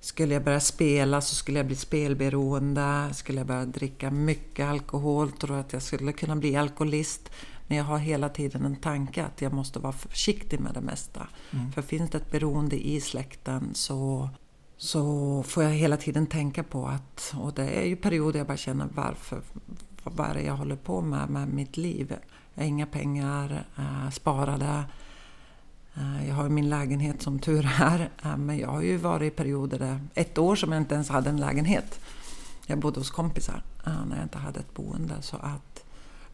skulle 0.00 0.34
jag 0.34 0.44
börja 0.44 0.60
spela 0.60 1.20
så 1.20 1.34
skulle 1.34 1.58
jag 1.58 1.66
bli 1.66 1.76
spelberoende. 1.76 3.10
Skulle 3.14 3.38
jag 3.38 3.46
börja 3.46 3.64
dricka 3.64 4.10
mycket 4.10 4.66
alkohol 4.66 5.32
tror 5.32 5.56
jag 5.56 5.64
att 5.66 5.72
jag 5.72 5.82
skulle 5.82 6.12
kunna 6.12 6.36
bli 6.36 6.56
alkoholist. 6.56 7.30
Men 7.66 7.78
jag 7.78 7.84
har 7.84 7.98
hela 7.98 8.28
tiden 8.28 8.64
en 8.64 8.76
tanke 8.76 9.24
att 9.24 9.42
jag 9.42 9.52
måste 9.52 9.78
vara 9.78 9.92
försiktig 9.92 10.60
med 10.60 10.74
det 10.74 10.80
mesta. 10.80 11.28
Mm. 11.50 11.72
För 11.72 11.82
finns 11.82 12.10
det 12.10 12.18
ett 12.18 12.30
beroende 12.30 12.86
i 12.86 13.00
släkten 13.00 13.70
så, 13.74 14.30
så 14.76 15.42
får 15.42 15.62
jag 15.62 15.70
hela 15.70 15.96
tiden 15.96 16.26
tänka 16.26 16.62
på 16.62 16.86
att... 16.86 17.34
Och 17.40 17.54
det 17.54 17.68
är 17.68 17.86
ju 17.86 17.96
perioder 17.96 18.38
jag 18.38 18.46
bara 18.46 18.56
känner 18.56 18.88
varför, 18.94 19.42
vad 20.04 20.30
är 20.30 20.34
det 20.34 20.42
jag 20.42 20.56
håller 20.56 20.76
på 20.76 21.00
med 21.00 21.30
med 21.30 21.48
mitt 21.48 21.76
liv? 21.76 22.16
Jag 22.54 22.62
har 22.62 22.68
inga 22.68 22.86
pengar 22.86 23.64
äh, 23.78 24.10
sparade. 24.10 24.84
Eh, 25.98 26.28
jag 26.28 26.34
har 26.34 26.48
min 26.48 26.68
lägenhet 26.68 27.22
som 27.22 27.38
tur 27.38 27.70
är, 27.80 28.10
eh, 28.24 28.36
men 28.36 28.58
jag 28.58 28.68
har 28.68 28.82
ju 28.82 28.96
varit 28.96 29.32
i 29.32 29.36
perioder, 29.36 29.78
där, 29.78 30.00
ett 30.14 30.38
år 30.38 30.56
som 30.56 30.72
jag 30.72 30.80
inte 30.80 30.94
ens 30.94 31.08
hade 31.08 31.30
en 31.30 31.40
lägenhet. 31.40 32.00
Jag 32.66 32.78
bodde 32.78 33.00
hos 33.00 33.10
kompisar 33.10 33.62
eh, 33.86 34.06
när 34.06 34.16
jag 34.16 34.24
inte 34.24 34.38
hade 34.38 34.60
ett 34.60 34.74
boende. 34.74 35.14
Så 35.20 35.36
att, 35.36 35.84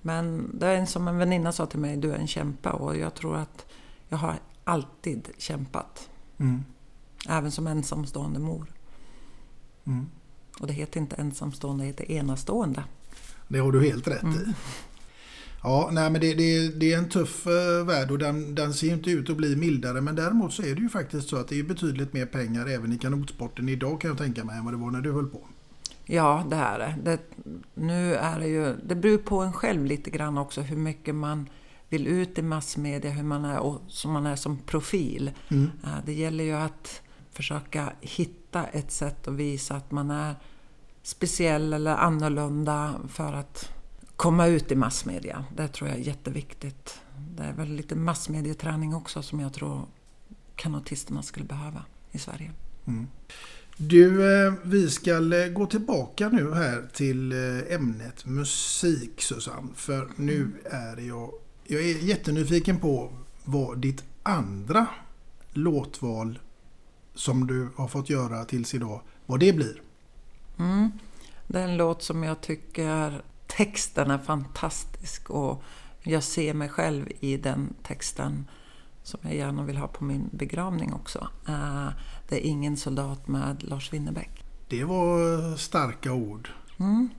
men 0.03 0.51
det 0.59 0.67
är 0.67 0.87
som 0.87 1.09
en 1.09 1.19
väninna 1.19 1.53
sa 1.53 1.67
till 1.67 1.79
mig, 1.79 1.97
du 1.97 2.12
är 2.12 2.19
en 2.19 2.27
kämpe 2.27 2.71
och 2.71 2.97
jag 2.97 3.15
tror 3.15 3.37
att 3.37 3.67
jag 4.09 4.19
har 4.19 4.35
alltid 4.65 5.29
kämpat. 5.39 6.09
Mm. 6.39 6.65
Även 7.29 7.51
som 7.51 7.67
ensamstående 7.67 8.39
mor. 8.39 8.67
Mm. 9.85 10.07
Och 10.61 10.67
det 10.67 10.73
heter 10.73 11.01
inte 11.01 11.17
ensamstående, 11.17 11.85
det 11.85 11.89
heter 11.89 12.11
enastående. 12.11 12.85
Det 13.49 13.59
har 13.59 13.73
du 13.73 13.85
helt 13.85 14.09
rätt 14.09 14.23
Mm. 14.23 14.35
i. 14.41 14.55
Ja, 15.65 15.89
nej, 15.93 16.11
men 16.11 16.21
det, 16.21 16.35
det, 16.35 16.69
det 16.69 16.93
är 16.93 16.99
en 16.99 17.09
tuff 17.09 17.47
eh, 17.47 17.87
värld 17.87 18.11
och 18.11 18.19
den, 18.19 18.55
den 18.55 18.75
ser 18.75 18.93
inte 18.93 19.11
ut 19.11 19.31
att 19.31 19.37
bli 19.37 19.57
mildare. 19.57 20.01
Men 20.01 20.15
däremot 20.15 20.53
så 20.53 20.62
är 20.62 20.75
det 20.75 20.81
ju 20.81 20.89
faktiskt 20.89 21.29
så 21.29 21.37
att 21.37 21.49
det 21.49 21.59
är 21.59 21.62
betydligt 21.62 22.12
mer 22.12 22.27
pengar 22.27 22.67
även 22.67 22.93
i 22.93 22.99
kanotsporten 22.99 23.69
idag 23.69 24.01
kan 24.01 24.09
jag 24.09 24.19
tänka 24.19 24.45
mig 24.45 24.59
än 24.59 24.65
vad 24.65 24.75
det 24.75 24.79
var 24.79 24.91
när 24.91 25.01
du 25.01 25.12
höll 25.12 25.27
på. 25.27 25.41
Ja, 26.05 26.45
det 26.51 26.57
är 26.57 26.79
det. 26.79 26.95
det. 27.05 27.19
Nu 27.75 28.15
är 28.15 28.41
det 28.41 28.47
ju... 28.47 28.75
Det 28.87 28.95
beror 28.95 29.19
på 29.19 29.41
en 29.41 29.53
själv 29.53 29.85
lite 29.85 30.11
grann 30.11 30.39
också 30.39 30.61
hur 30.61 30.77
mycket 30.77 31.15
man 31.15 31.49
vill 31.89 32.07
ut 32.07 32.39
i 32.39 32.43
massmedia, 32.43 33.11
hur 33.11 33.23
man 33.23 33.45
är, 33.45 33.59
och, 33.59 33.81
som 33.89 34.12
man 34.12 34.27
är 34.27 34.37
som 34.37 34.59
profil. 34.59 35.31
Mm. 35.49 35.71
Eh, 35.85 35.91
Det 36.07 36.12
gäller 36.12 36.45
ju 36.45 36.53
att 36.53 37.03
försöka 37.33 37.93
hitta 38.01 38.65
ett 38.65 38.93
sätt 38.93 39.29
att 39.29 39.35
visa 39.35 39.75
att 39.75 39.91
man 39.91 40.11
är 40.11 40.35
speciell 41.03 41.73
eller 41.73 41.97
annorlunda 41.97 42.95
för 43.09 43.33
att 43.33 43.74
komma 44.17 44.47
ut 44.47 44.73
i 44.73 44.77
massmedia. 44.77 45.45
Det 45.57 45.69
tror 45.69 45.89
jag 45.89 45.99
är 45.99 46.03
jätteviktigt. 46.03 47.01
Det 47.37 47.43
är 47.43 47.53
väl 47.53 47.69
lite 47.69 47.95
massmedieträning 47.95 48.95
också 48.95 49.23
som 49.23 49.41
jag 49.41 49.53
tror 49.53 49.87
kanotisterna 50.57 51.23
skulle 51.23 51.47
behöva 51.47 51.85
i 52.12 52.19
Sverige. 52.19 52.53
Mm. 52.87 53.07
Du, 53.77 54.35
eh, 54.47 54.53
vi 54.62 54.91
ska 54.91 55.11
eh, 55.11 55.49
gå 55.49 55.67
tillbaka 55.67 56.29
nu 56.29 56.55
här 56.55 56.89
till 56.93 57.33
eh, 57.33 57.75
ämnet 57.75 58.27
musik 58.27 59.21
Susanne. 59.23 59.69
För 59.75 60.09
nu 60.17 60.51
är 60.65 60.97
jag, 60.97 61.31
jag 61.65 61.83
är 61.83 61.99
jättenyfiken 61.99 62.81
på 62.81 63.12
vad 63.45 63.79
ditt 63.79 64.05
andra 64.23 64.87
låtval 65.53 66.39
som 67.15 67.47
du 67.47 67.69
har 67.77 67.89
fått 67.89 68.11
göra 68.11 68.45
tills 68.45 68.75
idag, 68.75 69.01
vad 69.27 69.41
det 69.41 69.53
blir. 69.53 69.83
Mm. 70.59 70.91
Det 71.47 71.61
är 71.61 71.69
en 71.69 71.77
låt 71.77 72.03
som 72.03 72.23
jag 72.23 72.41
tycker 72.41 73.23
texten 73.57 74.11
är 74.11 74.18
fantastisk 74.18 75.30
och 75.30 75.62
jag 76.02 76.22
ser 76.22 76.55
mig 76.55 76.68
själv 76.68 77.09
i 77.20 77.36
den 77.36 77.74
texten 77.82 78.48
som 79.02 79.20
jag 79.22 79.34
gärna 79.34 79.62
vill 79.64 79.76
ha 79.76 79.88
på 79.88 80.05
min 80.05 80.28
begravning 80.32 80.92
också. 80.94 81.28
Eh, 81.48 81.88
Det 82.28 82.36
är 82.36 82.50
Ingen 82.50 82.76
soldat 82.76 83.28
med 83.28 83.62
Lars 83.62 83.92
Winnerbäck. 83.92 84.44
Det 84.68 84.84
var 84.84 85.57
starka 85.57 86.12
ord. 86.12 86.48
Mm. 86.78 87.11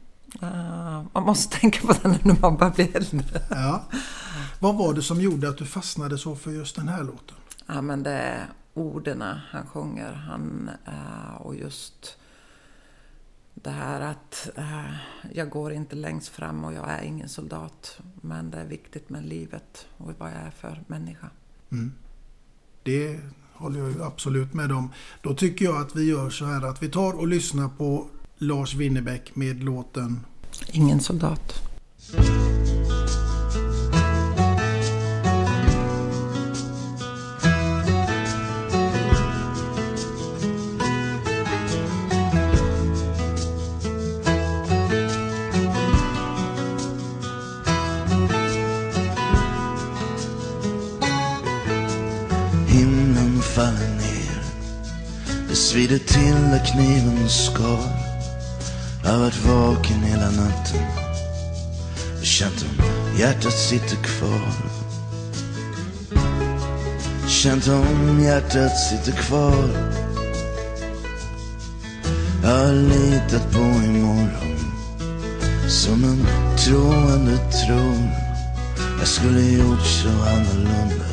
Eh, 0.42 1.04
Man 1.14 1.24
måste 1.24 1.60
tänka 1.60 1.88
på 1.88 1.94
den 2.04 2.18
när 2.24 2.40
man 2.42 2.58
bara 2.58 2.70
blir 2.70 2.96
äldre. 2.96 3.42
Ja. 3.50 3.84
Vad 4.60 4.76
var 4.76 4.94
det 4.94 5.02
som 5.02 5.22
gjorde 5.22 5.50
att 5.50 5.58
du 5.58 5.66
fastnade 5.66 6.18
så 6.18 6.36
för 6.36 6.52
just 6.52 6.76
den 6.76 6.88
här 6.88 7.04
låten? 7.04 7.38
Ja, 7.68 7.82
men 7.82 8.04
det 8.04 8.12
är 8.12 8.46
orden 8.74 9.22
han 9.52 9.68
sjunger. 9.68 10.14
Han, 10.14 10.70
eh, 10.86 11.36
och 11.42 11.56
just 11.56 12.18
det 13.56 13.70
här 13.70 14.02
att 14.02 14.50
eh, 14.56 14.94
jag 15.34 15.50
går 15.50 15.72
inte 15.74 15.96
längst 15.96 16.28
fram 16.28 16.64
och 16.64 16.74
jag 16.74 16.90
är 16.90 17.02
ingen 17.02 17.30
soldat. 17.30 18.00
Men 18.22 18.52
det 18.52 18.58
är 18.58 18.66
viktigt 18.66 19.10
med 19.10 19.26
livet 19.26 19.88
och 19.98 20.12
vad 20.18 20.30
jag 20.30 20.38
är 20.38 20.52
för 20.52 20.84
människa. 20.88 21.30
Mm. 21.72 21.94
Det 22.84 23.20
håller 23.54 23.80
jag 23.80 24.02
absolut 24.02 24.54
med 24.54 24.72
om. 24.72 24.92
Då 25.22 25.34
tycker 25.34 25.66
jag 25.66 25.82
att 25.82 25.96
vi 25.96 26.10
gör 26.10 26.30
så 26.30 26.46
här 26.46 26.66
att 26.66 26.84
vi 26.84 26.90
tar 26.90 27.14
och 27.14 27.28
lyssnar 27.28 27.70
på 27.70 28.08
Lars 28.38 28.76
Winnerbäck 28.76 29.36
med 29.36 29.64
låten 29.64 30.26
Ingen 30.72 31.00
soldat. 31.00 31.62
Svider 55.76 55.98
till 55.98 56.42
där 56.52 56.66
kniven 56.66 57.30
skar 57.30 57.80
Jag 59.04 59.12
har 59.12 59.20
varit 59.20 59.46
vaken 59.46 60.04
hela 60.04 60.32
natten. 60.32 60.82
Och 62.20 62.26
känt 62.26 62.66
om 62.70 62.86
hjärtat 63.20 63.54
sitter 63.54 63.96
kvar. 63.96 64.52
Känt 67.28 67.68
om 67.68 68.24
hjärtat 68.24 68.72
sitter 68.80 69.22
kvar. 69.22 69.70
Jag 72.44 72.50
har 72.50 72.74
litat 72.74 73.52
på 73.52 73.60
imorgon 73.60 74.60
Som 75.68 76.04
en 76.04 76.26
troende 76.58 77.38
tror 77.38 78.10
Jag 79.00 79.08
skulle 79.08 79.42
gjort 79.42 79.86
så 79.86 80.10
annorlunda 80.10 81.06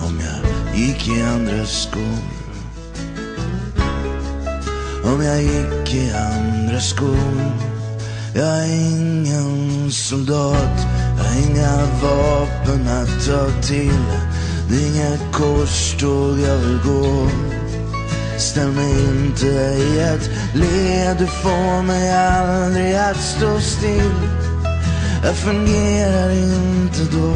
om 0.00 0.20
jag 0.20 0.78
gick 0.80 1.08
i 1.08 1.22
andra 1.22 1.66
skor 1.66 2.41
om 5.04 5.22
jag 5.22 5.42
gick 5.42 5.94
i 5.94 6.12
andra 6.12 6.80
skor 6.80 7.52
Jag 8.34 8.46
är 8.46 8.66
ingen 8.66 9.92
soldat. 9.92 10.86
Jag 11.16 11.24
har 11.24 11.50
inga 11.50 11.76
vapen 12.02 12.88
att 12.88 13.26
ta 13.26 13.62
till. 13.62 14.04
Det 14.68 14.74
är 14.74 14.86
inga 14.86 15.32
korståg 15.32 16.38
jag 16.40 16.56
vill 16.56 16.78
gå. 16.84 17.28
Ställ 18.38 18.68
mig 18.68 18.92
inte 19.06 19.46
i 19.46 20.00
ett 20.00 20.30
led. 20.54 21.16
Du 21.18 21.26
får 21.26 21.82
mig 21.82 22.12
aldrig 22.12 22.94
att 22.94 23.20
stå 23.20 23.60
still. 23.60 24.12
Jag 25.24 25.34
fungerar 25.34 26.30
inte 26.30 27.16
då. 27.16 27.34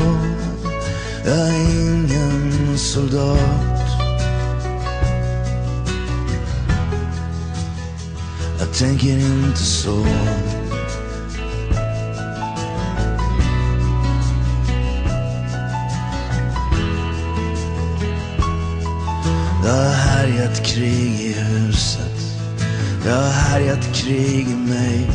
Jag 1.25 1.39
är 1.39 1.81
ingen 1.81 2.79
soldat. 2.79 3.66
Tänker 8.79 9.19
inte 9.19 9.59
så 9.59 10.05
Det 19.63 19.71
har 19.71 19.93
härjat 19.93 20.67
krig 20.67 21.21
i 21.21 21.33
huset. 21.33 22.37
Det 23.05 23.11
har 23.11 23.31
härjat 23.31 23.95
krig 23.95 24.49
i 24.49 24.57
mig. 24.57 25.11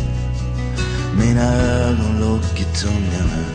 Mina 1.17 1.53
ögonlock 1.53 2.59
är 2.59 2.75
tunga 2.81 3.23
nu 3.23 3.45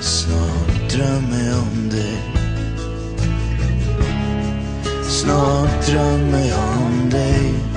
Snart 0.00 0.90
drömmer 0.90 1.48
jag 1.48 1.58
om 1.58 1.88
dig. 1.90 2.18
Snart 5.08 5.86
drömmer 5.86 6.48
jag 6.48 6.68
om 6.86 7.10
dig. 7.10 7.67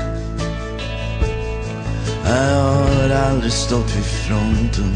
Jag 2.26 2.64
har 2.64 3.10
aldrig 3.10 3.54
stått 3.54 3.96
vid 3.96 4.06
fronten 4.06 4.94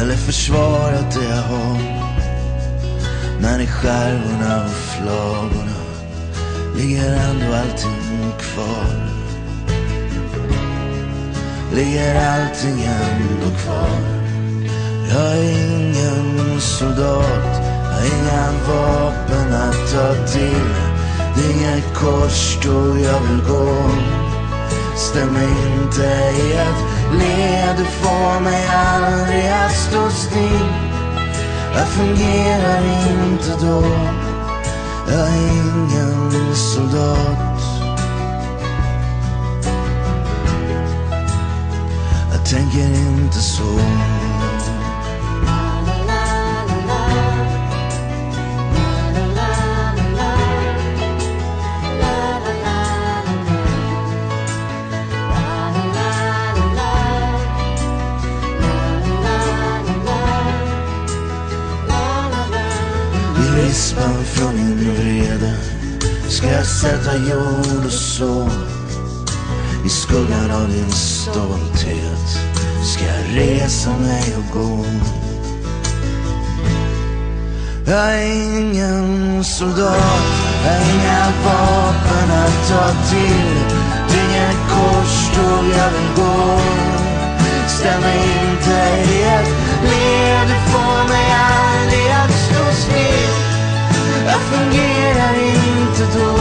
Eller 0.00 0.14
försvarat 0.14 1.14
det 1.14 1.24
jag 1.24 1.42
har 1.42 1.78
Men 3.40 3.60
i 3.60 3.66
skärvorna 3.66 4.64
och 4.64 4.70
flagorna 4.70 5.76
Ligger 6.76 7.12
ändå 7.12 7.54
allting 7.54 8.32
kvar 8.38 9.08
Ligger 11.74 12.14
allting 12.14 12.84
ändå 12.84 13.56
kvar 13.58 14.16
jag 15.08 15.36
är 15.36 15.52
ingen 15.52 16.60
soldat, 16.60 17.60
jag 17.82 17.90
har 17.92 18.04
inga 18.04 18.52
vapen 18.68 19.54
att 19.54 19.92
ta 19.92 20.26
till. 20.26 20.74
Det 21.34 21.46
är 21.46 21.52
inget 21.52 21.94
korståg 21.94 22.98
jag 23.00 23.20
vill 23.20 23.42
gå. 23.48 24.25
Stäm 24.96 25.36
inte 25.36 26.02
i 26.38 26.52
ett 26.52 26.82
led, 27.12 27.76
du 27.76 27.84
får 27.84 28.40
mig 28.40 28.66
aldrig 28.68 29.48
att 29.48 29.76
stå 29.76 30.10
still. 30.10 30.66
Jag 31.74 31.88
fungerar 31.88 32.82
inte 33.08 33.66
då, 33.66 33.82
jag 35.08 35.20
är 35.20 35.50
ingen 35.52 36.54
soldat. 36.54 37.60
Jag 42.32 42.46
tänker 42.46 42.88
inte 42.88 43.38
så. 43.38 43.80
Från 64.36 64.54
min 64.54 64.94
vrede. 64.94 65.54
Ska 66.28 66.46
jag 66.46 66.66
sätta 66.66 67.16
jord 67.16 67.86
och 67.86 67.92
så 67.92 68.48
I 69.84 69.88
skuggan 69.88 70.50
av 70.50 70.68
din 70.68 70.90
stolthet? 70.90 72.28
Ska 72.84 73.04
jag 73.04 73.36
resa 73.36 73.90
mig 73.90 74.36
och 74.36 74.60
gå? 74.60 74.84
Jag 77.86 78.14
är 78.14 78.58
ingen 78.58 79.44
soldat, 79.44 80.22
jag 80.64 80.72
har 80.72 80.80
inga 80.94 81.32
vapen 81.44 82.30
att 82.30 82.68
ta 82.68 82.88
till. 83.10 83.54
Det 84.08 84.18
är 84.18 84.24
inget 84.24 84.56
korståg 84.70 85.64
jag 85.78 85.90
vill 85.90 86.10
gå. 86.16 86.60
Ställ 87.68 88.00
mig 88.00 88.18
inte 88.50 89.12
i 89.12 89.22
ett. 89.22 89.48
Led, 89.82 90.48
du 90.48 90.72
får 90.72 91.08
mig 91.08 91.32
aldrig 91.32 92.10
att 92.10 92.30
stå 92.30 92.82
still 92.82 93.45
jag 94.36 94.44
fungerar 94.44 95.34
inte 95.34 96.18
då. 96.18 96.38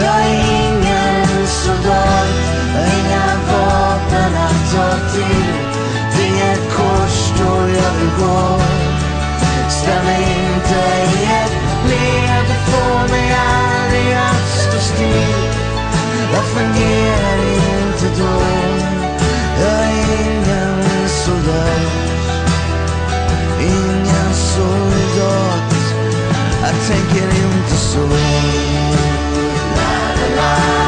Jag 0.00 0.20
är 0.20 0.34
ingen 0.62 1.46
soldat, 1.46 2.28
jag 2.74 2.80
har 2.80 2.90
inga 2.98 3.26
vapen 3.50 4.36
att 4.46 4.72
ta 4.72 4.90
till. 5.12 5.52
Det 6.16 6.40
är 6.40 6.52
ett 6.52 6.72
kors 6.76 7.32
då 7.38 7.52
jag 7.80 7.92
vill 7.98 8.10
gå. 8.18 8.60
Ställ 9.68 10.04
mig 10.04 10.22
inte 10.22 10.80
i 11.14 11.24
ett 11.40 11.52
led, 11.90 12.44
du 12.48 12.70
får 12.70 13.08
mig 13.08 13.32
aldrig 13.32 14.12
att 14.12 14.48
stå 14.48 14.78
still. 14.78 15.50
Jag 16.32 16.44
fungerar 16.44 17.38
inte 17.58 18.22
då. 18.22 18.42
Jag 19.60 19.80
är 19.80 20.22
ingen 20.22 21.08
soldat. 21.08 21.92
Ingen 23.60 24.34
soldat. 24.34 25.57
Jag 26.68 26.86
tänker 26.86 27.22
inte 27.22 27.76
så 27.76 27.98
La 27.98 28.16
la 29.76 29.88
la 30.36 30.56
la 30.76 30.87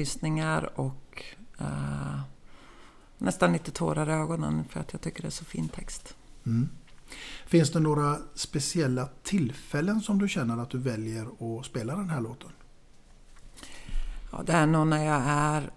rysningar 0.00 0.80
och 0.80 1.24
eh, 1.58 2.20
nästan 3.18 3.52
lite 3.52 3.70
tårar 3.70 4.08
i 4.08 4.12
ögonen 4.12 4.64
för 4.68 4.80
att 4.80 4.92
jag 4.92 5.00
tycker 5.00 5.22
det 5.22 5.28
är 5.28 5.30
så 5.30 5.44
fin 5.44 5.68
text. 5.68 6.16
Mm. 6.46 6.68
Finns 7.46 7.72
det 7.72 7.80
några 7.80 8.16
speciella 8.34 9.08
tillfällen 9.22 10.00
som 10.00 10.18
du 10.18 10.28
känner 10.28 10.62
att 10.62 10.70
du 10.70 10.78
väljer 10.78 11.26
att 11.58 11.66
spela 11.66 11.96
den 11.96 12.10
här 12.10 12.20
låten? 12.20 12.50
Ja, 14.32 14.42
det 14.46 14.52
är 14.52 14.66
nog 14.66 14.86
när 14.86 15.04
jag 15.04 15.22
är... 15.26 15.70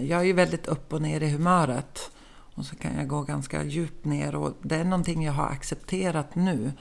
Jag 0.00 0.20
är 0.20 0.24
ju 0.24 0.32
väldigt 0.32 0.66
upp 0.66 0.92
och 0.92 1.02
ner 1.02 1.20
i 1.20 1.30
humöret. 1.30 2.10
Och 2.54 2.64
så 2.64 2.76
kan 2.76 2.96
jag 2.96 3.08
gå 3.08 3.22
ganska 3.22 3.64
djupt 3.64 4.04
ner 4.04 4.34
och 4.34 4.56
det 4.62 4.76
är 4.76 4.84
någonting 4.84 5.24
jag 5.24 5.32
har 5.32 5.48
accepterat 5.48 6.34
nu. 6.34 6.72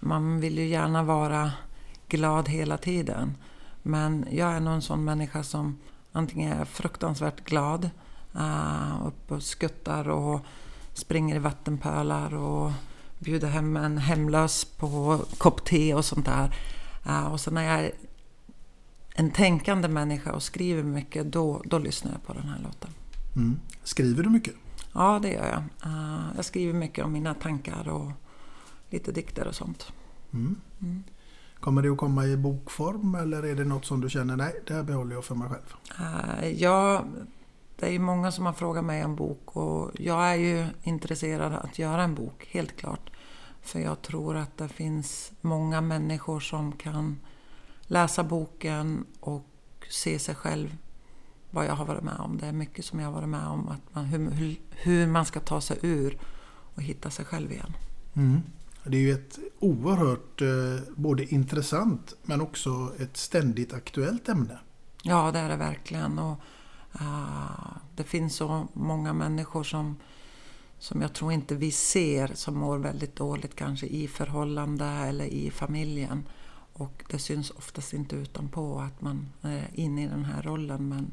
Man 0.00 0.40
vill 0.40 0.58
ju 0.58 0.66
gärna 0.66 1.02
vara 1.02 1.52
glad 2.08 2.48
hela 2.48 2.76
tiden. 2.78 3.34
Men 3.86 4.26
jag 4.30 4.52
är 4.52 4.60
nog 4.60 4.74
en 4.74 4.82
sån 4.82 5.04
människa 5.04 5.42
som 5.42 5.78
antingen 6.12 6.52
är 6.52 6.64
fruktansvärt 6.64 7.44
glad, 7.44 7.90
uh, 8.36 9.06
upp 9.06 9.32
och 9.32 9.42
skuttar 9.42 10.08
och 10.08 10.40
springer 10.92 11.36
i 11.36 11.38
vattenpölar 11.38 12.34
och 12.34 12.72
bjuder 13.18 13.48
hem 13.48 13.76
en 13.76 13.98
hemlös 13.98 14.64
på 14.64 15.20
kopp 15.38 15.64
te 15.64 15.94
och 15.94 16.04
sånt 16.04 16.26
där. 16.26 16.56
Uh, 17.06 17.26
och 17.26 17.40
så 17.40 17.50
när 17.50 17.62
jag 17.62 17.84
är 17.84 17.92
en 19.14 19.30
tänkande 19.30 19.88
människa 19.88 20.32
och 20.32 20.42
skriver 20.42 20.82
mycket, 20.82 21.32
då, 21.32 21.62
då 21.64 21.78
lyssnar 21.78 22.12
jag 22.12 22.22
på 22.26 22.32
den 22.32 22.48
här 22.48 22.58
låten. 22.62 22.90
Mm. 23.36 23.60
Skriver 23.82 24.22
du 24.22 24.30
mycket? 24.30 24.54
Ja, 24.92 25.18
det 25.22 25.32
gör 25.32 25.48
jag. 25.48 25.90
Uh, 25.90 26.26
jag 26.36 26.44
skriver 26.44 26.72
mycket 26.72 27.04
om 27.04 27.12
mina 27.12 27.34
tankar 27.34 27.88
och 27.88 28.12
lite 28.90 29.12
dikter 29.12 29.46
och 29.46 29.54
sånt. 29.54 29.92
Mm. 30.32 30.56
Mm. 30.80 31.04
Kommer 31.60 31.82
det 31.82 31.88
att 31.88 31.98
komma 31.98 32.24
i 32.24 32.36
bokform 32.36 33.14
eller 33.14 33.42
är 33.42 33.54
det 33.54 33.64
något 33.64 33.84
som 33.84 34.00
du 34.00 34.10
känner, 34.10 34.36
nej, 34.36 34.62
det 34.66 34.74
här 34.74 34.82
behåller 34.82 35.14
jag 35.14 35.24
för 35.24 35.34
mig 35.34 35.48
själv? 35.48 35.74
Uh, 36.00 36.48
ja, 36.48 37.04
det 37.76 37.86
är 37.86 37.90
ju 37.90 37.98
många 37.98 38.32
som 38.32 38.46
har 38.46 38.52
frågat 38.52 38.84
mig 38.84 39.04
om 39.04 39.16
bok 39.16 39.56
och 39.56 39.90
jag 39.94 40.30
är 40.30 40.34
ju 40.34 40.66
intresserad 40.82 41.52
att 41.52 41.78
göra 41.78 42.02
en 42.02 42.14
bok, 42.14 42.48
helt 42.50 42.76
klart. 42.76 43.10
För 43.60 43.80
jag 43.80 44.02
tror 44.02 44.36
att 44.36 44.56
det 44.56 44.68
finns 44.68 45.32
många 45.40 45.80
människor 45.80 46.40
som 46.40 46.72
kan 46.72 47.18
läsa 47.82 48.24
boken 48.24 49.04
och 49.20 49.46
se 49.90 50.18
sig 50.18 50.34
själv 50.34 50.76
vad 51.50 51.66
jag 51.66 51.72
har 51.72 51.84
varit 51.84 52.02
med 52.02 52.16
om. 52.18 52.38
Det 52.38 52.46
är 52.46 52.52
mycket 52.52 52.84
som 52.84 53.00
jag 53.00 53.06
har 53.06 53.12
varit 53.12 53.28
med 53.28 53.46
om, 53.46 53.68
att 53.68 53.94
man, 53.94 54.04
hur, 54.04 54.30
hur, 54.30 54.56
hur 54.70 55.06
man 55.06 55.24
ska 55.24 55.40
ta 55.40 55.60
sig 55.60 55.78
ur 55.82 56.18
och 56.74 56.82
hitta 56.82 57.10
sig 57.10 57.24
själv 57.24 57.52
igen. 57.52 57.76
Mm. 58.14 58.40
Det 58.84 58.96
är 58.96 59.00
ju 59.00 59.12
ett 59.12 59.38
oerhört 59.58 60.42
eh, 60.42 60.48
både 60.96 61.34
intressant 61.34 62.14
men 62.22 62.40
också 62.40 62.92
ett 62.98 63.16
ständigt 63.16 63.72
aktuellt 63.72 64.28
ämne. 64.28 64.58
Ja, 65.02 65.30
det 65.32 65.38
är 65.38 65.48
det 65.48 65.56
verkligen. 65.56 66.18
Och, 66.18 66.40
uh, 67.00 67.76
det 67.96 68.04
finns 68.04 68.36
så 68.36 68.68
många 68.72 69.12
människor 69.12 69.62
som, 69.62 69.96
som 70.78 71.02
jag 71.02 71.12
tror 71.12 71.32
inte 71.32 71.54
vi 71.54 71.70
ser 71.70 72.30
som 72.34 72.58
mår 72.58 72.78
väldigt 72.78 73.16
dåligt 73.16 73.56
kanske 73.56 73.86
i 73.86 74.08
förhållande 74.08 74.84
eller 74.84 75.24
i 75.24 75.50
familjen. 75.50 76.24
Och 76.72 77.04
det 77.08 77.18
syns 77.18 77.50
oftast 77.50 77.92
inte 77.92 78.16
utanpå 78.16 78.78
att 78.80 79.00
man 79.00 79.28
eh, 79.42 79.50
är 79.52 79.70
inne 79.74 80.04
i 80.04 80.08
den 80.08 80.24
här 80.24 80.42
rollen 80.42 80.88
men 80.88 81.12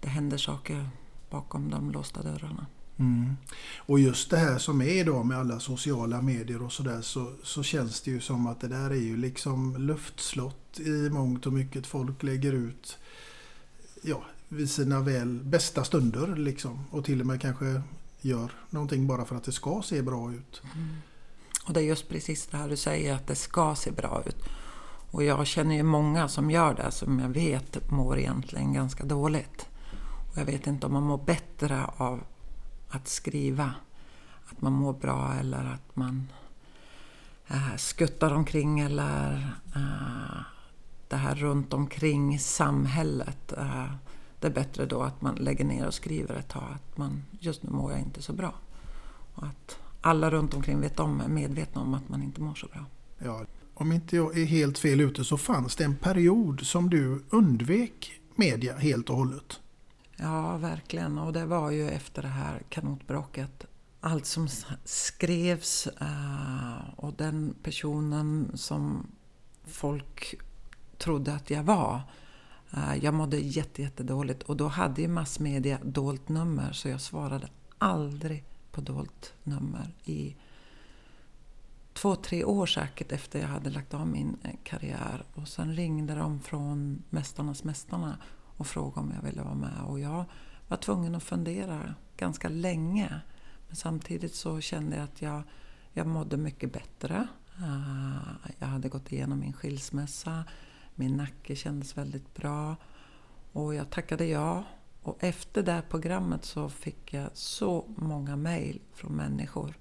det 0.00 0.08
händer 0.08 0.36
saker 0.36 0.88
bakom 1.30 1.70
de 1.70 1.90
låsta 1.90 2.22
dörrarna. 2.22 2.66
Mm. 2.98 3.36
Och 3.78 4.00
just 4.00 4.30
det 4.30 4.36
här 4.36 4.58
som 4.58 4.80
är 4.80 5.00
idag 5.00 5.26
med 5.26 5.38
alla 5.38 5.60
sociala 5.60 6.22
medier 6.22 6.62
och 6.62 6.72
sådär 6.72 7.00
så, 7.00 7.32
så 7.42 7.62
känns 7.62 8.00
det 8.00 8.10
ju 8.10 8.20
som 8.20 8.46
att 8.46 8.60
det 8.60 8.68
där 8.68 8.90
är 8.90 8.94
ju 8.94 9.16
liksom 9.16 9.76
luftslott 9.76 10.80
i 10.80 11.10
mångt 11.10 11.46
och 11.46 11.52
mycket. 11.52 11.86
Folk 11.86 12.22
lägger 12.22 12.52
ut 12.52 12.98
ja, 14.02 14.22
vid 14.48 14.70
sina 14.70 15.00
väl 15.00 15.40
bästa 15.44 15.84
stunder 15.84 16.36
liksom 16.36 16.84
och 16.90 17.04
till 17.04 17.20
och 17.20 17.26
med 17.26 17.40
kanske 17.40 17.82
gör 18.20 18.52
någonting 18.70 19.06
bara 19.06 19.24
för 19.24 19.36
att 19.36 19.44
det 19.44 19.52
ska 19.52 19.82
se 19.84 20.02
bra 20.02 20.32
ut. 20.32 20.62
Mm. 20.74 20.88
Och 21.66 21.74
det 21.74 21.80
är 21.80 21.84
just 21.84 22.08
precis 22.08 22.46
det 22.46 22.56
här 22.56 22.68
du 22.68 22.76
säger 22.76 23.14
att 23.14 23.26
det 23.26 23.34
ska 23.34 23.74
se 23.74 23.90
bra 23.90 24.22
ut. 24.26 24.44
Och 25.10 25.24
jag 25.24 25.46
känner 25.46 25.74
ju 25.74 25.82
många 25.82 26.28
som 26.28 26.50
gör 26.50 26.74
det 26.74 26.90
som 26.90 27.18
jag 27.18 27.28
vet 27.28 27.90
mår 27.90 28.18
egentligen 28.18 28.72
ganska 28.72 29.04
dåligt. 29.04 29.66
Och 30.32 30.38
jag 30.38 30.44
vet 30.44 30.66
inte 30.66 30.86
om 30.86 30.92
man 30.92 31.02
mår 31.02 31.24
bättre 31.24 31.84
av 31.96 32.20
att 32.88 33.08
skriva. 33.08 33.74
Att 34.50 34.60
man 34.60 34.72
mår 34.72 34.92
bra 34.92 35.34
eller 35.40 35.64
att 35.64 35.96
man 35.96 36.28
eh, 37.48 37.76
skuttar 37.76 38.32
omkring 38.32 38.80
eller 38.80 39.54
eh, 39.74 40.40
det 41.08 41.16
här 41.16 41.34
runt 41.34 41.72
omkring 41.72 42.38
samhället. 42.38 43.52
Eh, 43.52 43.92
det 44.40 44.46
är 44.46 44.52
bättre 44.52 44.86
då 44.86 45.02
att 45.02 45.22
man 45.22 45.34
lägger 45.34 45.64
ner 45.64 45.86
och 45.86 45.94
skriver 45.94 46.34
ett 46.34 46.48
tag. 46.48 46.64
Att 46.74 46.98
man, 46.98 47.22
just 47.40 47.62
nu 47.62 47.70
mår 47.70 47.92
jag 47.92 48.00
inte 48.00 48.22
så 48.22 48.32
bra. 48.32 48.54
Och 49.34 49.46
att 49.46 49.78
alla 50.00 50.30
runt 50.30 50.54
omkring 50.54 50.80
vet 50.80 51.00
om, 51.00 51.20
är 51.20 51.28
medvetna 51.28 51.80
om 51.80 51.94
att 51.94 52.08
man 52.08 52.22
inte 52.22 52.40
mår 52.40 52.54
så 52.54 52.66
bra. 52.66 52.84
Ja, 53.18 53.44
om 53.74 53.92
inte 53.92 54.16
jag 54.16 54.38
är 54.38 54.44
helt 54.44 54.78
fel 54.78 55.00
ute 55.00 55.24
så 55.24 55.36
fanns 55.36 55.76
det 55.76 55.84
en 55.84 55.96
period 55.96 56.60
som 56.66 56.90
du 56.90 57.24
undvek 57.30 58.20
media 58.36 58.76
helt 58.76 59.10
och 59.10 59.16
hållet. 59.16 59.60
Ja, 60.20 60.56
verkligen. 60.56 61.18
Och 61.18 61.32
det 61.32 61.46
var 61.46 61.70
ju 61.70 61.88
efter 61.88 62.22
det 62.22 62.28
här 62.28 62.62
kanotbråket. 62.68 63.66
Allt 64.00 64.26
som 64.26 64.48
skrevs 64.84 65.86
eh, 65.86 66.88
och 66.96 67.12
den 67.12 67.54
personen 67.62 68.50
som 68.54 69.06
folk 69.64 70.34
trodde 70.98 71.34
att 71.34 71.50
jag 71.50 71.62
var. 71.62 72.00
Eh, 72.70 72.96
jag 73.02 73.14
mådde 73.14 73.38
jätte, 73.38 73.82
jättedåligt 73.82 74.42
och 74.42 74.56
då 74.56 74.68
hade 74.68 75.02
ju 75.02 75.08
massmedia 75.08 75.78
dolt 75.82 76.28
nummer 76.28 76.72
så 76.72 76.88
jag 76.88 77.00
svarade 77.00 77.48
aldrig 77.78 78.44
på 78.72 78.80
dolt 78.80 79.34
nummer 79.44 79.94
i 80.04 80.36
två, 81.92 82.16
tre 82.16 82.44
år 82.44 82.66
säkert 82.66 83.12
efter 83.12 83.40
jag 83.40 83.48
hade 83.48 83.70
lagt 83.70 83.94
av 83.94 84.06
min 84.06 84.36
eh, 84.42 84.50
karriär. 84.64 85.24
Och 85.34 85.48
sen 85.48 85.76
ringde 85.76 86.14
de 86.14 86.40
från 86.40 87.02
Mästarnas 87.10 87.64
Mästarna 87.64 88.18
och 88.58 88.66
frågade 88.66 89.00
om 89.00 89.12
jag 89.14 89.22
ville 89.22 89.42
vara 89.42 89.54
med. 89.54 89.82
Och 89.86 90.00
jag 90.00 90.24
var 90.68 90.76
tvungen 90.76 91.14
att 91.14 91.22
fundera 91.22 91.94
ganska 92.16 92.48
länge. 92.48 93.20
Men 93.66 93.76
samtidigt 93.76 94.34
så 94.34 94.60
kände 94.60 94.96
jag 94.96 95.04
att 95.04 95.22
jag, 95.22 95.42
jag 95.92 96.06
mådde 96.06 96.36
mycket 96.36 96.72
bättre. 96.72 97.28
Eh, 97.58 98.50
jag 98.58 98.66
hade 98.66 98.88
gått 98.88 99.12
igenom 99.12 99.40
min 99.40 99.52
skilsmässa. 99.52 100.44
Min 100.94 101.16
nacke 101.16 101.56
kändes 101.56 101.98
väldigt 101.98 102.34
bra. 102.34 102.76
Och 103.52 103.74
jag 103.74 103.90
tackade 103.90 104.26
ja. 104.26 104.64
Och 105.02 105.16
efter 105.20 105.62
det 105.62 105.72
här 105.72 105.84
programmet 105.88 106.44
så 106.44 106.68
fick 106.68 107.14
jag 107.14 107.30
så 107.32 107.84
många 107.96 108.36
mejl 108.36 108.80
från 108.94 109.12
människor 109.12 109.74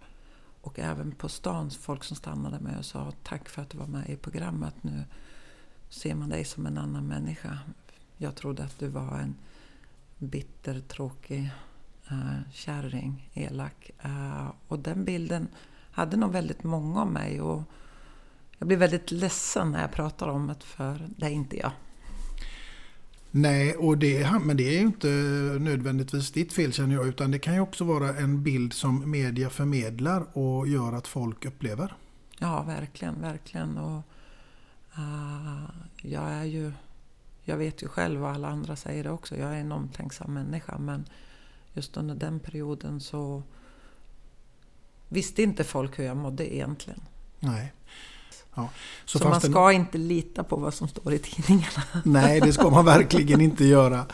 och 0.61 0.80
även 0.80 1.11
på 1.11 1.30
stan 1.30 1.71
folk 1.71 2.03
som 2.03 2.15
stannade 2.15 2.59
med 2.59 2.78
och 2.78 2.86
sa 2.86 3.11
tack 3.23 3.49
för 3.49 3.61
att 3.61 3.69
du 3.69 3.78
var 3.78 3.88
med 3.88 4.09
i 4.09 4.15
programmet. 4.15 4.75
Nu 4.82 5.03
ser 5.89 6.15
man 6.15 6.30
dig 6.30 6.45
som 6.45 6.65
en 6.65 6.78
annan 6.78 7.07
människa. 7.07 7.59
Jag 8.18 8.36
trodde 8.36 8.63
att 8.63 8.80
du 8.80 8.88
var 8.88 9.20
en 9.20 9.36
bitter, 10.18 10.80
tråkig 10.80 11.49
uh, 12.11 12.39
kärring, 12.51 13.30
elak. 13.34 13.91
Uh, 14.05 14.51
och 14.68 14.80
den 14.80 15.05
bilden 15.05 15.47
hade 15.91 16.18
nog 16.18 16.32
väldigt 16.32 16.63
många 16.63 17.01
av 17.01 17.11
mig. 17.11 17.41
Och 17.41 17.63
jag 18.57 18.68
blir 18.68 18.78
väldigt 18.78 19.11
ledsen 19.11 19.72
när 19.72 19.82
jag 19.82 19.91
pratar 19.91 20.28
om 20.28 20.47
det, 20.47 20.63
för 20.63 21.07
det 21.18 21.26
är 21.26 21.30
inte 21.30 21.57
jag. 21.57 21.72
Nej, 23.32 23.76
och 23.76 23.97
det, 23.97 24.32
men 24.41 24.57
det 24.57 24.63
är 24.63 24.80
ju 24.80 24.86
inte 24.86 25.07
nödvändigtvis 25.59 26.32
ditt 26.32 26.53
fel 26.53 26.74
känner 26.74 26.95
jag. 26.95 27.07
Utan 27.07 27.32
det 27.32 27.39
kan 27.39 27.53
ju 27.53 27.59
också 27.59 27.84
vara 27.84 28.09
en 28.09 28.43
bild 28.43 28.74
som 28.74 29.11
media 29.11 29.49
förmedlar 29.49 30.38
och 30.38 30.68
gör 30.68 30.93
att 30.93 31.07
folk 31.07 31.45
upplever. 31.45 31.95
Ja, 32.39 32.63
verkligen, 32.63 33.22
verkligen. 33.22 33.78
Och, 33.78 34.03
uh, 34.97 35.70
jag 36.01 36.32
är 36.32 36.43
ju... 36.43 36.72
Jag 37.50 37.58
vet 37.58 37.84
ju 37.84 37.88
själv 37.88 38.24
och 38.24 38.30
alla 38.30 38.48
andra 38.48 38.76
säger 38.76 39.04
det 39.04 39.10
också. 39.10 39.38
Jag 39.38 39.56
är 39.56 39.60
en 39.60 39.72
omtänksam 39.72 40.34
människa. 40.34 40.78
Men 40.78 41.06
just 41.74 41.98
under 41.98 42.16
den 42.16 42.39
perioden 42.39 43.00
så 43.00 43.43
visste 45.10 45.43
inte 45.43 45.64
folk 45.64 46.00
hur 46.00 46.04
jag 46.04 46.18
mådde 46.18 46.56
egentligen. 46.56 47.02
Nej. 47.39 47.74
Ja. 48.56 48.70
Så, 49.06 49.20
så 49.20 49.30
man 49.30 49.41
ska 49.41 49.70
en... 49.70 49.76
inte 49.76 49.98
lita 49.98 50.43
på 50.43 50.56
vad 50.56 50.74
som 50.74 50.88
står 50.88 51.14
i 51.14 51.20
tidningarna. 51.20 51.84
Nej, 52.06 52.41
det 52.41 52.54
ska 52.54 52.70
man 52.70 52.86
verkligen 52.86 53.41
inte 53.41 53.66
göra. 53.66 54.06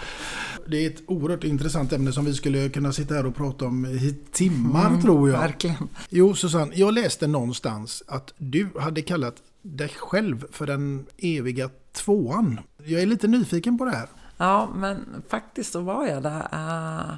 Det 0.68 0.86
är 0.86 0.90
ett 0.90 1.02
oerhört 1.08 1.44
intressant 1.44 1.94
ämne 1.94 2.12
som 2.12 2.26
vi 2.26 2.34
skulle 2.34 2.70
kunna 2.70 2.94
sitta 2.94 3.14
här 3.14 3.26
och 3.26 3.36
prata 3.36 3.66
om 3.66 3.86
i 3.86 4.16
timmar 4.32 4.88
mm, 4.88 5.02
tror 5.02 5.30
jag. 5.30 5.40
Verkligen. 5.40 5.88
Jo, 6.10 6.36
Susanne, 6.36 6.76
jag 6.76 6.94
läste 6.94 7.28
någonstans 7.28 8.04
att 8.08 8.34
du 8.38 8.70
hade 8.80 9.02
kallat 9.02 9.36
dig 9.62 9.90
själv 9.90 10.46
för 10.52 10.68
den 10.68 11.06
eviga 11.18 11.70
tvåan. 11.94 12.60
Jag 12.78 13.02
är 13.02 13.06
lite 13.06 13.28
nyfiken 13.28 13.78
på 13.78 13.86
det 13.86 13.92
här. 13.92 14.10
Ja, 14.38 14.70
men 14.76 15.24
faktiskt 15.30 15.72
så 15.72 15.82
var 15.82 16.08
jag 16.08 16.24
där. 16.24 16.42
Uh, 16.42 17.16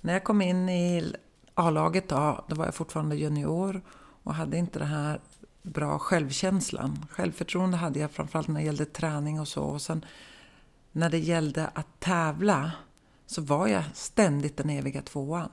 när 0.00 0.12
jag 0.12 0.24
kom 0.24 0.42
in 0.42 0.68
i 0.68 1.14
A-laget 1.54 2.08
då, 2.08 2.44
då 2.48 2.56
var 2.56 2.64
jag 2.64 2.74
fortfarande 2.74 3.16
junior 3.16 3.82
och 4.22 4.34
hade 4.34 4.56
inte 4.56 4.78
den 4.78 4.88
här 4.88 5.20
bra 5.62 5.98
självkänslan. 5.98 7.06
Självförtroende 7.10 7.76
hade 7.76 7.98
jag 7.98 8.10
framförallt 8.10 8.48
när 8.48 8.60
det 8.60 8.66
gällde 8.66 8.84
träning 8.84 9.40
och 9.40 9.48
så. 9.48 9.62
Och 9.62 9.82
sen 9.82 10.04
när 10.92 11.10
det 11.10 11.18
gällde 11.18 11.66
att 11.66 12.00
tävla 12.00 12.72
så 13.26 13.42
var 13.42 13.66
jag 13.66 13.84
ständigt 13.94 14.56
den 14.56 14.70
eviga 14.70 15.02
tvåan. 15.02 15.48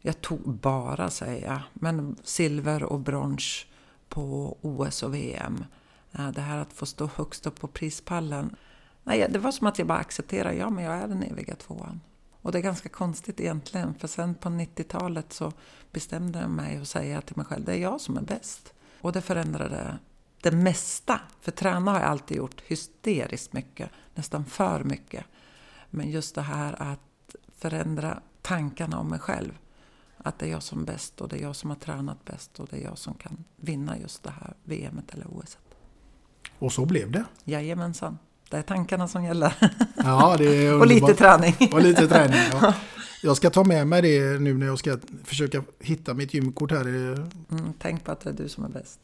Jag 0.00 0.20
tog 0.20 0.54
bara, 0.54 1.10
säger 1.10 1.46
jag, 1.46 1.60
men 1.72 2.16
silver 2.24 2.82
och 2.82 3.00
brons 3.00 3.66
på 4.08 4.56
OS 4.60 5.02
och 5.02 5.14
VM. 5.14 5.64
Eh, 6.12 6.30
det 6.30 6.40
här 6.40 6.58
att 6.58 6.72
få 6.72 6.86
stå 6.86 7.10
högst 7.16 7.46
upp 7.46 7.60
på 7.60 7.66
prispallen. 7.66 8.56
Nej, 9.04 9.26
det 9.30 9.38
var 9.38 9.52
som 9.52 9.66
att 9.66 9.78
jag 9.78 9.88
bara 9.88 9.98
accepterade, 9.98 10.54
ja 10.54 10.70
men 10.70 10.84
jag 10.84 10.94
är 10.94 11.08
den 11.08 11.22
eviga 11.22 11.54
tvåan. 11.54 12.00
Och 12.42 12.52
det 12.52 12.58
är 12.58 12.62
ganska 12.62 12.88
konstigt 12.88 13.40
egentligen, 13.40 13.94
för 13.94 14.08
sen 14.08 14.34
på 14.34 14.48
90-talet 14.48 15.32
så 15.32 15.52
bestämde 15.92 16.40
jag 16.40 16.50
mig 16.50 16.76
att 16.76 16.88
säga 16.88 17.20
till 17.20 17.36
mig 17.36 17.46
själv, 17.46 17.64
det 17.64 17.72
är 17.72 17.78
jag 17.78 18.00
som 18.00 18.16
är 18.16 18.22
bäst. 18.22 18.74
Och 19.00 19.12
det 19.12 19.20
förändrade 19.20 19.98
det 20.42 20.50
mesta. 20.50 21.20
För 21.40 21.52
träna 21.52 21.90
har 21.90 22.00
jag 22.00 22.08
alltid 22.08 22.36
gjort 22.36 22.60
hysteriskt 22.60 23.52
mycket, 23.52 23.90
nästan 24.14 24.44
för 24.44 24.84
mycket. 24.84 25.24
Men 25.90 26.10
just 26.10 26.34
det 26.34 26.42
här 26.42 26.82
att 26.82 27.36
förändra 27.56 28.20
tankarna 28.42 28.98
om 28.98 29.08
mig 29.08 29.18
själv. 29.18 29.58
Att 30.16 30.38
det 30.38 30.46
är 30.46 30.50
jag 30.50 30.62
som 30.62 30.80
är 30.80 30.86
bäst 30.86 31.20
och 31.20 31.28
det 31.28 31.36
är 31.36 31.42
jag 31.42 31.56
som 31.56 31.70
har 31.70 31.76
tränat 31.76 32.24
bäst 32.24 32.60
och 32.60 32.68
det 32.70 32.76
är 32.76 32.84
jag 32.84 32.98
som 32.98 33.14
kan 33.14 33.44
vinna 33.56 33.98
just 33.98 34.22
det 34.22 34.30
här 34.30 34.54
VMet 34.64 35.14
eller 35.14 35.26
OS. 35.26 35.58
Och 36.62 36.72
så 36.72 36.84
blev 36.84 37.10
det? 37.10 37.24
Jajamensan. 37.44 38.18
Det 38.50 38.56
är 38.56 38.62
tankarna 38.62 39.08
som 39.08 39.24
gäller. 39.24 39.54
Ja, 39.96 40.36
det 40.38 40.66
är 40.66 40.80
och 40.80 40.86
lite 40.86 41.14
träning. 41.14 41.54
Och 41.72 41.82
lite 41.82 42.08
träning, 42.08 42.40
ja. 42.52 42.74
Jag 43.22 43.36
ska 43.36 43.50
ta 43.50 43.64
med 43.64 43.86
mig 43.86 44.02
det 44.02 44.40
nu 44.40 44.54
när 44.54 44.66
jag 44.66 44.78
ska 44.78 44.98
försöka 45.24 45.62
hitta 45.80 46.14
mitt 46.14 46.34
gymkort 46.34 46.70
här. 46.70 46.84
Mm, 46.84 47.72
tänk 47.78 48.04
på 48.04 48.12
att 48.12 48.20
det 48.20 48.30
är 48.30 48.34
du 48.34 48.48
som 48.48 48.64
är 48.64 48.68
bäst. 48.68 48.98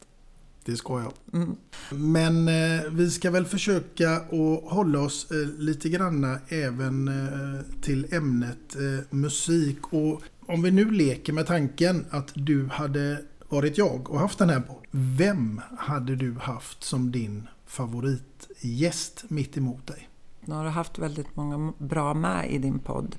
Det 0.64 0.76
ska 0.76 1.00
jag. 1.00 1.12
Mm. 1.32 1.56
Men 1.90 2.48
eh, 2.48 2.90
vi 2.90 3.10
ska 3.10 3.30
väl 3.30 3.44
försöka 3.44 4.10
att 4.12 4.62
hålla 4.64 5.00
oss 5.00 5.30
eh, 5.30 5.36
lite 5.58 5.88
granna 5.88 6.38
även 6.48 7.08
eh, 7.08 7.80
till 7.82 8.14
ämnet 8.14 8.76
eh, 8.76 9.16
musik. 9.16 9.92
Och 9.92 10.22
om 10.46 10.62
vi 10.62 10.70
nu 10.70 10.90
leker 10.90 11.32
med 11.32 11.46
tanken 11.46 12.04
att 12.10 12.30
du 12.34 12.66
hade 12.66 13.18
varit 13.48 13.78
jag 13.78 14.10
och 14.10 14.20
haft 14.20 14.38
den 14.38 14.50
här 14.50 14.60
på. 14.60 14.82
Vem 14.90 15.60
hade 15.78 16.16
du 16.16 16.34
haft 16.34 16.84
som 16.84 17.12
din 17.12 17.48
favoritgäst 17.66 19.24
mitt 19.28 19.56
emot 19.56 19.86
dig? 19.86 20.08
Nu 20.40 20.54
har 20.54 20.64
du 20.64 20.70
haft 20.70 20.98
väldigt 20.98 21.36
många 21.36 21.72
bra 21.78 22.14
med 22.14 22.50
i 22.50 22.58
din 22.58 22.78
podd. 22.78 23.16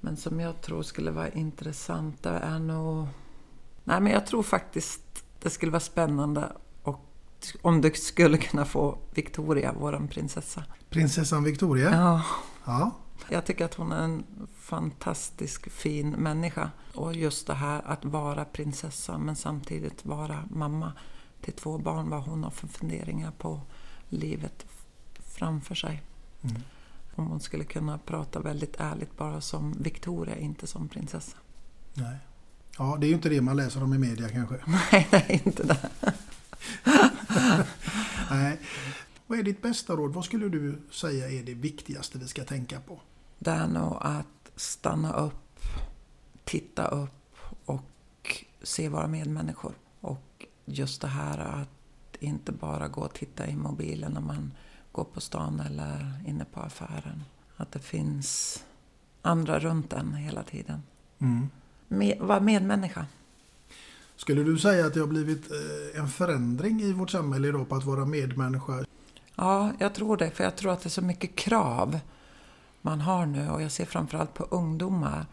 Men 0.00 0.16
som 0.16 0.40
jag 0.40 0.60
tror 0.60 0.82
skulle 0.82 1.10
vara 1.10 1.28
intressant 1.28 2.22
det 2.22 2.28
är 2.30 2.58
nog... 2.58 3.06
Nej, 3.84 4.00
men 4.00 4.12
jag 4.12 4.26
tror 4.26 4.42
faktiskt 4.42 5.24
det 5.42 5.50
skulle 5.50 5.72
vara 5.72 5.80
spännande 5.80 6.52
och 6.82 7.04
om 7.62 7.80
du 7.80 7.90
skulle 7.90 8.38
kunna 8.38 8.64
få 8.64 8.98
Victoria, 9.14 9.72
våran 9.72 10.08
prinsessa. 10.08 10.64
Prinsessan 10.90 11.44
Victoria? 11.44 11.90
Ja. 11.90 12.22
ja. 12.64 12.96
Jag 13.28 13.44
tycker 13.44 13.64
att 13.64 13.74
hon 13.74 13.92
är 13.92 14.02
en 14.02 14.24
fantastisk 14.58 15.70
fin 15.70 16.10
människa. 16.10 16.70
Och 16.98 17.14
just 17.14 17.46
det 17.46 17.54
här 17.54 17.82
att 17.84 18.04
vara 18.04 18.44
prinsessa 18.44 19.18
men 19.18 19.36
samtidigt 19.36 20.04
vara 20.04 20.44
mamma 20.50 20.92
till 21.40 21.52
två 21.52 21.78
barn. 21.78 22.10
Vad 22.10 22.22
hon 22.22 22.44
har 22.44 22.50
för 22.50 22.68
funderingar 22.68 23.30
på 23.30 23.60
livet 24.08 24.66
framför 25.38 25.74
sig. 25.74 26.02
Mm. 26.42 26.62
Om 27.14 27.26
hon 27.26 27.40
skulle 27.40 27.64
kunna 27.64 27.98
prata 27.98 28.40
väldigt 28.40 28.76
ärligt 28.78 29.16
bara 29.16 29.40
som 29.40 29.82
Victoria, 29.82 30.36
inte 30.36 30.66
som 30.66 30.88
prinsessa. 30.88 31.36
Nej. 31.94 32.16
Ja, 32.78 32.96
det 33.00 33.06
är 33.06 33.08
ju 33.08 33.14
inte 33.14 33.28
det 33.28 33.40
man 33.40 33.56
läser 33.56 33.82
om 33.82 33.94
i 33.94 33.98
media 33.98 34.28
kanske. 34.28 34.56
Nej, 34.66 35.08
det 35.10 35.16
är 35.16 35.46
inte 35.46 35.62
det. 35.62 35.90
Nej. 38.30 38.58
Vad 39.26 39.38
är 39.38 39.42
ditt 39.42 39.62
bästa 39.62 39.92
råd? 39.92 40.14
Vad 40.14 40.24
skulle 40.24 40.48
du 40.48 40.78
säga 40.90 41.30
är 41.30 41.42
det 41.42 41.54
viktigaste 41.54 42.18
vi 42.18 42.28
ska 42.28 42.44
tänka 42.44 42.80
på? 42.80 43.00
Det 43.38 43.50
är 43.50 43.66
nog 43.66 43.96
att 44.00 44.50
stanna 44.56 45.12
upp, 45.12 45.47
titta 46.48 46.86
upp 46.86 47.36
och 47.64 48.44
se 48.62 48.88
våra 48.88 49.06
medmänniskor. 49.06 49.72
Och 50.00 50.46
just 50.64 51.00
det 51.00 51.08
här 51.08 51.38
att 51.38 51.68
inte 52.20 52.52
bara 52.52 52.88
gå 52.88 53.00
och 53.00 53.14
titta 53.14 53.46
i 53.46 53.56
mobilen 53.56 54.12
när 54.12 54.20
man 54.20 54.52
gå 54.92 55.04
på 55.04 55.20
stan 55.20 55.60
eller 55.60 56.20
inne 56.26 56.44
på 56.44 56.60
affären. 56.60 57.24
Att 57.56 57.72
det 57.72 57.78
finns 57.78 58.58
andra 59.22 59.58
runt 59.58 59.92
en 59.92 60.14
hela 60.14 60.42
tiden. 60.42 60.82
Mm. 61.18 61.48
Med, 61.88 62.18
var 62.20 62.40
medmänniska. 62.40 63.06
Skulle 64.16 64.42
du 64.42 64.58
säga 64.58 64.86
att 64.86 64.94
det 64.94 65.00
har 65.00 65.06
blivit 65.06 65.50
eh, 65.50 66.00
en 66.00 66.08
förändring 66.08 66.80
i 66.80 66.92
vårt 66.92 67.10
samhälle 67.10 67.48
idag 67.48 67.68
på 67.68 67.74
att 67.74 67.84
vara 67.84 68.04
medmänniska? 68.04 68.84
Ja, 69.34 69.72
jag 69.78 69.94
tror 69.94 70.16
det. 70.16 70.30
För 70.30 70.44
jag 70.44 70.56
tror 70.56 70.72
att 70.72 70.80
det 70.80 70.86
är 70.86 70.90
så 70.90 71.02
mycket 71.02 71.36
krav 71.36 72.00
man 72.82 73.00
har 73.00 73.26
nu. 73.26 73.48
Och 73.50 73.62
jag 73.62 73.72
ser 73.72 73.84
framförallt 73.84 74.34
på 74.34 74.44
ungdomar 74.44 75.26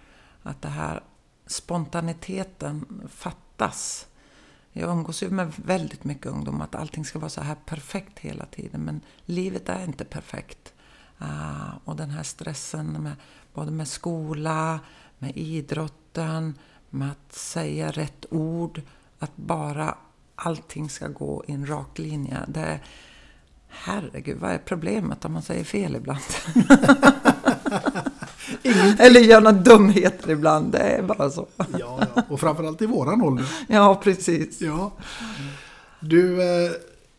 att 0.45 0.61
det 0.61 0.69
här 0.69 1.03
spontaniteten 1.47 3.01
fattas. 3.09 4.07
Jag 4.71 4.89
umgås 4.89 5.23
ju 5.23 5.29
med 5.29 5.53
väldigt 5.55 6.03
mycket 6.03 6.25
ungdomar, 6.25 6.65
att 6.65 6.75
allting 6.75 7.05
ska 7.05 7.19
vara 7.19 7.29
så 7.29 7.41
här 7.41 7.55
perfekt 7.65 8.19
hela 8.19 8.45
tiden. 8.45 8.81
Men 8.81 9.01
livet 9.25 9.69
är 9.69 9.83
inte 9.83 10.05
perfekt. 10.05 10.73
Uh, 11.21 11.77
och 11.85 11.95
den 11.95 12.09
här 12.09 12.23
stressen 12.23 12.87
med, 12.87 13.15
både 13.53 13.71
med 13.71 13.87
skola, 13.87 14.79
med 15.19 15.37
idrotten, 15.37 16.57
med 16.89 17.11
att 17.11 17.33
säga 17.33 17.91
rätt 17.91 18.25
ord, 18.29 18.81
att 19.19 19.35
bara 19.35 19.97
allting 20.35 20.89
ska 20.89 21.07
gå 21.07 21.43
i 21.47 21.51
en 21.51 21.69
rak 21.69 21.97
linje. 21.97 22.39
Det, 22.47 22.79
herregud, 23.67 24.37
vad 24.37 24.51
är 24.51 24.57
problemet 24.57 25.25
om 25.25 25.33
man 25.33 25.41
säger 25.41 25.63
fel 25.63 25.95
ibland? 25.95 26.21
Eller 28.99 29.19
gör 29.19 29.41
några 29.41 29.57
dumheter 29.57 30.29
ibland, 30.29 30.71
det 30.71 30.79
är 30.79 31.03
bara 31.03 31.29
så. 31.29 31.47
Ja, 31.57 31.65
ja. 32.15 32.23
och 32.29 32.39
framförallt 32.39 32.81
i 32.81 32.85
våran 32.85 33.21
ålder. 33.21 33.45
Ja, 33.67 34.01
precis. 34.03 34.61
Ja. 34.61 34.91
Du, 35.99 36.41
eh, 36.41 36.71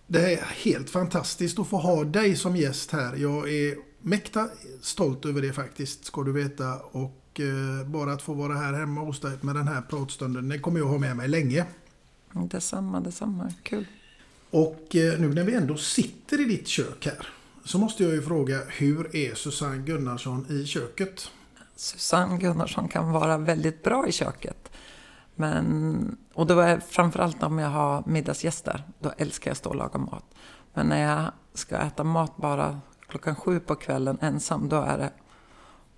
det 0.07 0.33
är 0.33 0.45
helt 0.65 0.91
fantastiskt 0.91 1.59
att 1.59 1.69
få 1.69 1.77
ha 1.77 2.05
dig 2.05 2.37
som 2.37 2.57
gäst 2.57 2.91
här. 2.91 3.17
Jag 3.17 3.53
är 3.53 3.77
mäkta 4.03 4.49
stolt 4.81 5.25
över 5.25 5.43
det 5.43 5.53
faktiskt, 5.53 6.05
ska 6.05 6.23
du 6.23 6.33
veta. 6.33 6.75
Och 6.75 7.41
eh, 7.41 7.87
bara 7.87 8.13
att 8.13 8.23
få 8.23 8.35
vara 8.35 8.55
här 8.55 8.73
hemma 8.73 9.01
hos 9.01 9.21
dig 9.21 9.33
med 9.41 9.55
den 9.55 9.69
här 9.69 9.83
pratstunden, 9.83 10.49
det 10.49 10.59
kommer 10.59 10.81
jag 10.81 10.87
ha 10.87 10.99
med 10.99 11.17
mig 11.17 11.29
länge. 11.29 11.65
Detsamma, 12.33 13.01
detsamma. 13.01 13.53
Kul. 13.63 13.87
Och 14.51 14.97
eh, 14.97 15.21
nu 15.21 15.29
när 15.29 15.45
vi 15.45 15.55
ändå 15.55 15.77
sitter 15.77 16.41
i 16.41 16.45
ditt 16.45 16.69
kök 16.69 17.07
här 17.07 17.29
så 17.65 17.79
måste 17.79 18.03
jag 18.03 18.13
ju 18.13 18.23
fråga, 18.23 18.61
hur 18.69 19.17
är 19.17 19.35
Susanne 19.35 19.83
Gunnarsson 19.87 20.47
i 20.51 20.67
köket? 20.67 21.31
Susanne 21.77 22.39
Gunnarsson 22.39 22.89
kan 22.89 23.13
vara 23.13 23.39
väldigt 23.39 23.83
bra 23.83 24.07
i 24.07 24.13
köket. 24.13 24.71
Men, 25.35 26.17
och 26.35 26.47
då 26.47 26.61
är 26.61 26.81
framförallt 26.81 27.43
om 27.43 27.59
jag 27.59 27.69
har 27.69 28.03
middagsgäster, 28.07 28.83
då 28.99 29.13
älskar 29.19 29.51
jag 29.51 29.53
att 29.53 29.59
stå 29.59 29.69
och 29.69 29.77
laga 29.77 29.99
mat. 29.99 30.25
Men 30.75 30.87
när 30.87 31.03
jag 31.03 31.33
ska 31.55 31.77
äta 31.77 32.05
mat 32.05 32.37
bara 32.37 32.81
klockan 33.09 33.37
sju 33.37 33.61
på 33.61 33.75
kvällen 33.75 34.19
ensam, 34.21 34.69
då 34.69 34.77
är 34.77 34.99
det 34.99 35.11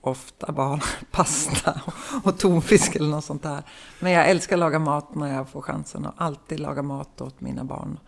ofta 0.01 0.53
bara 0.53 0.81
pasta 1.11 1.81
och 2.25 2.39
tonfisk 2.39 2.97
eller 2.97 3.09
något 3.09 3.25
sånt 3.25 3.43
där. 3.43 3.63
Men 4.01 4.13
jag 4.13 4.29
älskar 4.29 4.57
att 4.57 4.61
laga 4.61 4.79
mat 4.79 5.15
när 5.15 5.35
jag 5.35 5.49
får 5.49 5.63
chansen 5.63 6.07
och 6.07 6.15
alltid 6.17 6.61
laga 6.61 6.83
mat 6.83 7.21
åt 7.21 7.41
mina 7.41 7.65
barn. 7.65 7.99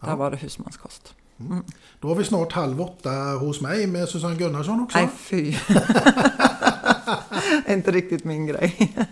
Det 0.00 0.10
har 0.10 0.16
varit 0.16 0.42
husmanskost. 0.42 1.14
Mm. 1.40 1.64
Då 2.00 2.08
har 2.08 2.14
vi 2.14 2.24
snart 2.24 2.52
halv 2.52 2.80
åtta 2.80 3.10
hos 3.40 3.60
mig 3.60 3.86
med 3.86 4.08
Susanne 4.08 4.36
Gunnarsson 4.36 4.80
också. 4.80 4.98
Nej, 4.98 5.08
fy. 5.16 5.56
inte 7.68 7.90
riktigt 7.90 8.24
min 8.24 8.46
grej. 8.46 8.92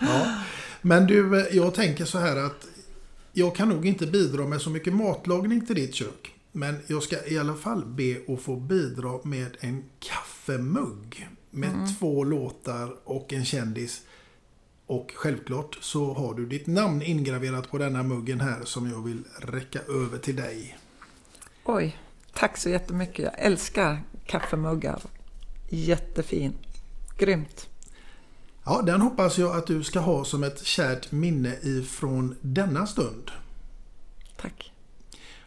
ja. 0.00 0.38
Men 0.80 1.06
du, 1.06 1.48
jag 1.52 1.74
tänker 1.74 2.04
så 2.04 2.18
här 2.18 2.36
att 2.36 2.66
jag 3.32 3.56
kan 3.56 3.68
nog 3.68 3.86
inte 3.86 4.06
bidra 4.06 4.46
med 4.46 4.60
så 4.60 4.70
mycket 4.70 4.92
matlagning 4.92 5.66
till 5.66 5.76
ditt 5.76 5.94
kök. 5.94 6.34
Men 6.52 6.76
jag 6.86 7.02
ska 7.02 7.26
i 7.26 7.38
alla 7.38 7.54
fall 7.54 7.84
be 7.84 8.16
att 8.28 8.42
få 8.42 8.56
bidra 8.56 9.18
med 9.24 9.56
en 9.60 9.84
kaffemugg. 9.98 11.28
Med 11.50 11.72
mm. 11.72 11.94
två 11.94 12.24
låtar 12.24 12.96
och 13.04 13.32
en 13.32 13.44
kändis. 13.44 14.02
Och 14.86 15.12
självklart 15.14 15.78
så 15.80 16.12
har 16.12 16.34
du 16.34 16.46
ditt 16.46 16.66
namn 16.66 17.02
ingraverat 17.02 17.70
på 17.70 17.78
denna 17.78 18.02
muggen 18.02 18.40
här 18.40 18.60
som 18.64 18.90
jag 18.90 19.04
vill 19.04 19.22
räcka 19.38 19.80
över 19.80 20.18
till 20.18 20.36
dig. 20.36 20.78
Oj, 21.64 21.98
tack 22.32 22.56
så 22.56 22.68
jättemycket. 22.68 23.18
Jag 23.18 23.34
älskar 23.38 24.02
kaffemuggar. 24.26 25.02
Jättefin. 25.74 26.52
Grymt. 27.18 27.68
Ja, 28.64 28.82
den 28.82 29.00
hoppas 29.00 29.38
jag 29.38 29.56
att 29.56 29.66
du 29.66 29.82
ska 29.82 30.00
ha 30.00 30.24
som 30.24 30.44
ett 30.44 30.64
kärt 30.64 31.12
minne 31.12 31.56
ifrån 31.62 32.36
denna 32.40 32.86
stund. 32.86 33.30
Tack. 34.36 34.72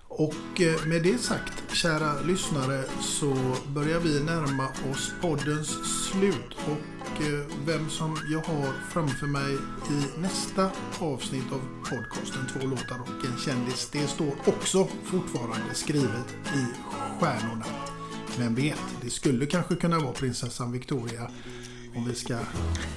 Och 0.08 0.62
eh, 0.62 0.86
med 0.86 1.04
det 1.04 1.18
sagt, 1.18 1.74
kära 1.74 2.22
lyssnare, 2.22 2.84
så 3.02 3.36
börjar 3.68 4.00
vi 4.00 4.24
närma 4.24 4.68
oss 4.92 5.12
poddens 5.22 5.70
slut. 6.10 6.56
Och 6.66 7.22
eh, 7.22 7.46
vem 7.66 7.90
som 7.90 8.18
jag 8.32 8.40
har 8.40 8.74
framför 8.92 9.28
mig 9.28 9.54
i 9.92 10.20
nästa 10.20 10.72
avsnitt 11.00 11.52
av 11.52 11.62
podcasten 11.90 12.48
Två 12.54 12.68
låtar 12.68 13.00
och 13.02 13.26
en 13.26 13.38
kändis, 13.38 13.90
det 13.92 14.08
står 14.08 14.34
också 14.46 14.88
fortfarande 15.04 15.74
skrivet 15.74 16.36
i 16.56 16.66
stjärnorna. 17.20 17.95
Vem 18.40 18.56
vet, 18.56 18.80
det 19.02 19.10
skulle 19.10 19.46
kanske 19.46 19.76
kunna 19.76 20.00
vara 20.00 20.14
prinsessan 20.14 20.72
Victoria 20.72 21.30
om 21.96 22.06
vi 22.08 22.16
ska 22.16 22.38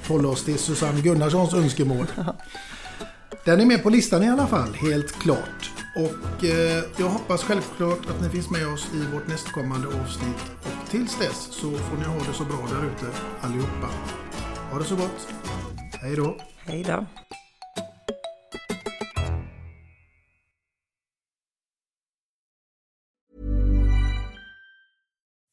hålla 0.08 0.28
oss 0.28 0.44
till 0.44 0.58
Susanne 0.58 1.00
Gunnarssons 1.00 1.54
önskemål. 1.54 2.06
Den 3.44 3.60
är 3.60 3.66
med 3.66 3.82
på 3.82 3.90
listan 3.90 4.22
i 4.22 4.28
alla 4.28 4.46
fall, 4.46 4.74
helt 4.74 5.12
klart. 5.12 5.70
Och 5.96 6.44
eh, 6.44 6.84
jag 6.96 7.08
hoppas 7.08 7.42
självklart 7.44 8.10
att 8.10 8.22
ni 8.22 8.28
finns 8.28 8.50
med 8.50 8.68
oss 8.68 8.88
i 8.94 9.14
vårt 9.14 9.28
nästkommande 9.28 9.88
avsnitt. 9.88 10.42
Och 10.62 10.90
tills 10.90 11.18
dess 11.18 11.48
så 11.50 11.70
får 11.70 11.96
ni 11.96 12.04
ha 12.04 12.18
det 12.18 12.32
så 12.32 12.44
bra 12.44 12.68
där 12.70 12.86
ute 12.86 13.18
allihopa. 13.40 13.88
Ha 14.70 14.78
det 14.78 14.84
så 14.84 14.96
gott. 14.96 15.28
Hej 16.02 16.16
då. 16.16 16.36
Hej 16.58 16.84
då. 16.84 17.06